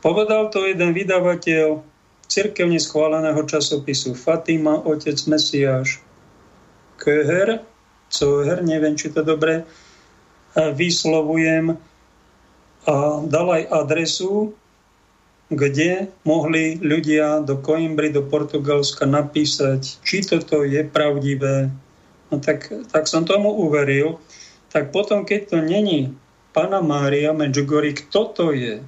[0.04, 1.86] Povedal to jeden vydavateľ
[2.28, 6.04] cirkevne schváleného časopisu Fatima, otec Mesiáš
[7.00, 7.64] Köher,
[8.12, 9.64] Coher, neviem, či to dobre
[10.54, 11.80] vyslovujem,
[12.82, 12.94] a
[13.30, 14.58] dal aj adresu,
[15.52, 21.68] kde mohli ľudia do Coimbry, do Portugalska napísať, či toto je pravdivé.
[22.32, 24.16] No tak, tak som tomu uveril.
[24.72, 26.16] Tak potom, keď to není
[26.56, 28.80] Pana Mária Medjugorje, kto to je?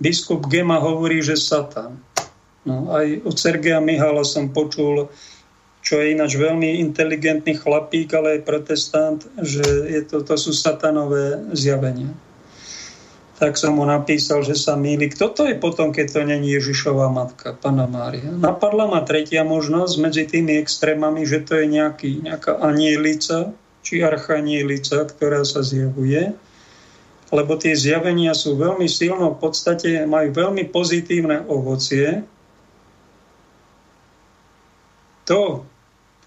[0.00, 2.00] Biskup Gema hovorí, že Satan.
[2.64, 5.12] No, aj od Sergeja Mihala som počul,
[5.84, 11.52] čo je ináč veľmi inteligentný chlapík, ale aj protestant, že je to, to sú satanové
[11.52, 12.12] zjavenia.
[13.40, 15.08] Tak som mu napísal, že sa míli.
[15.08, 18.28] Kto to je potom, keď to není Ježišová matka, Pana Mária?
[18.28, 25.08] Napadla ma tretia možnosť medzi tými extrémami, že to je nejaký, nejaká anielica, či archanielica,
[25.08, 26.36] ktorá sa zjavuje
[27.30, 32.26] lebo tie zjavenia sú veľmi silno, v podstate majú veľmi pozitívne ovocie,
[35.22, 35.62] to,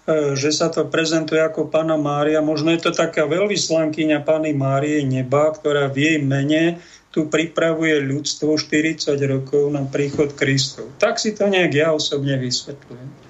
[0.08, 5.04] e, že sa to prezentuje ako Pána Mária, možno je to taká veľvyslankyňa Pány Márie
[5.04, 6.80] neba, ktorá v jej mene
[7.14, 10.90] tu pripravuje ľudstvo 40 rokov na príchod Kristov.
[10.98, 13.22] Tak si to nejak ja osobne vysvetľujem.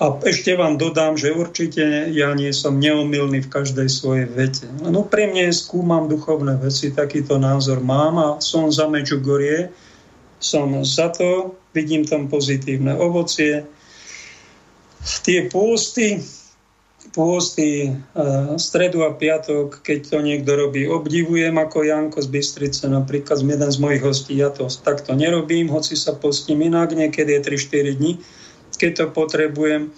[0.00, 4.64] A ešte vám dodám, že určite ja nie som neomilný v každej svojej vete.
[4.80, 9.68] No pre mňa skúmam duchovné veci, takýto názor mám a som za Medžugorie,
[10.40, 13.68] som za to, vidím tam pozitívne ovocie,
[15.20, 16.24] tie pôsty,
[17.10, 17.94] pôsty
[18.56, 20.86] stredu a piatok, keď to niekto robí.
[20.86, 24.38] Obdivujem ako Janko z Bystrice, napríklad jeden z mojich hostí.
[24.38, 28.12] Ja to takto nerobím, hoci sa postím inak, niekedy je 3-4 dní,
[28.78, 29.90] keď to potrebujem.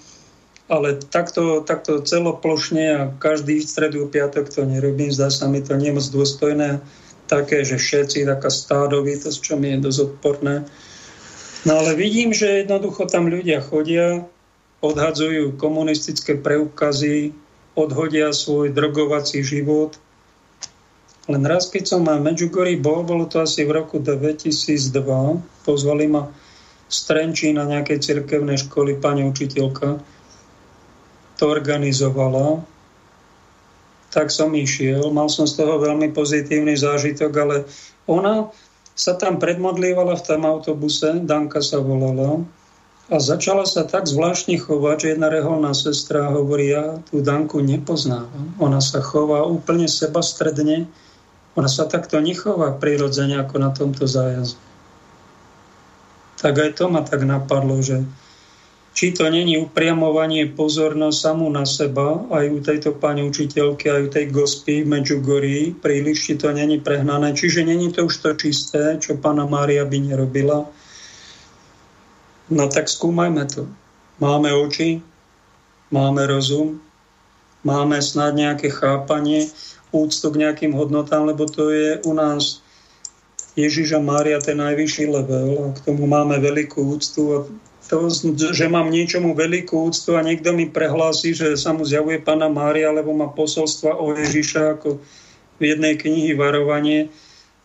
[0.73, 5.13] Ale takto, takto celoplošne a každý stredu a piatok to nerobím.
[5.13, 6.81] Zdá sa mi to nemoc dôstojné.
[7.29, 10.65] Také, že všetci, taká stádovitosť, čo mi je dosť odporné.
[11.69, 14.25] No ale vidím, že jednoducho tam ľudia chodia,
[14.83, 17.31] odhadzujú komunistické preukazy,
[17.79, 19.97] odhodia svoj drogovací život.
[21.31, 24.99] Len raz, keď som na Medjugorji bol, bolo to asi v roku 2002,
[25.63, 26.29] pozvali ma
[26.93, 28.99] z Trenčína nejakej cirkevnej školy.
[28.99, 30.03] Pani učiteľka,
[31.39, 32.61] to organizovala,
[34.13, 35.09] tak som išiel.
[35.15, 37.57] Mal som z toho veľmi pozitívny zážitok, ale
[38.05, 38.53] ona
[38.93, 42.45] sa tam predmodlívala v tom autobuse, Danka sa volala,
[43.13, 48.57] a začala sa tak zvláštne chovať, že jedna reholná sestra hovorí, ja tú Danku nepoznávam.
[48.57, 50.89] Ona sa chová úplne sebastredne.
[51.53, 54.57] Ona sa takto nechová prirodzene ako na tomto zájazde.
[56.41, 58.01] Tak aj to ma tak napadlo, že
[58.97, 64.09] či to není upriamovanie pozornosť samú na seba, aj u tejto pani učiteľky, aj u
[64.09, 67.37] tej gospy v Medjugorji, príliš, či to není prehnané.
[67.37, 70.65] Čiže není to už to čisté, čo pána Mária by nerobila
[72.51, 73.69] No tak skúmajme to.
[74.19, 75.03] Máme oči,
[75.91, 76.81] máme rozum,
[77.63, 79.51] máme snad nejaké chápanie,
[79.93, 82.65] úctu k nejakým hodnotám, lebo to je u nás
[83.53, 87.39] Ježiša Mária ten najvyšší level a k tomu máme veľkú úctu a
[87.93, 88.09] to,
[88.57, 92.89] že mám niečomu veľkú úctu a niekto mi prehlási, že sa mu zjavuje Pána Mária,
[92.89, 94.97] alebo má posolstva o Ježiša ako
[95.61, 97.13] v jednej knihy varovanie,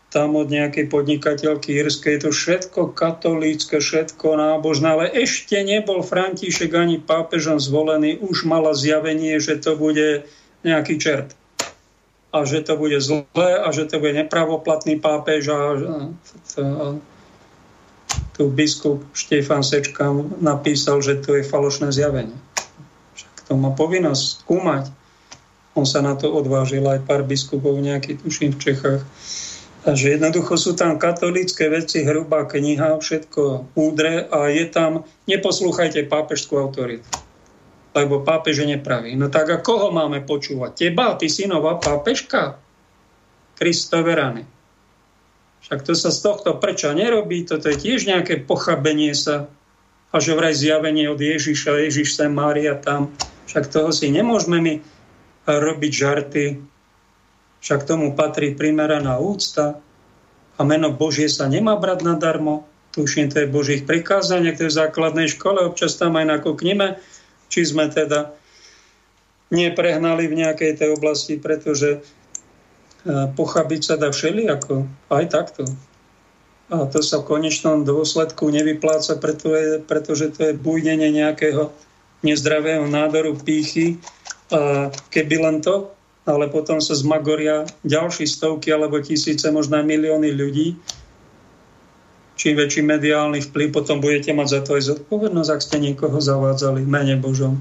[0.08, 6.72] tam od nejakej podnikateľky írskej, je to všetko katolícke, všetko nábožné, ale ešte nebol František
[6.72, 10.24] ani pápežom zvolený, už mala zjavenie, že to bude
[10.64, 11.36] nejaký čert
[12.28, 15.60] a že to bude zlé a že to bude nepravoplatný pápež a, a,
[18.36, 22.36] tu biskup Štefan Sečka napísal, že to je falošné zjavenie.
[23.16, 24.84] Však to má povinnosť skúmať.
[25.74, 29.02] On sa na to odvážil aj pár biskupov nejaký, tuším, v Čechách.
[29.78, 36.58] Takže jednoducho sú tam katolícke veci, hrubá kniha, všetko múdre a je tam, neposlúchajte pápežskú
[36.58, 37.06] autoritu,
[37.94, 39.14] lebo pápež je nepravý.
[39.14, 40.74] No tak a koho máme počúvať?
[40.74, 42.58] Teba, ty si nová pápežka?
[43.54, 44.42] Kristove rany.
[45.62, 49.46] Však to sa z tohto preča nerobí, toto je tiež nejaké pochabenie sa
[50.08, 53.12] a že vraj zjavenie od Ježiša, Ježiš sem, Mária tam.
[53.46, 54.74] Však toho si nemôžeme my
[55.44, 56.44] robiť žarty,
[57.60, 59.78] však tomu patrí primeraná úcta
[60.58, 62.66] a meno Božie sa nemá brať nadarmo.
[62.94, 66.98] Tuším, to je Božích prikázanie, to je v základnej škole, občas tam aj nakúknime,
[67.46, 68.34] či sme teda
[69.54, 72.00] neprehnali v nejakej tej oblasti, pretože e,
[73.32, 75.64] pochabiť sa dá všelijako, aj takto.
[76.68, 79.16] A to sa v konečnom dôsledku nevypláca,
[79.88, 81.72] pretože to je bujnenie nejakého
[82.20, 83.96] nezdravého nádoru pýchy.
[84.52, 85.88] A keby len to,
[86.28, 90.76] ale potom sa zmagoria ďalší stovky alebo tisíce, možno milióny ľudí.
[92.38, 96.84] Čím väčší mediálny vplyv, potom budete mať za to aj zodpovednosť, ak ste niekoho zavádzali
[96.84, 97.58] v mene Božom.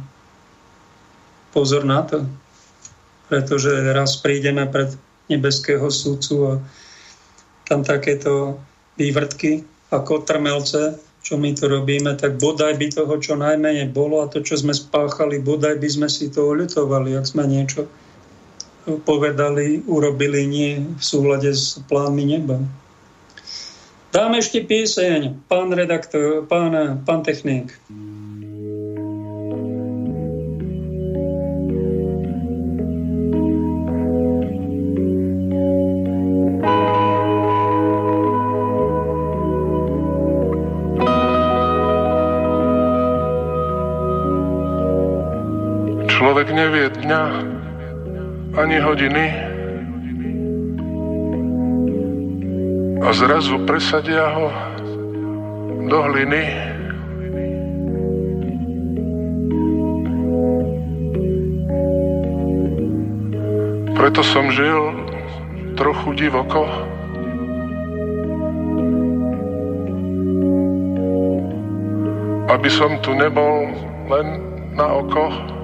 [1.56, 2.28] Pozor na to,
[3.32, 4.94] pretože raz prídeme pred
[5.32, 6.54] nebeského súdcu a
[7.66, 8.62] tam takéto
[9.00, 14.30] vývrtky ako trmelce, čo my tu robíme, tak bodaj by toho čo najmenej bolo a
[14.30, 17.90] to, čo sme spáchali, bodaj by sme si to oľutovali, ak sme niečo
[19.04, 22.64] povedali, urobili nie v súhľade s plánmi neba.
[24.16, 27.76] Dáme ešte pieseň, pán redaktor, pán, pán technik.
[46.18, 47.24] Človek nevie dňa,
[48.56, 49.28] ani hodiny
[53.04, 54.52] a zrazu presadia ho
[55.88, 56.44] do hliny.
[63.96, 64.92] Preto som žil
[65.80, 66.68] trochu divoko.
[72.52, 73.72] Aby som tu nebol
[74.12, 74.28] len
[74.76, 75.57] na oko.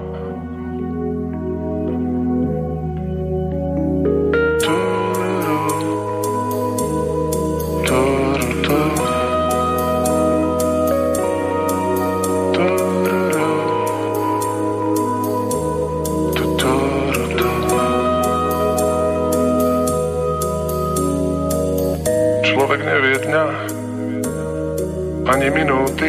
[25.44, 26.08] Ani minúty.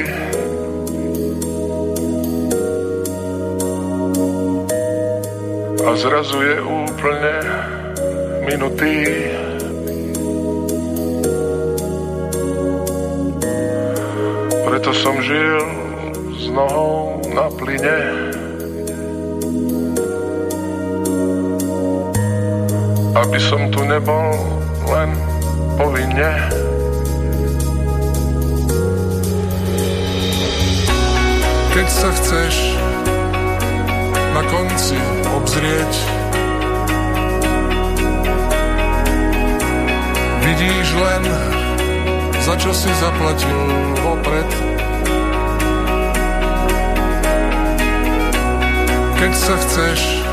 [5.84, 7.36] A zrazu je úplne
[8.48, 8.96] minutý.
[14.64, 15.60] Preto som žil
[16.40, 18.00] s nohou na plyne.
[23.20, 24.32] Aby som tu nebol
[24.88, 25.12] len
[25.76, 26.65] povinne.
[31.86, 32.56] Keď sa chceš
[34.34, 34.98] na konci
[35.38, 35.94] obzrieť,
[40.42, 41.24] vidíš len,
[42.42, 43.60] za čo si zaplatil
[44.02, 44.50] vopred.
[49.22, 50.26] Keď sa chceš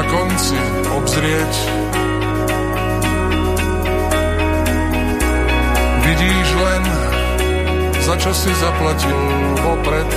[0.00, 0.56] na konci
[0.96, 1.52] obzrieť,
[6.08, 6.89] vidíš len,
[8.10, 9.14] za čo si zaplatil
[9.62, 10.08] vopred.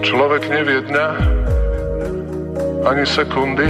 [0.00, 1.06] Človek nevie dňa
[2.88, 3.68] ani sekundy,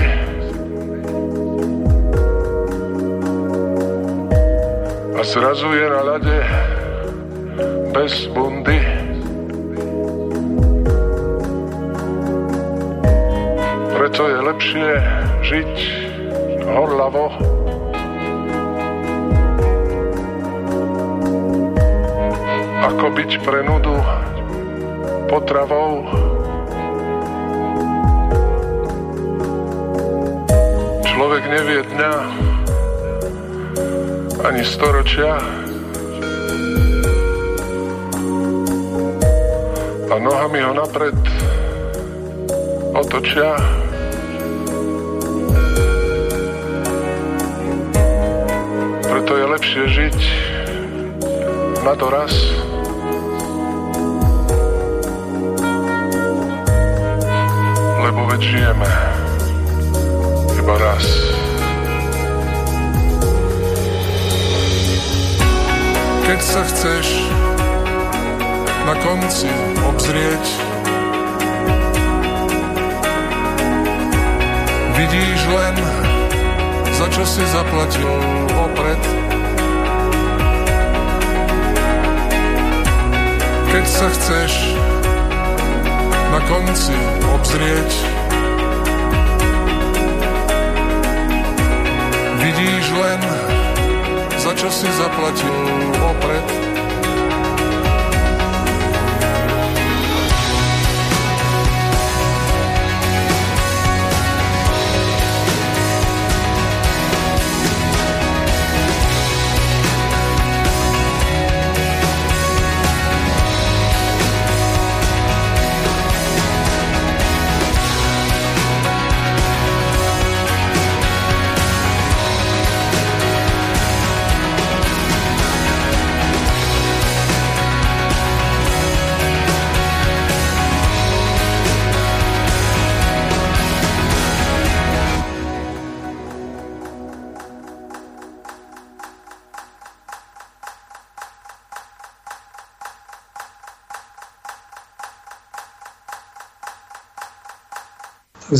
[35.10, 35.34] storočia.
[40.10, 41.18] A nohami ho napred
[42.94, 43.58] otočia.
[49.10, 50.18] Preto je lepšie žiť
[51.82, 52.59] na doraz.
[69.10, 69.50] Konci
[69.90, 70.44] obzrieť.
[74.94, 75.74] Vidíš len,
[76.94, 78.06] za čo si zaplatil
[78.54, 79.02] opred.
[83.74, 84.78] Keď sa chceš
[86.30, 86.94] na konci
[87.34, 87.90] obzrieť,
[92.46, 93.20] vidíš len,
[94.38, 95.56] za čo si zaplatil
[95.98, 96.59] opred.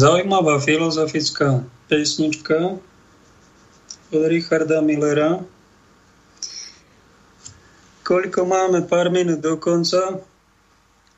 [0.01, 1.60] Zaujímavá filozofická
[1.93, 2.81] pesnička
[4.09, 5.44] od Richarda Millera.
[8.01, 10.24] Koľko máme pár minút do konca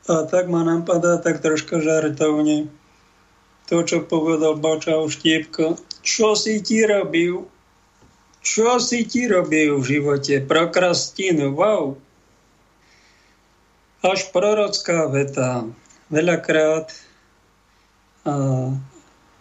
[0.03, 2.67] a tak ma napadá tak troška žartovne
[3.71, 5.79] to, čo povedal Bača Štiepko.
[6.03, 7.47] Čo si ti robil?
[8.43, 10.43] Čo si ti robil v živote?
[10.43, 11.95] Prokrastínu, wow.
[14.03, 15.71] Až prorocká veta.
[16.11, 16.91] Veľakrát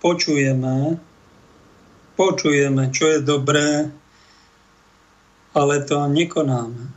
[0.03, 0.99] počujeme,
[2.19, 3.87] počujeme, čo je dobré,
[5.55, 6.91] ale to nekonáme.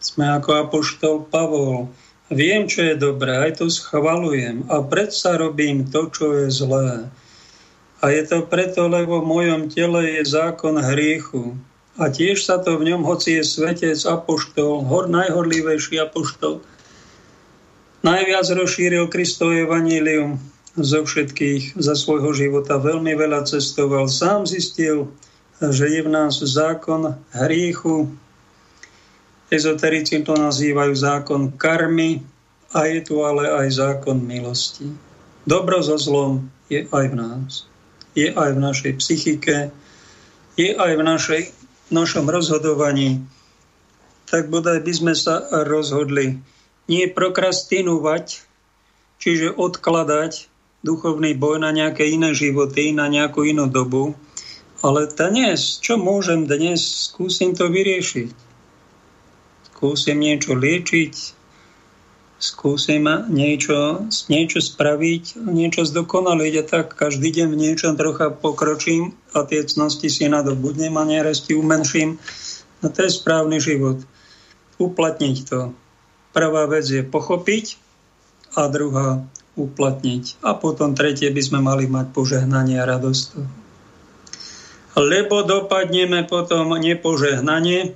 [0.00, 1.92] Sme ako apoštol Pavol.
[2.30, 7.10] Viem, čo je dobré, aj to schvalujem a predsa robím to, čo je zlé.
[8.00, 11.58] A je to preto, lebo v mojom tele je zákon hriechu.
[12.00, 16.64] A tiež sa to v ňom, hoci je svetec, apoštol, hor, najhorlivejší apoštol,
[18.00, 20.40] najviac rozšíril Kristovo evanílium,
[20.82, 24.10] zo všetkých za svojho života veľmi veľa cestoval.
[24.10, 25.08] Sám zistil,
[25.60, 28.08] že je v nás zákon hriechu.
[29.50, 32.24] Ezoterici to nazývajú zákon karmy
[32.70, 34.90] a je tu ale aj zákon milosti.
[35.46, 37.50] Dobro so zlom je aj v nás.
[38.14, 39.70] Je aj v našej psychike,
[40.58, 41.42] je aj v našej,
[41.90, 43.22] našom rozhodovaní.
[44.30, 46.38] Tak bodaj by sme sa rozhodli
[46.90, 48.42] nie prokrastinovať,
[49.22, 50.49] čiže odkladať
[50.80, 54.16] duchovný boj na nejaké iné životy, na nejakú inú dobu.
[54.80, 56.80] Ale dnes, čo môžem dnes,
[57.12, 58.32] skúsim to vyriešiť.
[59.76, 61.14] Skúsim niečo liečiť,
[62.40, 69.44] skúsim niečo, niečo spraviť, niečo zdokonaliť a tak každý deň v niečom trocha pokročím a
[69.44, 72.16] tie cnosti si nadobudnem a neresti umenším.
[72.80, 74.00] No to je správny život.
[74.80, 75.76] Uplatniť to.
[76.32, 77.76] Prvá vec je pochopiť
[78.56, 79.28] a druhá
[79.58, 80.42] uplatniť.
[80.46, 83.26] A potom tretie by sme mali mať požehnanie a radosť.
[84.98, 87.94] Lebo dopadneme potom nepožehnanie,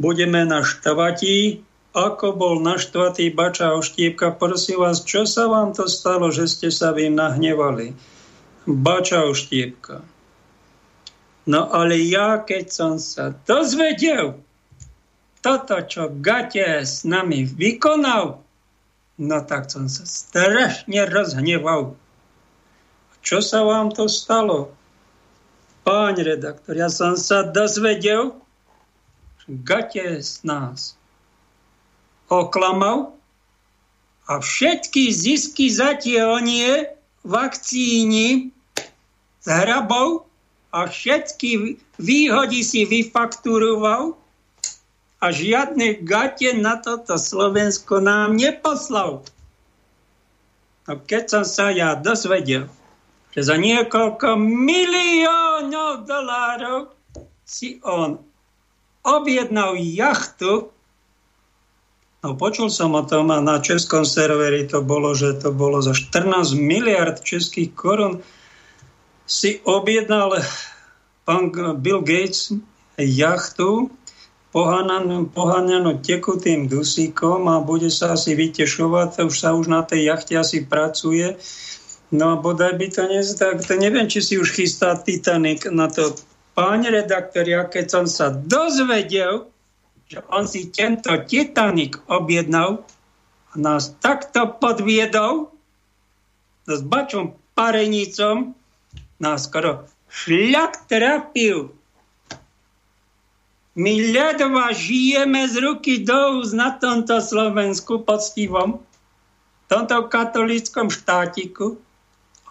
[0.00, 1.60] budeme naštvatí,
[1.92, 4.32] ako bol naštvatý bača oštiepka.
[4.40, 7.92] Prosím vás, čo sa vám to stalo, že ste sa vy nahnevali?
[8.64, 10.00] Bača oštiepka.
[11.44, 14.40] No ale ja, keď som sa dozvedel,
[15.42, 18.40] toto, čo Gate s nami vykonal,
[19.20, 21.96] No tak som sa strašne rozhneval.
[23.22, 24.74] Čo sa vám to stalo?
[25.82, 28.34] Pán redaktor, ja som sa dozvedel,
[29.42, 30.94] že Gate z nás
[32.30, 33.12] oklamal
[34.30, 35.68] a všetky zisky
[36.40, 36.86] nie
[37.26, 38.54] vakcíny
[39.42, 39.48] z
[40.72, 44.21] a všetky výhody si vyfakturoval
[45.22, 49.22] a žiadne gate na toto Slovensko nám neposlal.
[50.90, 52.66] No keď som sa ja dozvedel,
[53.30, 56.90] že za niekoľko miliónov dolárov
[57.46, 58.18] si on
[59.06, 60.74] objednal jachtu,
[62.26, 65.94] no počul som o tom a na českom serveri to bolo, že to bolo za
[65.94, 68.26] 14 miliard českých korun,
[69.22, 70.42] si objednal
[71.22, 72.50] pán Bill Gates
[72.98, 73.86] jachtu,
[74.52, 80.68] poháňanú tekutým dusíkom a bude sa asi vytešovať, už sa už na tej jachte asi
[80.68, 81.40] pracuje.
[82.12, 86.12] No a bodaj by to nezdá, to neviem, či si už chystá Titanic na to.
[86.52, 89.48] Pán redaktor, ja keď som sa dozvedel,
[90.04, 92.84] že on si tento Titanic objednal
[93.48, 95.48] a nás takto podviedol,
[96.68, 98.52] no s bačom parenicom
[99.16, 101.72] nás skoro šľak trafil
[103.72, 108.84] my ľadova žijeme z ruky do úst na tomto Slovensku poctivom,
[109.64, 111.80] tomto katolíckom štátiku.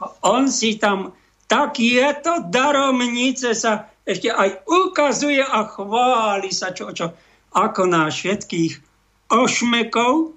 [0.01, 1.13] A on si tam
[1.45, 7.13] takieto daromnice sa ešte aj ukazuje a chváli sa, čo, čo,
[7.53, 8.81] ako na všetkých
[9.29, 10.33] ošmekov.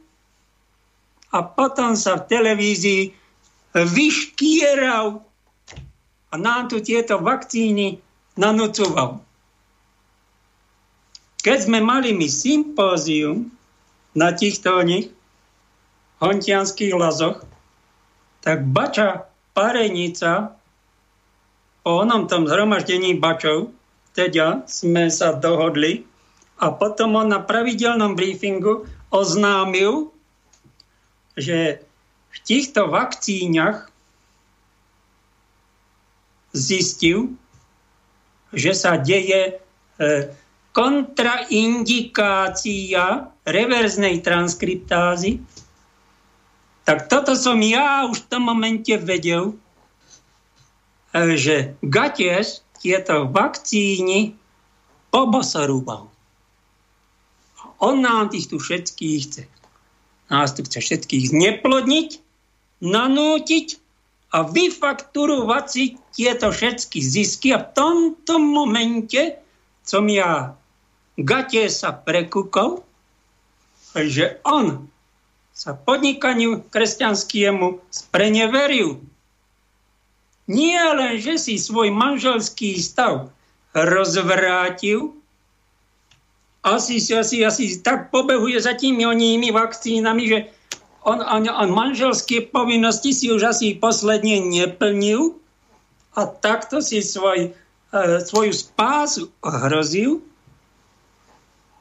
[1.33, 3.03] A potom sa v televízii
[3.73, 5.25] vyškieral
[6.31, 7.99] a nám tu tieto vakcíny
[8.39, 9.25] nanúcoval.
[11.45, 13.53] Keď sme mali my sympózium
[14.17, 15.13] na týchto nich,
[16.25, 17.45] hontianských lazoch,
[18.41, 20.57] tak Bača Parenica
[21.85, 23.77] po onom tom zhromaždení Bačov,
[24.17, 26.09] teda sme sa dohodli
[26.57, 30.09] a potom on na pravidelnom briefingu oznámil,
[31.37, 31.85] že
[32.33, 33.93] v týchto vakcíňach
[36.57, 37.37] zistil,
[38.55, 39.59] že sa deje
[39.99, 40.05] e,
[40.75, 45.39] kontraindikácia reverznej transkriptázy,
[46.85, 49.57] tak toto som ja už v tom momente vedel,
[51.15, 54.35] e, že Gaties tieto vakcíny
[55.09, 56.11] pobosorúbal.
[57.81, 59.49] On nám tých tu všetkých chce.
[60.29, 62.21] Nás tu chce všetkých zneplodniť,
[62.85, 63.69] nanútiť
[64.35, 67.55] a vyfakturovať si tieto všetky zisky.
[67.55, 69.39] A v tomto momente
[69.87, 70.59] som ja
[71.15, 72.83] Gatie sa prekúkol,
[73.95, 74.91] že on
[75.55, 78.99] sa podnikaniu kresťanskému spreneveril.
[80.51, 83.31] Nie len, že si svoj manželský stav
[83.71, 85.15] rozvrátil,
[86.65, 90.39] asi, asi, asi tak pobehuje za tými onými vakcínami, že
[91.05, 95.37] on, on, on manželské povinnosti si už asi posledne neplnil
[96.17, 97.53] a takto si svoj,
[97.93, 100.25] e, svoju spásu hrozil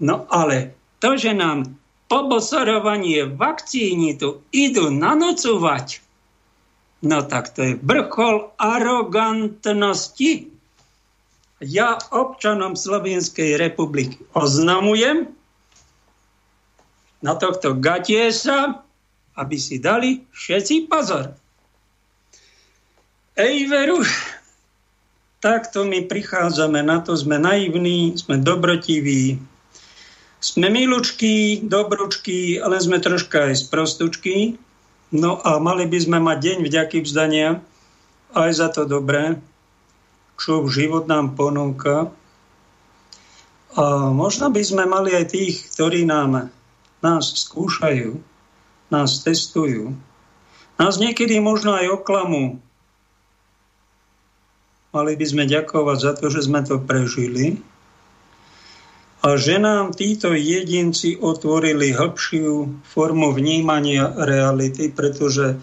[0.02, 1.76] No ale to, že nám
[2.08, 6.04] pobosorovanie vakcíny tu idú nanocovať,
[7.04, 10.48] No tak to je vrchol arogantnosti.
[11.60, 15.28] Ja občanom Slovenskej republiky oznamujem
[17.20, 18.88] na tohto gatiesa,
[19.36, 21.36] aby si dali všetci pozor.
[23.36, 24.00] Ej, veru,
[25.44, 29.44] takto my prichádzame, na to sme naivní, sme dobrotiví,
[30.44, 34.60] sme milučky, dobručky, ale sme troška aj sprostučky.
[35.16, 37.64] No a mali by sme mať deň vďaky vzdania
[38.36, 39.40] aj za to dobré,
[40.36, 42.12] čo život nám ponúka.
[43.80, 46.52] A možno by sme mali aj tých, ktorí nám,
[47.00, 48.20] nás skúšajú,
[48.92, 49.96] nás testujú.
[50.76, 52.60] Nás niekedy možno aj oklamu.
[54.92, 57.64] Mali by sme ďakovať za to, že sme to prežili
[59.24, 65.56] a že nám títo jedinci otvorili hĺbšiu formu vnímania reality, pretože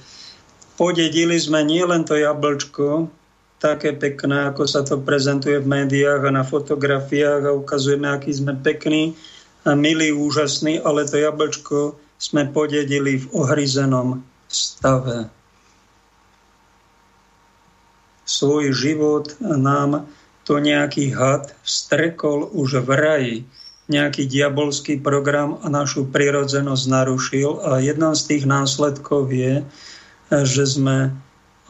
[0.81, 3.13] podedili sme nielen to jablčko,
[3.61, 8.57] také pekné, ako sa to prezentuje v médiách a na fotografiách a ukazujeme, aký sme
[8.57, 9.13] pekní
[9.69, 15.29] a milí, úžasní, ale to jablčko sme podedili v ohryzenom stave.
[18.25, 20.09] Svoj život nám
[20.45, 23.37] to nejaký had vstrekol už v raji,
[23.91, 29.67] nejaký diabolský program a našu prirodzenosť narušil a jedna z tých následkov je,
[30.31, 31.11] že sme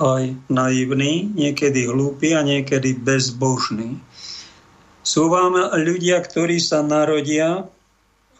[0.01, 4.01] aj naivní, niekedy hlúpi a niekedy bezbožní.
[5.01, 7.68] Sú vám ľudia, ktorí sa narodia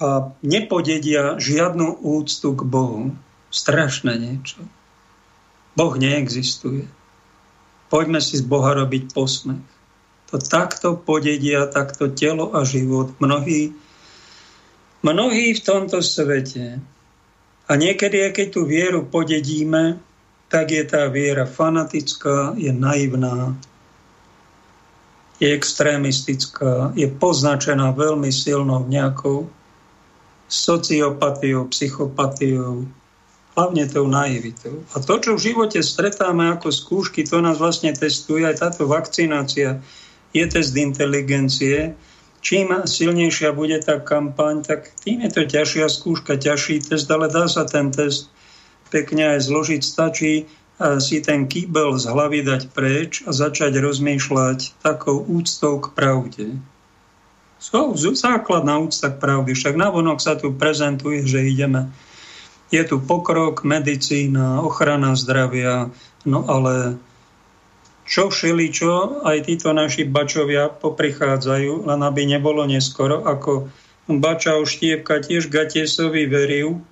[0.01, 0.09] a
[0.41, 3.13] nepodedia žiadnu úctu k Bohu.
[3.53, 4.61] Strašné niečo.
[5.77, 6.89] Boh neexistuje.
[7.93, 9.80] Poďme si z Boha robiť posmech
[10.31, 13.75] to takto podedia, takto telo a život mnohí,
[15.03, 16.79] mnohí v tomto svete.
[17.67, 19.99] A niekedy, keď tú vieru podedíme,
[20.51, 23.55] tak je tá viera fanatická, je naivná,
[25.39, 29.47] je extrémistická, je poznačená veľmi silnou nejakou
[30.51, 32.83] sociopatiou, psychopatiou,
[33.55, 34.83] hlavne tou naivitou.
[34.95, 39.79] A to, čo v živote stretáme ako skúšky, to nás vlastne testuje aj táto vakcinácia
[40.31, 41.95] je test inteligencie.
[42.41, 47.45] Čím silnejšia bude tá kampaň, tak tým je to ťažšia skúška, ťažší test, ale dá
[47.45, 48.33] sa ten test
[48.89, 49.83] pekne aj zložiť.
[49.85, 50.49] Stačí
[50.81, 56.57] si ten kýbel z hlavy dať preč a začať rozmýšľať takou úctou k pravde.
[57.61, 59.53] So, základná úcta k pravde.
[59.53, 61.93] Však navonok sa tu prezentuje, že ideme.
[62.73, 65.93] Je tu pokrok, medicína, ochrana zdravia,
[66.25, 66.97] no ale
[68.11, 73.71] čo všeličo aj títo naši bačovia poprichádzajú, len aby nebolo neskoro, ako
[74.11, 76.83] bača Štiepka tiež Gatiesovi veril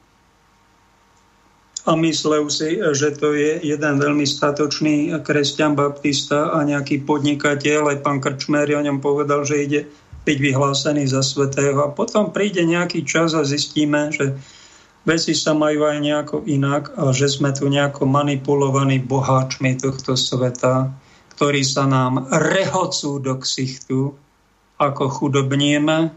[1.91, 7.99] a myslel si, že to je jeden veľmi statočný kresťan baptista a nejaký podnikateľ, aj
[8.07, 9.81] pán Krčmer o ňom povedal, že ide
[10.23, 11.81] byť vyhlásený za svetého.
[11.81, 14.37] A potom príde nejaký čas a zistíme, že
[15.09, 20.93] veci sa majú aj nejako inak a že sme tu nejako manipulovaní boháčmi tohto sveta
[21.39, 24.11] ktorí sa nám rehocú do ksichtu,
[24.75, 26.11] ako chudobnieme,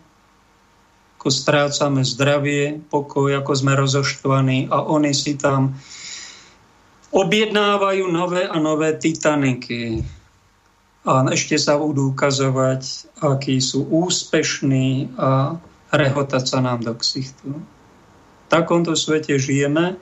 [1.22, 5.78] ako strácame zdravie, pokoj, ako sme rozoštvaní a oni si tam
[7.14, 10.02] objednávajú nové a nové Titaniky.
[11.06, 15.62] A ešte sa budú ukazovať, akí sú úspešní a
[15.94, 17.62] rehotať sa nám do ksichtu.
[17.62, 20.02] V takomto svete žijeme,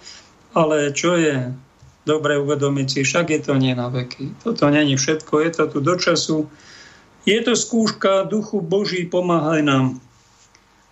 [0.55, 1.51] ale čo je
[2.07, 4.35] dobre uvedomiť si, však je to nie na veky.
[4.43, 6.47] Toto není všetko, je to tu do času.
[7.27, 9.99] Je to skúška duchu Boží, pomáhaj nám,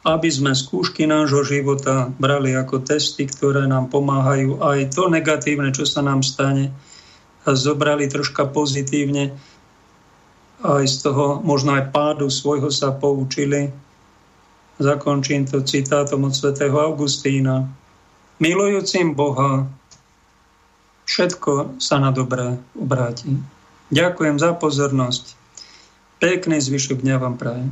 [0.08, 5.84] aby sme skúšky nášho života brali ako testy, ktoré nám pomáhajú aj to negatívne, čo
[5.84, 6.72] sa nám stane,
[7.48, 9.36] a zobrali troška pozitívne,
[10.64, 13.72] aj z toho možno aj pádu svojho sa poučili.
[14.78, 17.66] Zakončím to citátom od svätého Augustína.
[18.38, 19.66] Milujúcim Boha,
[21.08, 23.40] všetko sa na dobré obráti.
[23.90, 25.34] Ďakujem za pozornosť.
[26.20, 27.72] Pekný zvyšok dňa vám prajem.